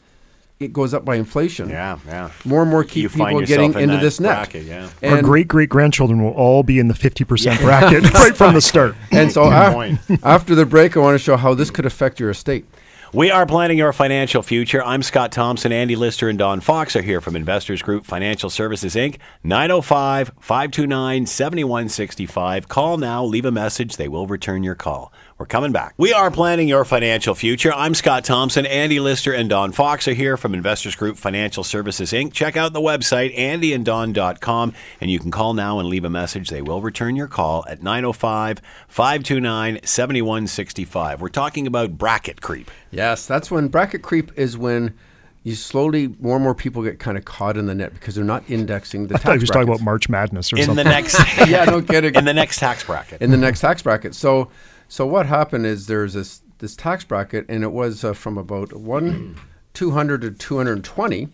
it 0.59 0.71
goes 0.71 0.93
up 0.93 1.03
by 1.03 1.15
inflation. 1.15 1.69
Yeah, 1.69 1.99
yeah. 2.07 2.31
More 2.45 2.61
and 2.61 2.71
more 2.71 2.83
keep 2.83 3.03
You 3.03 3.09
people 3.09 3.41
getting 3.41 3.73
in 3.73 3.79
into 3.81 3.95
that 3.97 4.01
this 4.01 4.19
net. 4.19 4.35
bracket, 4.35 4.63
yeah. 4.65 4.89
Our 5.03 5.21
great 5.21 5.47
great 5.47 5.69
grandchildren 5.69 6.23
will 6.23 6.31
all 6.33 6.63
be 6.63 6.79
in 6.79 6.87
the 6.87 6.93
50% 6.93 7.59
bracket 7.59 8.13
right 8.13 8.35
from 8.35 8.53
the 8.53 8.61
start. 8.61 8.95
And 9.11 9.31
so 9.31 9.43
Good 9.45 9.53
af- 9.53 9.73
point. 9.73 9.99
after 10.23 10.55
the 10.55 10.65
break, 10.65 10.95
I 10.95 11.01
want 11.01 11.15
to 11.15 11.19
show 11.23 11.35
how 11.37 11.53
this 11.53 11.69
could 11.69 11.85
affect 11.85 12.19
your 12.19 12.29
estate. 12.29 12.65
We 13.13 13.31
are 13.31 13.45
planning 13.45 13.77
your 13.77 13.93
financial 13.93 14.41
future. 14.41 14.83
I'm 14.83 15.01
Scott 15.01 15.31
Thompson. 15.31 15.71
Andy 15.71 15.95
Lister 15.95 16.27
and 16.27 16.37
Don 16.37 16.59
Fox 16.59 16.97
are 16.97 17.01
here 17.01 17.21
from 17.21 17.37
Investors 17.37 17.81
Group 17.81 18.05
Financial 18.05 18.49
Services, 18.49 18.95
Inc. 18.95 19.19
905 19.43 20.31
529 20.41 21.25
7165. 21.25 22.67
Call 22.67 22.97
now, 22.97 23.23
leave 23.23 23.45
a 23.45 23.51
message. 23.51 23.95
They 23.95 24.09
will 24.09 24.27
return 24.27 24.63
your 24.63 24.75
call. 24.75 25.13
We're 25.37 25.45
coming 25.45 25.73
back. 25.73 25.93
We 25.97 26.13
are 26.13 26.31
planning 26.31 26.69
your 26.69 26.85
financial 26.85 27.35
future. 27.35 27.73
I'm 27.73 27.93
Scott 27.93 28.23
Thompson. 28.23 28.65
Andy 28.65 29.01
Lister 29.01 29.33
and 29.33 29.49
Don 29.49 29.73
Fox 29.73 30.07
are 30.07 30.13
here 30.13 30.37
from 30.37 30.53
Investors 30.53 30.95
Group 30.95 31.17
Financial 31.17 31.61
Services, 31.61 32.13
Inc. 32.13 32.31
Check 32.31 32.55
out 32.55 32.71
the 32.71 32.79
website, 32.79 33.35
andyanddon.com, 33.37 34.73
and 35.01 35.11
you 35.11 35.19
can 35.19 35.31
call 35.31 35.53
now 35.53 35.77
and 35.77 35.89
leave 35.89 36.05
a 36.05 36.09
message. 36.09 36.47
They 36.49 36.61
will 36.61 36.81
return 36.81 37.17
your 37.17 37.27
call 37.27 37.65
at 37.67 37.83
905 37.83 38.61
529 38.87 39.81
7165. 39.83 41.21
We're 41.21 41.27
talking 41.27 41.67
about 41.67 41.97
bracket 41.97 42.39
creep. 42.41 42.71
Yes, 42.91 43.25
that's 43.27 43.51
when 43.51 43.67
bracket 43.67 44.03
creep 44.03 44.31
is 44.37 44.57
when 44.57 44.97
you 45.43 45.53
slowly 45.55 46.15
more 46.21 46.37
and 46.37 46.43
more 46.45 46.55
people 46.55 46.81
get 46.81 46.97
kind 46.99 47.17
of 47.17 47.25
caught 47.25 47.57
in 47.57 47.65
the 47.65 47.75
net 47.75 47.93
because 47.93 48.15
they're 48.15 48.23
not 48.23 48.49
indexing 48.49 49.07
the 49.07 49.15
I 49.15 49.17
tax 49.17 49.23
thought 49.25 49.33
he 49.33 49.39
was 49.41 49.49
talking 49.49 49.67
about 49.67 49.81
March 49.81 50.07
Madness 50.07 50.53
or 50.53 50.57
in 50.57 50.63
something. 50.63 50.85
the 50.85 50.89
next 50.89 51.19
yeah, 51.49 51.65
no 51.65 51.81
kidding. 51.81 52.15
in 52.15 52.23
the 52.23 52.33
next 52.33 52.57
tax 52.57 52.85
bracket. 52.85 53.21
in 53.21 53.31
the 53.31 53.37
next 53.37 53.59
tax 53.59 53.81
bracket. 53.81 54.15
So, 54.15 54.49
so 54.87 55.05
what 55.05 55.25
happened 55.25 55.65
is 55.65 55.87
there's 55.87 56.13
this 56.13 56.41
this 56.59 56.75
tax 56.75 57.03
bracket, 57.03 57.45
and 57.49 57.63
it 57.63 57.71
was 57.71 58.03
uh, 58.03 58.13
from 58.13 58.37
about 58.37 58.73
one 58.73 59.35
two 59.73 59.91
hundred 59.91 60.21
to 60.21 60.31
two 60.31 60.57
hundred 60.57 60.73
and 60.73 60.85
twenty, 60.85 61.27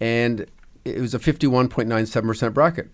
and 0.00 0.46
it 0.84 1.00
was 1.00 1.14
a 1.14 1.18
fifty 1.18 1.46
one 1.46 1.68
point 1.68 1.88
nine 1.88 2.06
seven 2.06 2.28
percent 2.28 2.54
bracket. 2.54 2.88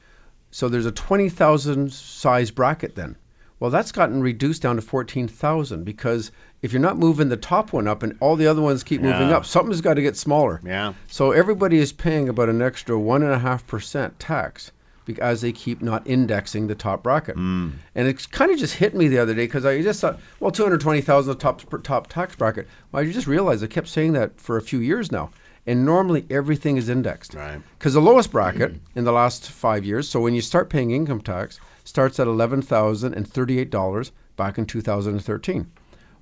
So 0.51 0.69
there's 0.69 0.87
a 0.87 0.93
twenty 0.93 1.29
thousand 1.29 1.93
size 1.93 2.51
bracket 2.51 2.95
then. 2.97 3.17
Well, 3.61 3.71
that's 3.71 3.91
gotten 3.91 4.23
reduced 4.23 4.63
down 4.63 4.77
to 4.77 4.83
fourteen 4.83 5.27
thousand 5.29 5.85
because 5.85 6.31
if 6.63 6.73
you're 6.73 6.83
not 6.83 6.99
moving 6.99 7.29
the 7.29 7.37
top 7.37 7.73
one 7.73 7.89
up 7.89 8.03
and 8.03 8.17
all 8.21 8.37
the 8.37 8.47
other 8.47 8.63
ones 8.63 8.83
keep 8.85 9.01
moving 9.01 9.29
Yeah. 9.31 9.37
up, 9.39 9.47
something's 9.47 9.81
got 9.81 9.95
to 9.95 10.03
get 10.03 10.17
smaller. 10.17 10.61
Yeah. 10.65 10.95
So 11.09 11.33
everybody 11.33 11.79
is 11.79 11.93
paying 11.93 12.29
about 12.29 12.49
an 12.49 12.61
extra 12.63 12.99
one 12.99 13.23
and 13.23 13.33
a 13.33 13.39
half 13.39 13.67
percent 13.67 14.19
tax 14.19 14.71
because 15.09 15.41
they 15.41 15.51
keep 15.51 15.83
not 15.83 16.07
indexing 16.07 16.67
the 16.67 16.75
top 16.75 17.03
bracket. 17.03 17.35
Hmm. 17.35 17.71
And 17.95 18.07
it 18.07 18.31
kind 18.31 18.53
of 18.53 18.59
just 18.59 18.75
hit 18.75 18.95
me 18.95 19.09
the 19.09 19.19
other 19.19 19.35
day 19.35 19.47
because 19.47 19.65
I 19.65 19.81
just 19.83 20.01
thought, 20.01 20.21
well, 20.39 20.53
two 20.53 20.63
hundred 20.63 20.83
twenty 20.83 21.01
thousand 21.01 21.33
the 21.33 21.39
top 21.41 21.83
top 21.83 22.07
tax 22.07 22.37
bracket. 22.37 22.69
Well, 22.93 23.03
I 23.03 23.11
just 23.11 23.27
realized 23.27 23.65
I 23.65 23.69
kept 23.69 23.89
saying 23.89 24.13
that 24.13 24.39
for 24.39 24.57
a 24.57 24.63
few 24.63 24.79
years 24.79 25.11
now. 25.11 25.31
And 25.67 25.85
normally 25.85 26.25
everything 26.31 26.77
is 26.77 26.89
indexed. 26.89 27.35
Right. 27.35 27.61
Because 27.79 27.95
the 27.95 28.01
lowest 28.01 28.31
bracket 28.31 28.77
in 28.95 29.05
the 29.05 29.13
last 29.13 29.51
five 29.51 29.85
years, 29.85 30.09
so 30.09 30.21
when 30.21 30.35
you 30.35 30.41
start 30.41 30.71
paying 30.71 30.93
income 30.93 31.21
tax, 31.21 31.59
starts 31.85 32.21
at 32.21 32.27
eleven 32.27 32.63
thousand 32.63 33.15
and 33.15 33.27
thirty-eight 33.29 33.71
dollars 33.71 34.13
back 34.37 34.57
in 34.59 34.67
two 34.67 34.81
thousand 34.81 35.15
and 35.15 35.25
thirteen. 35.25 35.71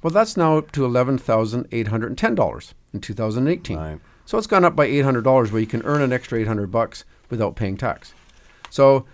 Well, 0.02 0.12
that's 0.12 0.36
now 0.36 0.58
up 0.58 0.72
to 0.72 0.84
eleven 0.84 1.18
thousand 1.18 1.68
eight 1.72 1.88
hundred 1.88 2.08
and 2.08 2.18
ten 2.18 2.34
dollars 2.34 2.74
in 2.92 3.00
two 3.00 3.14
thousand 3.14 3.46
and 3.46 3.56
eighteen. 3.56 3.78
Right. 3.78 4.00
So 4.24 4.38
it's 4.38 4.48
gone 4.48 4.64
up 4.64 4.74
by 4.74 4.86
eight 4.86 5.04
hundred 5.04 5.22
dollars, 5.22 5.52
where 5.52 5.60
you 5.60 5.66
can 5.66 5.82
earn 5.82 6.02
an 6.02 6.12
extra 6.12 6.40
eight 6.40 6.48
hundred 6.48 6.72
bucks 6.72 7.04
without 7.30 7.54
paying 7.54 7.76
tax. 7.76 8.14
So 8.70 9.06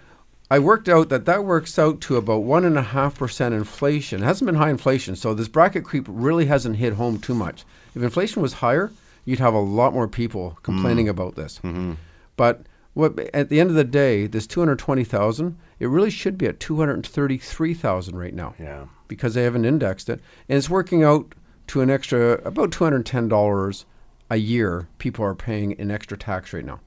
I 0.50 0.58
worked 0.58 0.88
out 0.88 1.08
that 1.08 1.24
that 1.24 1.44
works 1.44 1.78
out 1.78 2.00
to 2.02 2.16
about 2.16 2.42
one 2.42 2.64
and 2.64 2.76
a 2.76 2.82
half 2.82 3.18
percent 3.18 3.54
inflation. 3.54 4.22
It 4.22 4.26
hasn't 4.26 4.46
been 4.46 4.56
high 4.56 4.70
inflation, 4.70 5.16
so 5.16 5.32
this 5.32 5.48
bracket 5.48 5.84
creep 5.84 6.04
really 6.08 6.46
hasn't 6.46 6.76
hit 6.76 6.94
home 6.94 7.18
too 7.18 7.34
much. 7.34 7.64
If 7.94 8.02
inflation 8.02 8.42
was 8.42 8.54
higher, 8.54 8.92
you'd 9.24 9.38
have 9.38 9.54
a 9.54 9.60
lot 9.60 9.94
more 9.94 10.08
people 10.08 10.50
mm. 10.50 10.62
complaining 10.62 11.08
about 11.08 11.36
this. 11.36 11.58
Mm-hmm. 11.64 11.92
But 12.36 12.62
what 12.94 13.18
at 13.32 13.48
the 13.48 13.60
end 13.60 13.70
of 13.70 13.76
the 13.76 13.84
day, 13.84 14.26
this 14.26 14.46
two 14.46 14.60
hundred 14.60 14.78
twenty 14.78 15.04
thousand, 15.04 15.56
it 15.78 15.86
really 15.88 16.10
should 16.10 16.36
be 16.36 16.46
at 16.46 16.60
two 16.60 16.76
hundred 16.76 17.06
thirty-three 17.06 17.72
thousand 17.72 18.18
right 18.18 18.34
now 18.34 18.54
Yeah. 18.58 18.84
because 19.08 19.32
they 19.32 19.44
haven't 19.44 19.64
indexed 19.64 20.10
it, 20.10 20.20
and 20.48 20.58
it's 20.58 20.68
working 20.68 21.02
out 21.02 21.34
to 21.68 21.80
an 21.80 21.88
extra 21.88 22.32
about 22.44 22.72
two 22.72 22.84
hundred 22.84 23.06
ten 23.06 23.28
dollars 23.28 23.86
a 24.28 24.36
year. 24.36 24.88
People 24.98 25.24
are 25.24 25.34
paying 25.34 25.72
in 25.72 25.90
extra 25.90 26.18
tax 26.18 26.52
right 26.52 26.64
now, 26.64 26.80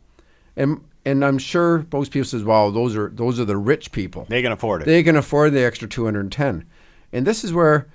and 0.56 0.84
and 1.06 1.24
I'm 1.24 1.38
sure 1.38 1.86
most 1.92 2.12
people 2.12 2.26
says, 2.26 2.44
"Wow, 2.44 2.72
those 2.72 2.96
are 2.96 3.10
those 3.10 3.40
are 3.40 3.46
the 3.46 3.58
rich 3.58 3.92
people. 3.92 4.26
They 4.28 4.42
can 4.42 4.52
afford 4.52 4.82
it. 4.82 4.86
They 4.86 5.04
can 5.04 5.16
afford 5.16 5.54
the 5.54 5.64
extra 5.64 5.88
two 5.88 6.06
hundred 6.06 6.32
ten." 6.32 6.66
And 7.14 7.26
this 7.26 7.44
is 7.44 7.54
where 7.54 7.88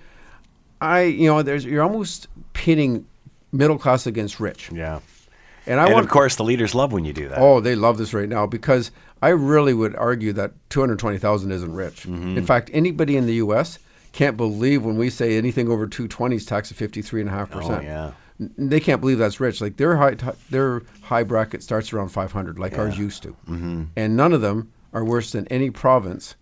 I, 0.81 1.03
you 1.03 1.29
know, 1.29 1.43
there's 1.43 1.65
you're 1.65 1.83
almost 1.83 2.29
pitting 2.53 3.07
middle 3.53 3.79
class 3.79 4.07
against 4.07 4.41
rich, 4.41 4.71
yeah. 4.73 5.01
and 5.67 5.81
I 5.81 5.87
and 5.87 5.95
want 5.95 6.05
of 6.05 6.11
course, 6.11 6.37
the 6.37 6.45
leaders 6.45 6.75
love 6.75 6.93
when 6.93 7.05
you 7.05 7.13
do 7.13 7.29
that. 7.29 7.39
Oh, 7.39 7.61
they 7.61 7.75
love 7.75 7.99
this 7.99 8.15
right 8.15 8.29
now 8.29 8.47
because 8.47 8.91
I 9.23 9.31
really 9.31 9.75
would 9.75 9.95
argue 9.97 10.33
that 10.35 10.53
220,000 10.71 11.53
isn't 11.53 11.75
rich. 11.75 12.03
Mm-hmm. 12.05 12.39
In 12.39 12.47
fact, 12.47 12.71
anybody 12.73 13.17
in 13.17 13.27
the 13.27 13.35
U.S. 13.35 13.79
can't 14.13 14.37
believe 14.37 14.85
when 14.85 14.97
we 14.97 15.11
say 15.11 15.37
anything 15.37 15.69
over 15.69 15.87
220 15.87 16.37
is 16.37 16.47
taxed 16.47 16.73
at 16.73 16.79
53.5%. 16.79 17.51
Oh, 17.53 17.81
yeah. 17.83 18.13
They 18.57 18.81
can't 18.81 19.01
believe 19.01 19.19
that's 19.19 19.39
rich. 19.39 19.61
Like 19.61 19.77
their 19.77 19.97
high, 19.99 20.17
their 20.49 20.83
high 21.03 21.23
bracket 21.25 21.63
starts 21.63 21.93
around 21.93 22.09
500, 22.09 22.59
like 22.59 22.79
ours 22.79 22.97
used 22.99 23.23
to. 23.25 23.31
Mm-hmm. 23.49 23.85
And 23.97 24.17
none 24.17 24.33
of 24.33 24.41
them 24.41 24.73
are 24.95 25.05
worse 25.05 25.31
than 25.33 25.47
any 25.49 25.69
province 25.71 26.37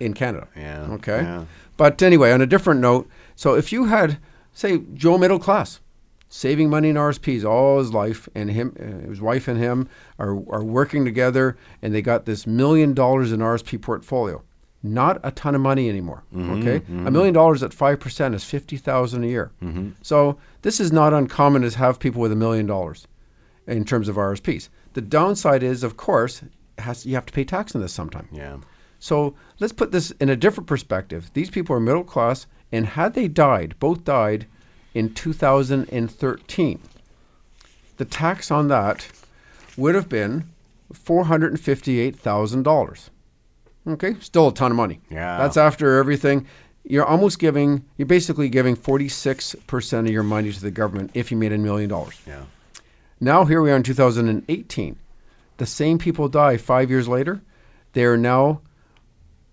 in 0.00 0.12
Canada. 0.14 0.48
Yeah, 0.56 0.88
Okay. 0.92 1.22
yeah. 1.22 1.44
But 1.76 2.02
anyway, 2.02 2.32
on 2.32 2.40
a 2.40 2.46
different 2.46 2.80
note, 2.80 3.08
so 3.36 3.54
if 3.54 3.72
you 3.72 3.84
had, 3.86 4.18
say, 4.52 4.78
Joe 4.92 5.16
middle 5.18 5.38
class, 5.38 5.80
saving 6.28 6.68
money 6.68 6.88
in 6.90 6.96
RSPs 6.96 7.44
all 7.44 7.78
his 7.78 7.92
life, 7.94 8.28
and 8.34 8.50
him, 8.50 8.76
uh, 8.78 9.08
his 9.08 9.20
wife 9.20 9.46
and 9.48 9.58
him 9.58 9.88
are, 10.18 10.32
are 10.52 10.64
working 10.64 11.04
together, 11.04 11.56
and 11.80 11.94
they 11.94 12.02
got 12.02 12.24
this 12.26 12.46
million 12.46 12.92
dollars 12.92 13.30
in 13.32 13.40
RSP 13.40 13.80
portfolio. 13.80 14.42
Not 14.82 15.20
a 15.22 15.30
ton 15.30 15.54
of 15.54 15.60
money 15.60 15.88
anymore. 15.88 16.24
Mm-hmm, 16.34 16.52
okay, 16.52 16.80
mm-hmm. 16.80 17.06
a 17.06 17.10
million 17.10 17.34
dollars 17.34 17.62
at 17.62 17.74
five 17.74 18.00
percent 18.00 18.34
is 18.34 18.44
fifty 18.44 18.78
thousand 18.78 19.24
a 19.24 19.26
year. 19.26 19.50
Mm-hmm. 19.62 19.90
So 20.02 20.38
this 20.62 20.80
is 20.80 20.90
not 20.90 21.12
uncommon 21.12 21.62
to 21.62 21.76
have 21.76 21.98
people 21.98 22.22
with 22.22 22.32
a 22.32 22.36
million 22.36 22.66
dollars 22.66 23.06
in 23.66 23.84
terms 23.84 24.08
of 24.08 24.16
RSPs. 24.16 24.70
The 24.94 25.02
downside 25.02 25.62
is, 25.62 25.84
of 25.84 25.96
course, 25.96 26.42
has, 26.78 27.06
you 27.06 27.14
have 27.14 27.26
to 27.26 27.32
pay 27.32 27.44
tax 27.44 27.74
on 27.74 27.82
this 27.82 27.92
sometime. 27.92 28.28
Yeah. 28.32 28.58
So 28.98 29.34
let's 29.58 29.72
put 29.72 29.92
this 29.92 30.10
in 30.12 30.28
a 30.28 30.36
different 30.36 30.66
perspective. 30.66 31.30
These 31.32 31.50
people 31.50 31.76
are 31.76 31.80
middle 31.80 32.04
class, 32.04 32.46
and 32.72 32.86
had 32.86 33.14
they 33.14 33.28
died, 33.28 33.74
both 33.78 34.04
died 34.04 34.46
in 34.94 35.14
2013, 35.14 36.80
the 37.96 38.04
tax 38.04 38.50
on 38.50 38.68
that 38.68 39.08
would 39.76 39.94
have 39.94 40.08
been 40.08 40.50
$458,000. 40.92 43.10
Okay, 43.92 44.16
still 44.20 44.48
a 44.48 44.54
ton 44.54 44.70
of 44.70 44.76
money. 44.76 45.00
Yeah. 45.10 45.38
That's 45.38 45.56
after 45.56 45.98
everything. 45.98 46.46
You're 46.84 47.04
almost 47.04 47.38
giving, 47.38 47.84
you're 47.98 48.06
basically 48.06 48.48
giving 48.48 48.76
46% 48.76 49.98
of 50.00 50.10
your 50.10 50.22
money 50.22 50.52
to 50.52 50.60
the 50.60 50.70
government 50.70 51.10
if 51.14 51.30
you 51.30 51.36
made 51.36 51.52
a 51.52 51.58
million 51.58 51.90
dollars. 51.90 52.18
Yeah. 52.26 52.44
Now 53.20 53.44
here 53.44 53.60
we 53.60 53.70
are 53.70 53.76
in 53.76 53.82
2018. 53.82 54.98
The 55.58 55.66
same 55.66 55.98
people 55.98 56.28
die 56.28 56.56
five 56.56 56.88
years 56.88 57.06
later. 57.06 57.42
They 57.92 58.04
are 58.04 58.16
now 58.16 58.62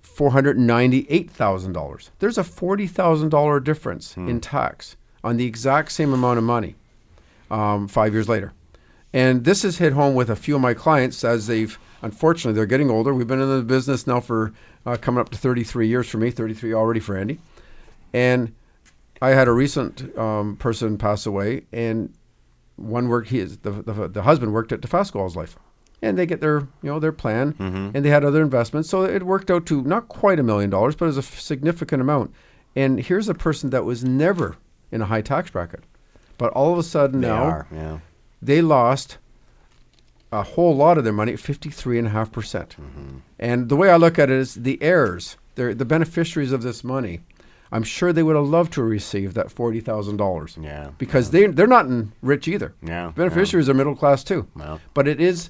$498,000. 0.04 2.10
There's 2.20 2.38
a 2.38 2.44
$40,000 2.44 3.64
difference 3.64 4.16
in 4.18 4.40
tax 4.40 4.96
on 5.24 5.38
the 5.38 5.46
exact 5.46 5.92
same 5.92 6.14
amount 6.14 6.38
of 6.38 6.44
money 6.44 6.76
um, 7.52 7.88
five 7.88 8.14
years 8.14 8.30
later. 8.30 8.54
And 9.18 9.44
this 9.46 9.64
has 9.64 9.78
hit 9.80 9.94
home 9.94 10.14
with 10.14 10.30
a 10.30 10.36
few 10.36 10.56
of 10.56 10.62
my 10.62 10.76
clients 10.76 11.24
as 11.24 11.48
they've, 11.48 11.78
unfortunately, 12.04 12.54
they're 12.54 12.68
getting 12.68 12.92
older. 12.92 13.14
We've 13.16 13.26
been 13.26 13.42
in 13.42 13.50
the 13.50 13.64
business 13.64 14.06
now 14.06 14.20
for 14.20 14.54
uh, 14.86 14.96
coming 15.02 15.20
up 15.20 15.30
to 15.30 15.38
33 15.40 15.88
years 15.88 16.08
for 16.08 16.18
me, 16.20 16.30
33 16.30 16.72
already 16.74 17.00
for 17.00 17.18
Andy. 17.18 17.40
And 18.14 18.54
I 19.20 19.30
had 19.30 19.48
a 19.48 19.52
recent 19.52 20.16
um, 20.18 20.56
person 20.58 21.00
pass 21.00 21.26
away, 21.26 21.64
and 21.72 22.14
one 22.76 23.08
worked. 23.10 23.30
He 23.30 23.40
is 23.40 23.58
the, 23.58 23.72
the 23.72 24.08
the 24.08 24.22
husband 24.22 24.54
worked 24.54 24.72
at 24.72 24.82
Dofasco 24.82 25.16
all 25.16 25.24
his 25.26 25.36
life, 25.36 25.58
and 26.04 26.16
they 26.16 26.28
get 26.28 26.40
their 26.40 26.60
you 26.60 26.92
know 26.92 27.00
their 27.00 27.12
plan, 27.12 27.56
and 27.96 28.06
they 28.06 28.10
had 28.10 28.24
other 28.24 28.44
investments, 28.44 28.88
so 28.88 29.04
it 29.04 29.24
worked 29.24 29.50
out 29.50 29.66
to 29.66 29.82
not 29.82 30.08
quite 30.10 30.40
a 30.40 30.44
million 30.44 30.70
dollars, 30.70 30.96
but 30.96 31.06
it 31.06 31.08
was 31.08 31.18
a 31.18 31.22
f- 31.22 31.40
significant 31.40 32.02
amount. 32.04 32.32
And 32.76 33.00
here's 33.00 33.28
a 33.28 33.34
person 33.34 33.72
that 33.72 33.84
was 33.84 34.04
never 34.04 34.58
in 34.92 35.02
a 35.02 35.06
high 35.06 35.22
tax 35.22 35.50
bracket, 35.50 35.84
but 36.38 36.54
all 36.54 36.72
of 36.72 36.78
a 36.78 36.84
sudden 36.84 37.22
They 37.22 37.28
now 37.28 37.44
are. 37.44 37.68
Yeah. 37.74 38.00
They 38.42 38.62
lost 38.62 39.18
a 40.32 40.44
whole 40.44 40.76
lot 40.76 40.98
of 40.98 41.04
their 41.04 41.14
money, 41.14 41.36
fifty-three 41.36 41.98
and 41.98 42.08
a 42.08 42.12
half 42.12 42.32
percent. 42.32 42.76
Mm-hmm. 42.80 43.18
And 43.40 43.70
the 43.70 43.76
way 43.76 43.90
I 43.90 43.96
look 43.96 44.20
at 44.20 44.30
it 44.30 44.38
is 44.38 44.56
the 44.56 44.82
heirs, 44.82 45.38
they're 45.56 45.74
the 45.74 45.86
beneficiaries 45.86 46.52
of 46.52 46.62
this 46.64 46.84
money. 46.84 47.22
I'm 47.72 47.84
sure 47.84 48.14
they 48.14 48.24
would 48.24 48.36
have 48.36 48.46
loved 48.46 48.74
to 48.74 48.84
receive 48.84 49.34
that 49.34 49.52
forty 49.52 49.80
thousand 49.80 50.18
dollars. 50.18 50.58
Yeah, 50.60 50.92
Because 50.98 51.32
they 51.32 51.48
they're 51.48 51.68
not 51.68 51.86
in 51.86 52.12
rich 52.22 52.48
either. 52.48 52.74
Yeah, 52.82 53.12
Beneficiaries 53.16 53.70
are 53.70 53.74
middle 53.74 53.96
class 53.96 54.24
too. 54.24 54.48
Well. 54.56 54.80
But 54.94 55.08
it 55.08 55.20
is, 55.20 55.50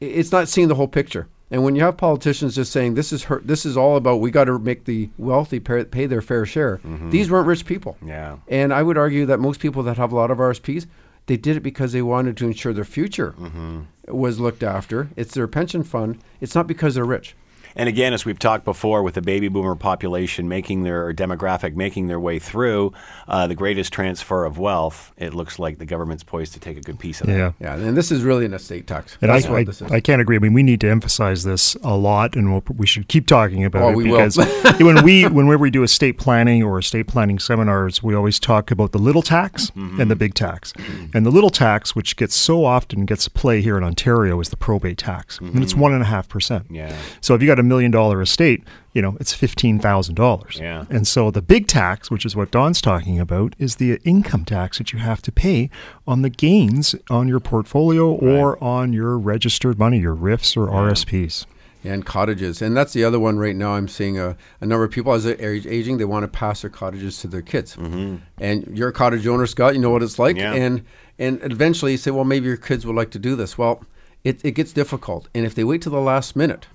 it's 0.00 0.32
not 0.32 0.48
seeing 0.48 0.68
the 0.68 0.74
whole 0.74 0.88
picture. 0.88 1.28
And 1.48 1.62
when 1.62 1.76
you 1.76 1.82
have 1.82 1.96
politicians 1.96 2.56
just 2.56 2.72
saying 2.72 2.94
this 2.94 3.12
is 3.12 3.24
her, 3.24 3.40
this 3.44 3.64
is 3.64 3.76
all 3.76 3.96
about 3.96 4.16
we 4.16 4.32
got 4.32 4.44
to 4.44 4.58
make 4.58 4.84
the 4.84 5.08
wealthy 5.16 5.60
pay, 5.60 5.84
pay 5.84 6.06
their 6.06 6.20
fair 6.22 6.44
share. 6.44 6.78
Mm-hmm. 6.78 7.10
These 7.10 7.30
weren't 7.30 7.46
rich 7.46 7.64
people. 7.64 7.96
Yeah. 8.04 8.38
And 8.48 8.72
I 8.74 8.82
would 8.82 8.98
argue 8.98 9.26
that 9.26 9.38
most 9.38 9.60
people 9.60 9.84
that 9.84 9.96
have 9.96 10.10
a 10.10 10.16
lot 10.16 10.32
of 10.32 10.38
RSPs, 10.38 10.86
they 11.26 11.36
did 11.36 11.56
it 11.56 11.62
because 11.62 11.92
they 11.92 12.02
wanted 12.02 12.36
to 12.36 12.46
ensure 12.46 12.72
their 12.72 12.84
future 12.84 13.34
mm-hmm. 13.38 13.82
was 14.08 14.40
looked 14.40 14.62
after. 14.62 15.08
It's 15.16 15.34
their 15.34 15.48
pension 15.48 15.82
fund. 15.82 16.18
It's 16.40 16.54
not 16.54 16.66
because 16.66 16.94
they're 16.94 17.04
rich. 17.04 17.34
And 17.76 17.88
again, 17.88 18.12
as 18.14 18.24
we've 18.24 18.38
talked 18.38 18.64
before, 18.64 19.02
with 19.02 19.14
the 19.14 19.22
baby 19.22 19.48
boomer 19.48 19.76
population 19.76 20.48
making 20.48 20.82
their 20.82 21.06
or 21.06 21.12
demographic 21.14 21.74
making 21.76 22.06
their 22.06 22.18
way 22.18 22.38
through 22.38 22.92
uh, 23.28 23.46
the 23.46 23.54
greatest 23.54 23.92
transfer 23.92 24.44
of 24.44 24.58
wealth, 24.58 25.12
it 25.18 25.34
looks 25.34 25.58
like 25.58 25.78
the 25.78 25.84
government's 25.86 26.24
poised 26.24 26.54
to 26.54 26.60
take 26.60 26.76
a 26.76 26.80
good 26.80 26.98
piece 26.98 27.20
of 27.20 27.26
that. 27.26 27.36
Yeah. 27.36 27.52
Yeah, 27.60 27.74
and 27.76 27.96
this 27.96 28.10
is 28.10 28.22
really 28.22 28.44
an 28.46 28.54
estate 28.54 28.86
tax. 28.86 29.18
And 29.20 29.30
I, 29.30 29.34
That's 29.36 29.48
what 29.50 29.58
I, 29.58 29.64
this 29.64 29.82
is. 29.82 29.92
I 29.92 30.00
can't 30.00 30.20
agree. 30.22 30.36
I 30.36 30.38
mean, 30.38 30.54
we 30.54 30.62
need 30.62 30.80
to 30.80 30.88
emphasize 30.90 31.44
this 31.44 31.74
a 31.82 31.96
lot, 31.96 32.34
and 32.34 32.50
we'll, 32.52 32.62
we 32.76 32.86
should 32.86 33.08
keep 33.08 33.26
talking 33.26 33.64
about 33.64 33.82
Oh, 33.82 33.88
it 33.90 33.96
we 33.96 34.04
will. 34.10 34.16
because 34.18 34.36
when 34.80 35.02
we 35.04 35.24
whenever 35.26 35.58
we 35.58 35.70
do 35.70 35.82
estate 35.82 36.18
planning 36.18 36.62
or 36.62 36.78
estate 36.78 37.06
planning 37.06 37.38
seminars, 37.38 38.02
we 38.02 38.14
always 38.14 38.40
talk 38.40 38.70
about 38.70 38.92
the 38.92 38.98
little 38.98 39.22
tax 39.22 39.70
and 39.76 40.10
the 40.10 40.16
big 40.16 40.34
tax. 40.34 40.72
And 41.12 41.26
the 41.26 41.30
little 41.30 41.50
tax, 41.50 41.94
which 41.94 42.16
gets 42.16 42.34
so 42.34 42.64
often 42.64 43.04
gets 43.04 43.28
play 43.28 43.60
here 43.60 43.76
in 43.76 43.84
Ontario, 43.84 44.40
is 44.40 44.48
the 44.48 44.56
probate 44.56 44.98
tax, 44.98 45.38
and 45.40 45.62
it's 45.62 45.74
one 45.74 45.92
and 45.92 46.02
a 46.02 46.06
half 46.06 46.28
percent. 46.28 46.66
Yeah. 46.70 46.96
So 47.20 47.34
if 47.34 47.42
you 47.42 47.46
got 47.46 47.58
a 47.58 47.65
million 47.68 47.90
dollar 47.90 48.20
estate, 48.22 48.62
you 48.92 49.02
know 49.02 49.16
it's 49.20 49.32
fifteen 49.34 49.78
thousand 49.78 50.14
dollars. 50.14 50.58
Yeah. 50.60 50.84
And 50.90 51.06
so 51.06 51.30
the 51.30 51.42
big 51.42 51.66
tax, 51.66 52.10
which 52.10 52.24
is 52.24 52.34
what 52.36 52.50
Don's 52.50 52.80
talking 52.80 53.18
about, 53.20 53.54
is 53.58 53.76
the 53.76 54.00
income 54.04 54.44
tax 54.44 54.78
that 54.78 54.92
you 54.92 54.98
have 54.98 55.20
to 55.22 55.32
pay 55.32 55.70
on 56.06 56.22
the 56.22 56.30
gains 56.30 56.94
on 57.10 57.28
your 57.28 57.40
portfolio 57.40 58.10
or 58.12 58.62
on 58.62 58.92
your 58.92 59.18
registered 59.18 59.78
money, 59.78 59.98
your 59.98 60.14
RIFs 60.14 60.56
or 60.56 60.68
RSPs. 60.68 61.46
and 61.84 62.04
cottages. 62.04 62.60
And 62.62 62.76
that's 62.76 62.92
the 62.94 63.04
other 63.04 63.20
one 63.20 63.38
right 63.38 63.54
now. 63.54 63.74
I'm 63.74 63.86
seeing 63.86 64.18
a, 64.18 64.36
a 64.60 64.66
number 64.66 64.82
of 64.84 64.90
people 64.90 65.12
as 65.12 65.22
they're 65.24 65.40
age- 65.40 65.66
aging, 65.68 65.98
they 65.98 66.04
want 66.04 66.24
to 66.24 66.28
pass 66.28 66.62
their 66.62 66.70
cottages 66.70 67.20
to 67.20 67.28
their 67.28 67.42
kids. 67.42 67.76
Mm-hmm. 67.76 68.16
And 68.38 68.76
you're 68.76 68.88
a 68.88 68.92
cottage 68.92 69.24
owner, 69.26 69.46
Scott. 69.46 69.74
You 69.74 69.80
know 69.80 69.90
what 69.90 70.02
it's 70.02 70.18
like. 70.18 70.36
Yeah. 70.36 70.52
And 70.54 70.84
and 71.18 71.38
eventually 71.42 71.92
you 71.92 71.98
say, 71.98 72.10
well, 72.10 72.24
maybe 72.24 72.46
your 72.46 72.56
kids 72.56 72.84
would 72.86 72.96
like 72.96 73.10
to 73.12 73.18
do 73.20 73.36
this. 73.36 73.56
Well, 73.56 73.84
it, 74.24 74.44
it 74.44 74.52
gets 74.52 74.72
difficult. 74.72 75.28
And 75.34 75.46
if 75.46 75.54
they 75.54 75.62
wait 75.64 75.80
till 75.82 75.92
the 75.92 76.00
last 76.00 76.34
minute, 76.34 76.66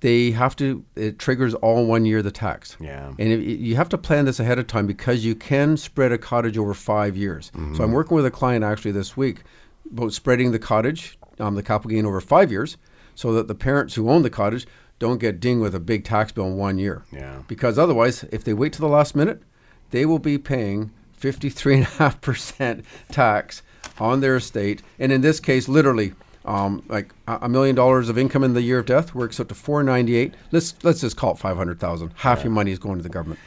they 0.00 0.30
have 0.30 0.54
to. 0.56 0.84
It 0.94 1.18
triggers 1.18 1.54
all 1.54 1.86
one 1.86 2.04
year 2.06 2.22
the 2.22 2.30
tax. 2.30 2.76
Yeah. 2.80 3.08
And 3.18 3.32
it, 3.32 3.40
you 3.40 3.76
have 3.76 3.88
to 3.90 3.98
plan 3.98 4.24
this 4.24 4.38
ahead 4.40 4.58
of 4.58 4.66
time 4.66 4.86
because 4.86 5.24
you 5.24 5.34
can 5.34 5.76
spread 5.76 6.12
a 6.12 6.18
cottage 6.18 6.56
over 6.56 6.74
five 6.74 7.16
years. 7.16 7.50
So 7.74 7.82
I'm 7.82 7.92
working 7.92 8.14
with 8.16 8.26
a 8.26 8.30
client 8.30 8.64
actually 8.64 8.92
this 8.92 9.16
week 9.16 9.42
about 9.90 10.12
spreading 10.12 10.52
the 10.52 10.58
cottage, 10.58 11.18
um, 11.38 11.54
the 11.54 11.62
capital 11.62 11.90
gain 11.90 12.06
over 12.06 12.20
five 12.20 12.52
years, 12.52 12.76
so 13.14 13.32
that 13.32 13.48
the 13.48 13.54
parents 13.54 13.94
who 13.94 14.08
own 14.10 14.22
the 14.22 14.30
cottage 14.30 14.66
don't 14.98 15.18
get 15.18 15.40
dinged 15.40 15.62
with 15.62 15.74
a 15.74 15.80
big 15.80 16.04
tax 16.04 16.32
bill 16.32 16.46
in 16.46 16.56
one 16.56 16.78
year. 16.78 17.04
Yeah. 17.12 17.42
Because 17.48 17.78
otherwise, 17.78 18.24
if 18.30 18.44
they 18.44 18.54
wait 18.54 18.72
to 18.74 18.80
the 18.80 18.88
last 18.88 19.14
minute, 19.16 19.42
they 19.90 20.04
will 20.04 20.18
be 20.18 20.38
paying 20.38 20.92
53.5% 21.20 22.84
tax 23.10 23.62
on 23.98 24.20
their 24.20 24.36
estate. 24.36 24.82
And 24.98 25.12
in 25.12 25.20
this 25.20 25.40
case, 25.40 25.68
literally, 25.68 26.14
um, 26.48 26.82
like 26.88 27.12
a 27.26 27.48
million 27.48 27.76
dollars 27.76 28.08
of 28.08 28.16
income 28.16 28.42
in 28.42 28.54
the 28.54 28.62
year 28.62 28.78
of 28.78 28.86
death 28.86 29.14
works 29.14 29.38
out 29.38 29.50
to 29.50 29.54
498. 29.54 30.32
Let's 30.50 30.74
let's 30.82 31.02
just 31.02 31.16
call 31.16 31.32
it 31.32 31.38
500,000. 31.38 32.12
Half 32.16 32.42
your 32.42 32.50
money 32.50 32.72
is 32.72 32.78
going 32.78 32.96
to 32.96 33.02
the 33.02 33.10
government. 33.10 33.38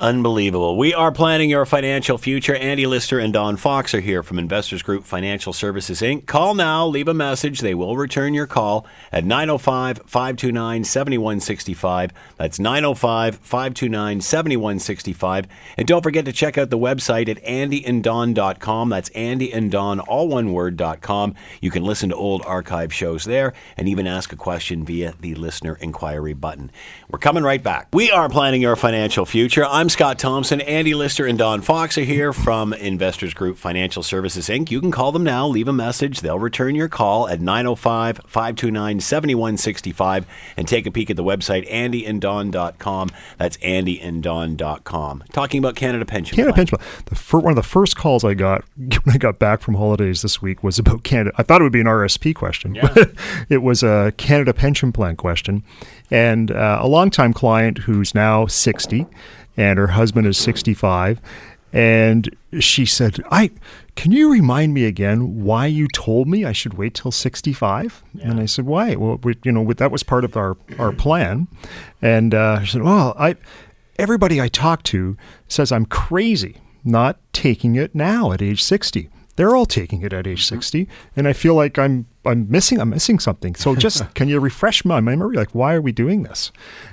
Unbelievable. 0.00 0.76
We 0.76 0.94
are 0.94 1.10
planning 1.10 1.50
your 1.50 1.66
financial 1.66 2.18
future. 2.18 2.54
Andy 2.54 2.86
Lister 2.86 3.18
and 3.18 3.32
Don 3.32 3.56
Fox 3.56 3.92
are 3.94 4.00
here 4.00 4.22
from 4.22 4.38
Investors 4.38 4.80
Group 4.80 5.02
Financial 5.02 5.52
Services 5.52 6.00
Inc. 6.02 6.24
Call 6.24 6.54
now, 6.54 6.86
leave 6.86 7.08
a 7.08 7.14
message. 7.14 7.58
They 7.58 7.74
will 7.74 7.96
return 7.96 8.32
your 8.32 8.46
call 8.46 8.86
at 9.10 9.24
905 9.24 10.02
529 10.06 10.84
7165. 10.84 12.12
That's 12.36 12.60
905 12.60 13.38
529 13.38 14.20
7165. 14.20 15.48
And 15.76 15.88
don't 15.88 16.02
forget 16.04 16.24
to 16.26 16.32
check 16.32 16.56
out 16.56 16.70
the 16.70 16.78
website 16.78 17.28
at 17.28 17.42
andyanddon.com. 17.42 18.88
That's 18.90 19.10
andyanddon, 19.10 20.04
all 20.06 20.28
one 20.28 20.52
word.com. 20.52 21.34
You 21.60 21.72
can 21.72 21.82
listen 21.82 22.10
to 22.10 22.14
old 22.14 22.42
archive 22.46 22.94
shows 22.94 23.24
there 23.24 23.52
and 23.76 23.88
even 23.88 24.06
ask 24.06 24.32
a 24.32 24.36
question 24.36 24.84
via 24.84 25.14
the 25.18 25.34
listener 25.34 25.74
inquiry 25.80 26.34
button. 26.34 26.70
We're 27.10 27.18
coming 27.18 27.42
right 27.42 27.64
back. 27.64 27.88
We 27.92 28.12
are 28.12 28.28
planning 28.28 28.62
your 28.62 28.76
financial 28.76 29.26
future. 29.26 29.66
I'm 29.66 29.87
Scott 29.88 30.18
Thompson. 30.18 30.60
Andy 30.60 30.94
Lister 30.94 31.26
and 31.26 31.38
Don 31.38 31.62
Fox 31.62 31.96
are 31.98 32.02
here 32.02 32.32
from 32.32 32.72
Investors 32.72 33.32
Group 33.32 33.58
Financial 33.58 34.02
Services 34.02 34.48
Inc. 34.48 34.70
You 34.70 34.80
can 34.80 34.90
call 34.90 35.12
them 35.12 35.22
now, 35.22 35.46
leave 35.46 35.68
a 35.68 35.72
message. 35.72 36.20
They'll 36.20 36.38
return 36.38 36.74
your 36.74 36.88
call 36.88 37.28
at 37.28 37.40
905 37.40 38.20
529 38.26 39.00
7165 39.00 40.26
and 40.56 40.66
take 40.66 40.86
a 40.86 40.90
peek 40.90 41.10
at 41.10 41.16
the 41.16 41.24
website 41.24 41.70
andyanddon.com. 41.70 43.10
That's 43.36 43.56
andyanddon.com. 43.58 45.24
Talking 45.32 45.58
about 45.58 45.76
Canada 45.76 46.04
Pension 46.04 46.36
Canada 46.36 46.54
Plan. 46.54 46.66
Pension 46.66 46.78
Plan. 46.78 47.02
The 47.06 47.14
fir- 47.14 47.38
one 47.38 47.52
of 47.52 47.56
the 47.56 47.62
first 47.62 47.96
calls 47.96 48.24
I 48.24 48.34
got 48.34 48.64
when 48.76 49.14
I 49.14 49.18
got 49.18 49.38
back 49.38 49.60
from 49.60 49.74
holidays 49.74 50.22
this 50.22 50.42
week 50.42 50.62
was 50.64 50.78
about 50.78 51.04
Canada. 51.04 51.34
I 51.38 51.42
thought 51.42 51.60
it 51.60 51.64
would 51.64 51.72
be 51.72 51.80
an 51.80 51.86
RSP 51.86 52.34
question, 52.34 52.76
but 52.80 53.12
it 53.48 53.62
was 53.62 53.82
a 53.82 54.12
Canada 54.16 54.52
Pension 54.54 54.92
Plan 54.92 55.16
question. 55.16 55.62
And 56.10 56.50
uh, 56.50 56.78
a 56.80 56.88
longtime 56.88 57.32
client 57.32 57.78
who's 57.78 58.14
now 58.14 58.46
60 58.46 59.06
and 59.58 59.78
her 59.78 59.88
husband 59.88 60.26
is 60.26 60.38
65. 60.38 61.20
And 61.70 62.34
she 62.60 62.86
said, 62.86 63.22
I 63.30 63.50
can 63.94 64.12
you 64.12 64.32
remind 64.32 64.72
me 64.72 64.84
again 64.86 65.42
why 65.42 65.66
you 65.66 65.88
told 65.88 66.28
me 66.28 66.44
I 66.44 66.52
should 66.52 66.74
wait 66.74 66.94
till 66.94 67.10
65? 67.10 68.02
And 68.22 68.40
I 68.40 68.46
said, 68.46 68.64
why? 68.64 68.94
Well, 68.94 69.18
we, 69.22 69.36
you 69.44 69.52
know, 69.52 69.70
that 69.74 69.90
was 69.90 70.02
part 70.02 70.24
of 70.24 70.36
our, 70.36 70.56
our 70.78 70.92
plan. 70.92 71.48
And 72.00 72.32
uh, 72.32 72.62
she 72.62 72.72
said, 72.72 72.82
well, 72.82 73.14
I 73.18 73.36
everybody 73.98 74.40
I 74.40 74.48
talk 74.48 74.82
to 74.84 75.16
says 75.48 75.72
I'm 75.72 75.84
crazy 75.84 76.56
not 76.84 77.18
taking 77.32 77.74
it 77.74 77.94
now 77.94 78.32
at 78.32 78.40
age 78.40 78.62
60. 78.62 79.10
They're 79.36 79.54
all 79.54 79.66
taking 79.66 80.02
it 80.02 80.12
at 80.12 80.26
age 80.26 80.44
60, 80.46 80.88
and 81.14 81.28
I 81.28 81.32
feel 81.32 81.54
like 81.54 81.78
I'm 81.78 82.06
I'm 82.28 82.50
missing 82.50 82.80
I'm 82.80 82.90
missing 82.90 83.18
something. 83.18 83.54
So 83.54 83.74
just 83.86 84.14
can 84.14 84.28
you 84.28 84.40
refresh 84.40 84.84
my 84.84 85.00
memory? 85.00 85.36
Like 85.36 85.54
why 85.54 85.74
are 85.74 85.82
we 85.82 85.92
doing 85.92 86.22
this? 86.22 86.52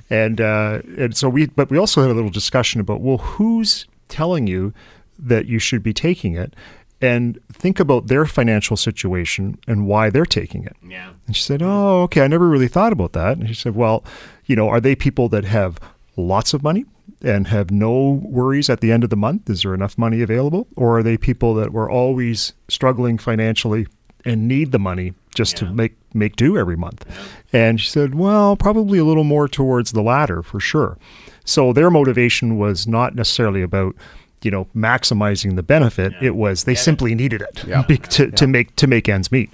And 0.10 0.42
uh, 0.42 0.82
and 0.98 1.16
so 1.16 1.30
we 1.30 1.48
but 1.48 1.70
we 1.70 1.78
also 1.78 2.02
had 2.02 2.12
a 2.12 2.14
little 2.14 2.30
discussion 2.30 2.82
about 2.82 3.02
well 3.02 3.18
who's 3.18 3.86
telling 4.08 4.48
you 4.48 4.74
that 5.18 5.46
you 5.46 5.60
should 5.60 5.82
be 5.82 5.94
taking 5.94 6.36
it, 6.36 6.54
and 7.02 7.40
think 7.52 7.80
about 7.80 8.08
their 8.08 8.26
financial 8.26 8.78
situation 8.78 9.58
and 9.68 9.88
why 9.88 10.10
they're 10.10 10.26
taking 10.26 10.64
it. 10.64 10.76
Yeah. 10.86 11.12
And 11.28 11.36
she 11.36 11.44
said, 11.44 11.62
Oh, 11.62 12.04
okay. 12.04 12.22
I 12.22 12.28
never 12.28 12.48
really 12.48 12.68
thought 12.68 12.94
about 12.94 13.14
that. 13.14 13.38
And 13.38 13.48
she 13.48 13.54
said, 13.54 13.76
Well, 13.76 14.04
you 14.46 14.56
know, 14.56 14.70
are 14.70 14.82
they 14.82 14.96
people 14.96 15.30
that 15.30 15.46
have 15.46 15.80
lots 16.16 16.54
of 16.54 16.64
money 16.64 16.86
and 17.22 17.48
have 17.48 17.72
no 17.72 18.22
worries 18.24 18.70
at 18.70 18.82
the 18.82 18.92
end 18.92 19.04
of 19.04 19.10
the 19.10 19.18
month? 19.18 19.50
Is 19.50 19.64
there 19.64 19.74
enough 19.74 19.98
money 19.98 20.22
available? 20.22 20.68
Or 20.76 20.98
are 20.98 21.04
they 21.04 21.18
people 21.18 21.54
that 21.56 21.74
were 21.74 21.90
always 21.90 22.54
struggling 22.70 23.18
financially 23.18 23.88
and 24.24 24.48
need 24.48 24.72
the 24.72 24.80
money 24.80 25.14
just 25.36 25.58
to 25.58 25.66
make, 25.72 25.96
make 26.14 26.36
do 26.36 26.58
every 26.58 26.76
month? 26.76 27.06
And 27.54 27.80
she 27.80 27.90
said, 27.90 28.16
Well, 28.16 28.56
probably 28.56 28.98
a 28.98 29.06
little 29.06 29.24
more 29.24 29.48
towards 29.48 29.92
the 29.92 30.02
latter 30.02 30.42
for 30.42 30.60
sure. 30.60 30.98
So 31.44 31.72
their 31.74 31.92
motivation 31.92 32.58
was 32.58 32.88
not 32.88 33.16
necessarily 33.16 33.62
about 33.62 33.96
you 34.42 34.52
know 34.52 34.68
maximizing 34.76 35.56
the 35.56 35.64
benefit 35.64 36.14
it 36.22 36.36
was 36.36 36.66
they 36.66 36.76
simply 36.76 37.16
needed 37.16 37.42
it 37.42 37.64
Yeah. 37.66 37.82
to, 37.88 38.30
to 38.30 38.46
make 38.46 38.76
to 38.76 38.86
make 38.86 39.10
ends 39.10 39.32
meet 39.32 39.50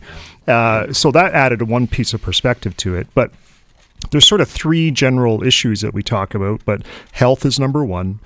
uh, 0.49 0.91
so 0.91 1.11
that 1.11 1.34
added 1.34 1.61
one 1.61 1.88
piece 1.88 2.13
of 2.13 2.21
perspective 2.21 2.75
to 2.77 2.95
it 2.95 3.07
but 3.13 3.32
there's 4.09 4.27
sort 4.27 4.41
of 4.41 4.49
three 4.49 4.91
general 4.91 5.43
issues 5.43 5.82
that 5.82 5.93
we 5.93 6.01
talk 6.01 6.34
about, 6.34 6.61
but 6.65 6.82
health 7.11 7.45
is 7.45 7.59
number 7.59 7.86
one. 7.86 8.19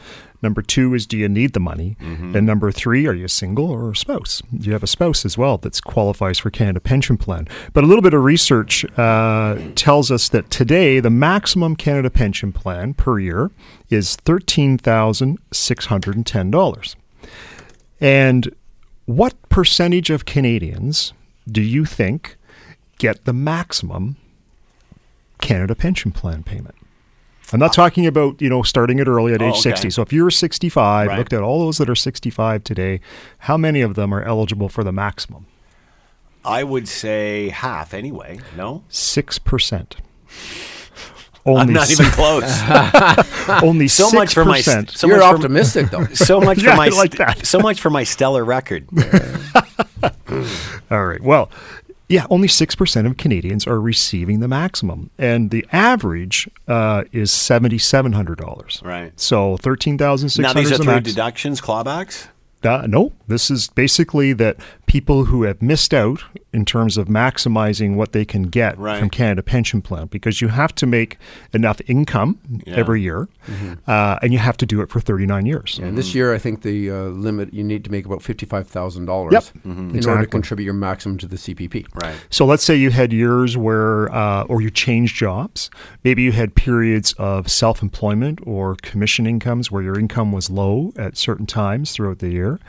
Number 0.46 0.62
two 0.62 0.94
is 0.94 1.08
do 1.08 1.18
you 1.18 1.28
need 1.28 1.54
the 1.54 1.60
money? 1.60 1.98
And 2.36 2.46
number 2.46 2.72
three, 2.72 3.08
are 3.08 3.16
you 3.16 3.28
single 3.28 3.72
or 3.72 3.90
a 3.90 3.96
spouse? 3.96 4.44
Do 4.56 4.68
you 4.68 4.74
have 4.74 4.84
a 4.84 4.88
spouse 4.88 5.26
as 5.26 5.40
well 5.40 5.58
that 5.58 5.84
qualifies 5.84 6.38
for 6.38 6.52
Canada 6.52 6.80
Pension 6.80 7.18
Plan? 7.18 7.48
But 7.74 7.84
a 7.84 7.88
little 7.88 8.04
bit 8.04 8.14
of 8.14 8.24
research 8.24 8.86
uh, 8.96 9.58
tells 9.74 10.12
us 10.12 10.30
that 10.30 10.52
today 10.52 11.00
the 11.00 11.10
maximum 11.10 11.76
Canada 11.76 12.12
Pension 12.12 12.54
Plan 12.54 12.94
per 12.94 13.18
year 13.18 13.50
is 13.90 14.18
$13,610. 14.18 16.96
And 18.00 18.56
what 19.06 19.50
percentage 19.50 20.12
of 20.12 20.26
Canadians 20.26 21.14
do 21.52 21.64
you 21.64 21.86
think 21.86 22.38
get 23.00 23.26
the 23.26 23.34
maximum 23.34 24.18
Canada 25.42 25.74
Pension 25.74 26.12
Plan 26.12 26.44
payment? 26.44 26.76
I'm 27.54 27.60
not 27.60 27.74
talking 27.74 28.06
about, 28.08 28.42
you 28.42 28.50
know, 28.50 28.64
starting 28.64 29.00
it 29.00 29.08
early 29.08 29.34
at 29.34 29.42
Oh, 29.42 29.46
age 29.48 29.52
okay. 29.54 29.62
60. 29.62 29.90
So 29.92 30.02
if 30.02 30.12
you're 30.12 30.32
65, 30.32 31.08
Right. 31.08 31.18
looked 31.18 31.34
at 31.34 31.42
all 31.42 31.60
those 31.66 31.78
that 31.78 31.90
are 31.90 31.96
65 31.96 32.64
today, 32.64 33.00
how 33.40 33.56
many 33.58 33.82
of 33.82 33.96
them 33.96 34.14
are 34.14 34.24
eligible 34.24 34.68
for 34.70 34.84
the 34.84 34.92
maximum? 34.92 35.46
I 36.44 36.64
would 36.64 36.88
say 36.88 37.50
half 37.50 37.94
anyway. 37.94 38.40
No? 38.56 38.84
6%. 38.90 39.94
Only 41.48 41.62
I'm 41.62 41.74
not 41.74 41.84
s- 41.84 41.92
even 41.92 42.06
close. 42.08 42.44
only 43.64 43.88
so 43.88 44.10
6%. 44.10 44.14
much 44.16 44.34
for 44.34 44.46
my 44.46 44.62
so 44.62 44.72
You're 45.06 45.18
much 45.18 45.28
for- 45.30 45.36
optimistic, 45.36 45.92
though. 45.92 46.06
so 46.14 46.42
much 46.42 46.58
Yeah, 46.64 46.72
for 46.72 46.78
my 46.78 46.86
I 46.88 46.90
like 46.90 47.12
that. 47.18 47.46
so 47.46 47.60
much 47.60 47.80
for 47.82 47.92
my 47.92 48.04
stellar 48.04 48.44
record. 48.44 48.88
All 50.90 51.06
right. 51.06 51.22
Well, 51.22 51.52
Yeah, 52.08 52.28
only 52.30 52.48
6% 52.48 53.06
of 53.08 53.18
Canadians 53.18 53.66
are 53.66 53.82
receiving 53.82 54.40
the 54.40 54.48
maximum. 54.48 55.10
And 55.18 55.50
the 55.50 55.66
average 55.72 56.48
uh, 56.68 57.06
is 57.12 57.32
$7,700. 57.32 58.84
Right. 58.84 59.20
So 59.20 59.58
13600 59.58 60.48
Now, 60.48 60.54
these 60.54 60.72
are 60.72 60.76
through 60.78 60.86
max. 60.94 61.10
deductions, 61.10 61.62
clawbacks? 61.62 62.28
Uh, 62.64 62.86
no, 62.88 63.12
this 63.28 63.52
is 63.52 63.68
basically 63.70 64.34
that 64.34 64.58
people 64.96 65.26
who 65.26 65.44
have 65.44 65.62
missed 65.62 65.94
out 65.94 66.24
in 66.54 66.64
terms 66.64 66.96
of 66.96 67.10
maximizing 67.10 67.96
what 67.98 68.14
they 68.14 68.24
can 68.24 68.44
get 68.44 68.80
Right. 68.80 68.98
from 68.98 69.10
Canada 69.10 69.44
Pension 69.44 69.82
Plan 69.82 70.08
because 70.08 70.40
you 70.40 70.48
have 70.48 70.74
to 70.76 70.86
make 70.86 71.18
enough 71.54 71.82
income 71.88 72.40
Yeah. 72.66 72.76
every 72.76 73.02
year 73.02 73.28
uh, 73.88 74.18
and 74.22 74.32
you 74.32 74.40
have 74.40 74.56
to 74.58 74.66
do 74.66 74.80
it 74.80 74.90
for 74.90 75.02
39 75.02 75.46
years. 75.46 75.80
And 75.84 75.98
this 75.98 76.16
year, 76.16 76.34
I 76.34 76.38
think 76.38 76.62
the 76.62 76.90
uh, 76.90 76.96
limit 77.28 77.54
you 77.54 77.62
need 77.62 77.84
to 77.84 77.92
make 77.92 78.06
about 78.06 78.22
fifty-five 78.22 78.68
thousand 78.70 79.04
dollars 79.06 79.34
Yep. 79.34 79.44
in 79.66 80.08
order 80.08 80.22
to 80.22 80.28
contribute 80.38 80.64
your 80.64 80.74
maximum 80.74 81.18
to 81.18 81.28
the 81.28 81.36
CPP. 81.36 81.86
Right. 82.02 82.16
So 82.30 82.46
let's 82.46 82.64
say 82.64 82.78
you 82.78 82.90
had 82.92 83.12
years 83.12 83.58
where, 83.58 84.10
uh, 84.16 84.44
or 84.44 84.62
you 84.62 84.70
changed 84.72 85.18
jobs. 85.18 85.70
Maybe 86.06 86.22
you 86.24 86.32
had 86.32 86.56
periods 86.56 87.12
of 87.18 87.50
self 87.52 87.82
employment 87.82 88.40
or 88.46 88.78
commission 88.82 89.28
incomes 89.28 89.70
where 89.72 89.84
your 89.84 90.00
income 90.00 90.32
was 90.32 90.50
low 90.50 90.94
at 90.96 91.18
certain 91.18 91.46
times 91.46 91.92
throughout 91.92 92.20
the 92.20 92.30
year. 92.30 92.60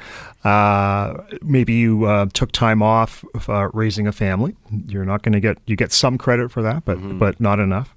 Uh, 0.44 1.14
maybe 1.42 1.74
you 1.74 2.04
uh, 2.16 2.26
took 2.32 2.52
time 2.52 2.82
off 2.82 3.24
uh, 3.48 3.68
raising 3.72 4.06
a 4.06 4.12
family. 4.12 4.56
You're 4.86 5.04
not 5.04 5.22
going 5.22 5.32
to 5.34 5.40
get, 5.40 5.58
you 5.66 5.76
get 5.76 5.92
some 5.92 6.16
credit 6.18 6.50
for 6.50 6.62
that, 6.62 6.84
but, 6.84 6.96
but 7.18 7.40
not 7.40 7.60
enough. 7.60 7.94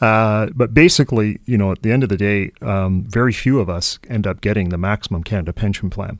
Uh, 0.00 0.48
but 0.54 0.74
basically, 0.74 1.38
you 1.46 1.56
know, 1.56 1.72
at 1.72 1.82
the 1.82 1.90
end 1.90 2.02
of 2.02 2.08
the 2.08 2.16
day, 2.16 2.50
um, 2.60 3.04
very 3.04 3.32
few 3.32 3.60
of 3.60 3.68
us 3.68 3.98
end 4.08 4.26
up 4.26 4.40
getting 4.40 4.68
the 4.68 4.78
maximum 4.78 5.22
Canada 5.22 5.52
pension 5.52 5.90
plan. 5.90 6.18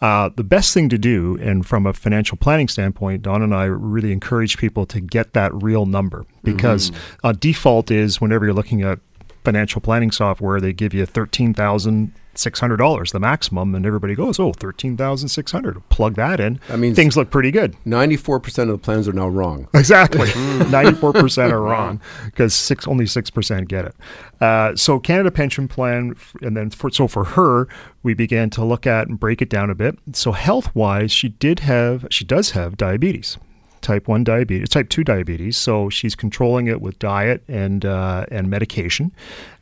Uh, 0.00 0.30
the 0.36 0.44
best 0.44 0.74
thing 0.74 0.88
to 0.88 0.98
do, 0.98 1.38
and 1.40 1.66
from 1.66 1.86
a 1.86 1.92
financial 1.92 2.36
planning 2.36 2.68
standpoint, 2.68 3.22
Don 3.22 3.42
and 3.42 3.54
I 3.54 3.64
really 3.64 4.12
encourage 4.12 4.58
people 4.58 4.84
to 4.86 5.00
get 5.00 5.32
that 5.32 5.54
real 5.54 5.86
number 5.86 6.26
because 6.42 6.90
uh, 7.24 7.32
default 7.32 7.90
is 7.90 8.20
whenever 8.20 8.44
you're 8.44 8.54
looking 8.54 8.82
at 8.82 8.98
financial 9.44 9.80
planning 9.80 10.10
software, 10.10 10.60
they 10.60 10.72
give 10.72 10.94
you 10.94 11.06
thirteen 11.06 11.54
thousand 11.54 12.12
six 12.34 12.60
hundred 12.60 12.76
dollars, 12.76 13.12
the 13.12 13.20
maximum, 13.20 13.74
and 13.74 13.84
everybody 13.84 14.14
goes, 14.14 14.38
"Oh, 14.38 14.52
thirteen 14.52 14.96
thousand 14.96 15.28
six 15.28 15.52
hundred. 15.52 15.86
Plug 15.88 16.14
that 16.14 16.40
in. 16.40 16.60
I 16.68 16.76
mean, 16.76 16.94
things 16.94 17.16
look 17.16 17.30
pretty 17.30 17.50
good." 17.50 17.76
Ninety-four 17.84 18.40
percent 18.40 18.70
of 18.70 18.80
the 18.80 18.84
plans 18.84 19.08
are 19.08 19.12
now 19.12 19.28
wrong. 19.28 19.68
Exactly. 19.74 20.28
94% 20.70 21.50
are 21.50 21.60
wrong 21.60 22.00
because 22.26 22.54
six, 22.54 22.86
only 22.86 23.06
6% 23.06 23.66
get 23.66 23.86
it. 23.86 23.94
Uh, 24.40 24.76
so 24.76 24.98
Canada 25.00 25.30
Pension 25.30 25.66
Plan, 25.68 26.14
and 26.42 26.56
then 26.56 26.70
for, 26.70 26.90
so 26.90 27.08
for 27.08 27.24
her, 27.24 27.66
we 28.02 28.14
began 28.14 28.50
to 28.50 28.64
look 28.64 28.86
at 28.86 29.08
and 29.08 29.18
break 29.18 29.42
it 29.42 29.48
down 29.48 29.70
a 29.70 29.74
bit. 29.74 29.98
So 30.12 30.32
health 30.32 30.74
wise, 30.74 31.10
she 31.10 31.28
did 31.28 31.60
have, 31.60 32.06
she 32.10 32.24
does 32.24 32.50
have 32.50 32.76
diabetes. 32.76 33.38
Type 33.80 34.08
one 34.08 34.24
diabetes, 34.24 34.68
type 34.68 34.88
two 34.88 35.04
diabetes. 35.04 35.56
So 35.56 35.88
she's 35.88 36.14
controlling 36.14 36.66
it 36.66 36.80
with 36.80 36.98
diet 36.98 37.42
and 37.48 37.84
uh, 37.84 38.26
and 38.30 38.50
medication. 38.50 39.12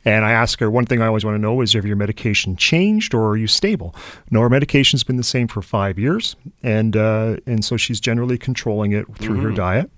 And 0.03 0.25
I 0.25 0.31
ask 0.31 0.59
her 0.59 0.69
one 0.69 0.85
thing 0.85 1.01
I 1.01 1.07
always 1.07 1.23
want 1.23 1.35
to 1.35 1.41
know 1.41 1.61
is: 1.61 1.73
Have 1.73 1.85
your 1.85 1.95
medication 1.95 2.55
changed 2.55 3.13
or 3.13 3.29
are 3.29 3.37
you 3.37 3.47
stable? 3.47 3.95
No, 4.29 4.41
her 4.41 4.49
medication's 4.49 5.03
been 5.03 5.17
the 5.17 5.23
same 5.23 5.47
for 5.47 5.61
five 5.61 5.97
years, 5.97 6.35
and 6.63 6.97
uh, 6.97 7.37
and 7.45 7.63
so 7.63 7.77
she's 7.77 7.99
generally 7.99 8.37
controlling 8.37 8.91
it 8.91 9.05
through 9.17 9.41
her 9.41 9.51
diet. 9.51 9.89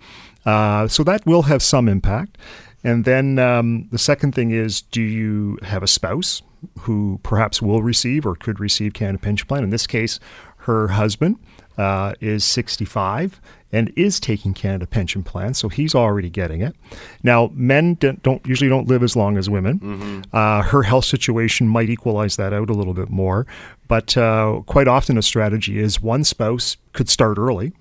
Uh, 0.46 0.88
so 0.88 1.04
that 1.04 1.26
will 1.26 1.44
have 1.44 1.62
some 1.62 1.88
impact. 1.88 2.38
And 2.84 3.06
then 3.06 3.38
um, 3.40 3.88
the 3.92 3.98
second 3.98 4.34
thing 4.34 4.52
is 4.52 4.82
do 4.82 5.02
you 5.02 5.58
have 5.64 5.84
a 5.84 5.88
spouse 5.88 6.42
who 6.80 7.20
perhaps 7.24 7.62
will 7.62 7.82
receive 7.84 8.26
or 8.26 8.36
could 8.36 8.60
receive 8.60 8.94
Canada 8.94 9.20
Pension 9.20 9.48
Plan? 9.48 9.64
In 9.64 9.70
this 9.70 9.88
case, 9.88 10.20
her 10.58 10.90
husband 10.90 11.38
uh, 11.78 12.14
is 12.20 12.44
65 12.44 13.40
and 13.72 13.92
is 13.96 14.20
taking 14.20 14.54
Canada 14.54 14.86
Pension 14.86 15.24
Plan, 15.24 15.54
so 15.54 15.70
he's 15.70 15.96
already 15.96 16.30
getting 16.30 16.62
it. 16.62 16.76
Now, 17.24 17.52
men 17.54 17.96
don't, 17.96 18.22
don't 18.24 18.46
usually 18.46 18.70
don't 18.70 18.88
live 18.88 19.04
as 19.04 19.16
long 19.16 19.38
as 19.38 19.50
women. 19.50 20.24
Uh, 20.34 20.62
her 20.64 20.84
health 20.84 21.06
situation 21.06 21.68
might 21.68 21.90
equalize 21.90 22.36
that 22.36 22.54
out 22.54 22.70
a 22.70 22.74
little 22.74 22.94
bit 22.94 23.10
more, 23.10 23.48
but 23.88 24.16
uh, 24.18 24.62
quite 24.66 24.88
often 24.88 25.18
a 25.18 25.22
strategy 25.22 25.80
is 25.80 26.02
one 26.02 26.24
spouse 26.24 26.78
could 26.94 27.10
start 27.10 27.38
early, 27.38 27.72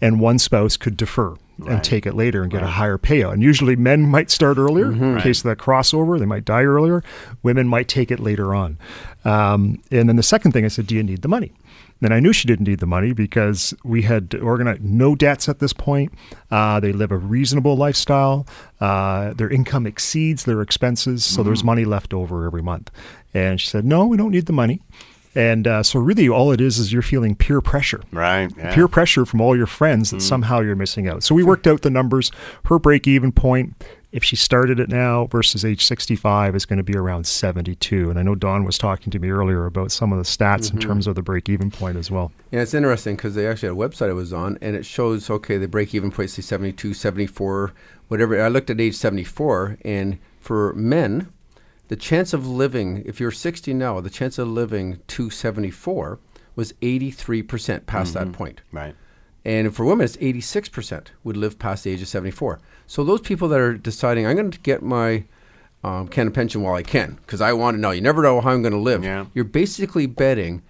and 0.00 0.20
one 0.20 0.38
spouse 0.38 0.76
could 0.76 0.96
defer 0.96 1.34
and 1.66 1.82
take 1.82 2.04
it 2.06 2.14
later 2.14 2.42
and 2.42 2.52
get 2.52 2.62
a 2.62 2.66
higher 2.66 2.98
payout. 2.98 3.32
And 3.32 3.42
usually 3.42 3.76
men 3.76 4.02
might 4.02 4.30
start 4.30 4.58
earlier 4.58 4.92
in 4.92 5.20
case 5.22 5.38
of 5.38 5.44
that 5.44 5.56
crossover. 5.58 6.18
They 6.18 6.26
might 6.26 6.44
die 6.44 6.64
earlier. 6.64 7.02
Women 7.42 7.66
might 7.66 7.88
take 7.88 8.10
it 8.10 8.20
later 8.20 8.54
on. 8.54 8.76
Um, 9.24 9.82
and 9.90 10.06
then 10.08 10.16
the 10.16 10.22
second 10.22 10.52
thing 10.52 10.64
I 10.66 10.68
said, 10.68 10.86
do 10.86 10.94
you 10.94 11.02
need 11.02 11.22
the 11.22 11.28
money? 11.28 11.52
Then 12.00 12.12
I 12.12 12.20
knew 12.20 12.32
she 12.32 12.46
didn't 12.46 12.66
need 12.68 12.80
the 12.80 12.86
money 12.86 13.12
because 13.12 13.72
we 13.82 14.02
had 14.02 14.34
organized 14.34 14.82
no 14.82 15.14
debts 15.14 15.48
at 15.48 15.60
this 15.60 15.72
point. 15.72 16.12
Uh, 16.50 16.78
they 16.78 16.92
live 16.92 17.10
a 17.10 17.16
reasonable 17.16 17.74
lifestyle. 17.76 18.46
Uh, 18.80 19.32
their 19.32 19.48
income 19.48 19.86
exceeds 19.86 20.44
their 20.44 20.60
expenses, 20.60 21.24
so 21.24 21.42
there's 21.42 21.64
money 21.64 21.84
left 21.86 22.12
over 22.12 22.44
every 22.44 22.62
month. 22.62 22.90
And 23.32 23.60
she 23.60 23.68
said, 23.68 23.84
"No, 23.84 24.06
we 24.06 24.16
don't 24.16 24.30
need 24.30 24.44
the 24.46 24.52
money." 24.52 24.82
And 25.34 25.66
uh, 25.66 25.82
so, 25.82 25.98
really, 26.00 26.30
all 26.30 26.50
it 26.50 26.62
is 26.62 26.78
is 26.78 26.94
you're 26.94 27.02
feeling 27.02 27.34
peer 27.34 27.60
pressure 27.60 28.00
Right. 28.10 28.50
Yeah. 28.56 28.74
peer 28.74 28.88
pressure 28.88 29.26
from 29.26 29.42
all 29.42 29.54
your 29.54 29.66
friends 29.66 30.10
that 30.10 30.22
somehow 30.22 30.60
you're 30.60 30.74
missing 30.76 31.08
out. 31.08 31.22
So 31.22 31.34
we 31.34 31.44
worked 31.44 31.66
out 31.66 31.82
the 31.82 31.90
numbers. 31.90 32.30
Her 32.64 32.78
break 32.78 33.06
even 33.06 33.32
point, 33.32 33.74
if 34.12 34.24
she 34.24 34.36
started 34.36 34.80
it 34.80 34.88
now 34.88 35.26
versus 35.26 35.64
age 35.64 35.84
65, 35.84 36.54
is 36.54 36.64
going 36.64 36.78
to 36.78 36.82
be 36.82 36.96
around 36.96 37.26
72. 37.26 38.08
And 38.08 38.18
I 38.18 38.22
know 38.22 38.34
Don 38.34 38.64
was 38.64 38.78
talking 38.78 39.10
to 39.10 39.18
me 39.18 39.30
earlier 39.30 39.66
about 39.66 39.92
some 39.92 40.12
of 40.12 40.18
the 40.18 40.24
stats 40.24 40.70
in 40.70 40.78
mm-hmm. 40.78 40.88
terms 40.88 41.06
of 41.06 41.14
the 41.14 41.22
break 41.22 41.48
even 41.48 41.70
point 41.70 41.96
as 41.96 42.10
well. 42.10 42.32
Yeah, 42.50 42.60
it's 42.60 42.74
interesting 42.74 43.16
because 43.16 43.34
they 43.34 43.46
actually 43.46 43.68
had 43.68 43.76
a 43.76 43.88
website 43.88 44.08
I 44.08 44.14
was 44.14 44.32
on, 44.32 44.58
and 44.60 44.76
it 44.76 44.86
shows 44.86 45.28
okay 45.28 45.58
the 45.58 45.68
break 45.68 45.94
even 45.94 46.10
point 46.10 46.30
say 46.30 46.42
72, 46.42 46.94
74, 46.94 47.72
whatever. 48.08 48.42
I 48.42 48.48
looked 48.48 48.70
at 48.70 48.80
age 48.80 48.94
74, 48.94 49.78
and 49.84 50.18
for 50.40 50.72
men, 50.74 51.32
the 51.88 51.96
chance 51.96 52.32
of 52.32 52.46
living, 52.46 53.02
if 53.06 53.20
you're 53.20 53.30
60 53.30 53.74
now, 53.74 54.00
the 54.00 54.10
chance 54.10 54.38
of 54.38 54.48
living 54.48 55.00
to 55.08 55.30
74 55.30 56.18
was 56.54 56.72
83% 56.74 57.86
past 57.86 58.14
that 58.14 58.24
mm-hmm. 58.24 58.32
point. 58.32 58.60
Right. 58.72 58.94
And 59.46 59.72
for 59.74 59.84
women, 59.84 60.04
it's 60.04 60.16
86% 60.16 61.06
would 61.22 61.36
live 61.36 61.56
past 61.56 61.84
the 61.84 61.92
age 61.92 62.02
of 62.02 62.08
74. 62.08 62.58
So 62.88 63.04
those 63.04 63.20
people 63.20 63.46
that 63.48 63.60
are 63.60 63.74
deciding, 63.74 64.26
I'm 64.26 64.34
going 64.34 64.50
to 64.50 64.58
get 64.58 64.82
my 64.82 65.22
um, 65.84 66.08
Canada 66.08 66.34
pension 66.34 66.62
while 66.62 66.74
I 66.74 66.82
can, 66.82 67.14
because 67.24 67.40
I 67.40 67.52
want 67.52 67.76
to 67.76 67.80
know. 67.80 67.92
You 67.92 68.00
never 68.00 68.22
know 68.22 68.40
how 68.40 68.50
I'm 68.50 68.62
going 68.62 68.72
to 68.72 68.78
live. 68.80 69.04
Yeah. 69.04 69.26
You're 69.34 69.44
basically 69.44 70.06
betting 70.06 70.62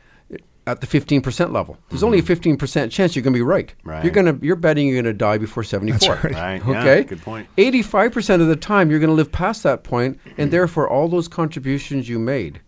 at 0.67 0.83
the 0.83 0.87
15% 0.87 1.53
level. 1.53 1.79
There's 1.89 2.03
only 2.03 2.19
a 2.19 2.23
15% 2.23 2.91
chance 2.91 3.17
you're 3.17 3.23
going 3.23 3.33
to 3.33 3.39
be 3.39 3.43
right. 3.43 3.69
Mm-hmm. 3.69 3.89
Right. 3.89 4.05
You're 4.05 4.13
going 4.13 4.39
to 4.39 4.45
you're 4.45 4.57
betting 4.57 4.89
you're 4.89 5.01
going 5.01 5.05
to 5.15 5.17
die 5.17 5.39
before 5.39 5.63
74. 5.65 6.15
right. 6.17 6.25
Right. 6.25 6.63
Yeah, 6.67 6.81
Okay. 6.81 7.05
good 7.05 7.23
point. 7.23 7.49
85% 7.57 8.43
of 8.43 8.49
the 8.49 8.57
time 8.57 8.91
you're 8.91 8.99
going 9.01 9.09
to 9.09 9.15
live 9.15 9.33
past 9.33 9.63
that 9.63 9.85
point 9.85 10.21
and 10.37 10.51
therefore 10.51 10.87
all 10.87 11.09
those 11.09 11.29
contributions 11.29 12.09
you 12.11 12.19
made 12.19 12.61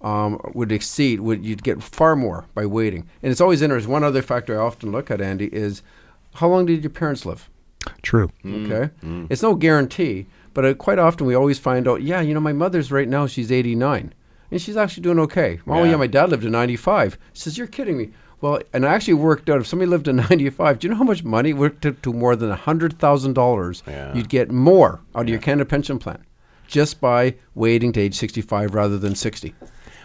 um, 0.00 0.40
would 0.54 0.70
exceed 0.72 1.20
would 1.20 1.44
you'd 1.44 1.62
get 1.62 1.82
far 1.82 2.14
more 2.16 2.46
by 2.54 2.66
waiting. 2.66 3.08
And 3.22 3.30
it's 3.32 3.40
always 3.40 3.62
interesting. 3.62 3.92
One 3.92 4.04
other 4.04 4.22
factor 4.22 4.58
I 4.60 4.64
often 4.64 4.92
look 4.92 5.10
at 5.10 5.20
Andy 5.20 5.46
is 5.52 5.82
how 6.34 6.48
long 6.48 6.66
did 6.66 6.82
your 6.82 6.90
parents 6.90 7.26
live? 7.26 7.48
True. 8.02 8.30
Okay, 8.44 8.90
it's 9.30 9.42
no 9.42 9.54
guarantee, 9.54 10.26
but 10.54 10.64
uh, 10.64 10.74
quite 10.74 10.98
often 10.98 11.26
we 11.26 11.34
always 11.34 11.58
find 11.58 11.88
out. 11.88 12.02
Yeah, 12.02 12.20
you 12.20 12.34
know, 12.34 12.40
my 12.40 12.52
mother's 12.52 12.92
right 12.92 13.08
now; 13.08 13.26
she's 13.26 13.50
eighty 13.50 13.74
nine, 13.74 14.12
and 14.50 14.60
she's 14.60 14.76
actually 14.76 15.02
doing 15.04 15.18
okay. 15.20 15.60
Oh 15.66 15.82
Yeah. 15.84 15.90
yeah, 15.90 15.96
my 15.96 16.06
dad 16.06 16.28
lived 16.30 16.42
to 16.42 16.50
ninety 16.50 16.76
five. 16.76 17.16
Says 17.32 17.56
you're 17.56 17.66
kidding 17.66 17.96
me. 17.96 18.10
Well, 18.40 18.60
and 18.72 18.86
I 18.86 18.94
actually 18.94 19.14
worked 19.14 19.50
out 19.50 19.60
if 19.60 19.66
somebody 19.66 19.88
lived 19.90 20.04
to 20.04 20.12
ninety 20.12 20.50
five. 20.50 20.78
Do 20.78 20.86
you 20.86 20.90
know 20.92 20.98
how 20.98 21.04
much 21.04 21.24
money 21.24 21.52
worked 21.54 21.82
to, 21.82 21.92
to 21.92 22.12
more 22.12 22.36
than 22.36 22.50
hundred 22.50 22.98
thousand 22.98 23.32
dollars? 23.32 23.82
Yeah. 23.86 24.14
You'd 24.14 24.28
get 24.28 24.50
more 24.50 25.00
out 25.14 25.22
of 25.22 25.28
your 25.28 25.40
Canada 25.40 25.64
pension 25.64 25.98
plan 25.98 26.24
just 26.66 27.00
by 27.00 27.34
waiting 27.54 27.92
to 27.92 28.00
age 28.00 28.14
sixty 28.14 28.42
five 28.42 28.74
rather 28.74 28.98
than 28.98 29.14
sixty. 29.14 29.54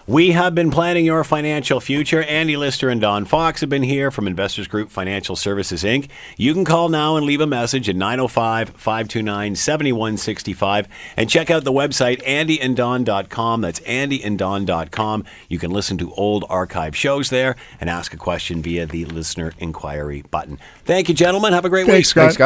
We 0.06 0.32
have 0.32 0.54
been 0.54 0.70
planning 0.70 1.06
your 1.06 1.24
financial 1.24 1.80
future. 1.80 2.24
Andy 2.24 2.58
Lister 2.58 2.90
and 2.90 3.00
Don 3.00 3.24
Fox 3.24 3.62
have 3.62 3.70
been 3.70 3.84
here 3.84 4.12
from 4.12 4.28
Investors 4.28 4.68
Group 4.68 4.90
Financial 4.90 5.38
Services, 5.38 5.84
Inc. 5.86 6.10
You 6.36 6.54
can 6.54 6.66
call 6.66 6.90
now 6.90 7.16
and 7.16 7.26
leave 7.26 7.40
a 7.40 7.48
message 7.48 7.88
at 7.88 7.96
905 7.96 8.72
529 8.72 9.56
7165 9.56 10.90
and 11.16 11.30
check 11.30 11.50
out 11.50 11.64
the 11.64 11.72
website 11.72 12.22
andyanddon.com. 12.24 13.62
That's 13.62 13.80
andyanddon.com. 13.80 15.24
You 15.48 15.60
can 15.60 15.72
listen 15.72 15.98
to 16.00 16.14
old 16.16 16.44
archive 16.50 16.98
shows 16.98 17.30
there 17.30 17.56
and 17.80 17.90
ask 17.90 18.14
a 18.14 18.18
question 18.18 18.62
via 18.62 18.86
the 18.86 19.06
listener 19.06 19.54
inquiry 19.58 20.26
button. 20.30 20.60
Thank 20.84 21.08
you, 21.08 21.16
gentlemen. 21.16 21.54
Have 21.54 21.64
a 21.64 21.70
great 21.70 21.86
Thanks, 21.86 22.00
week. 22.00 22.06
Scott. 22.08 22.34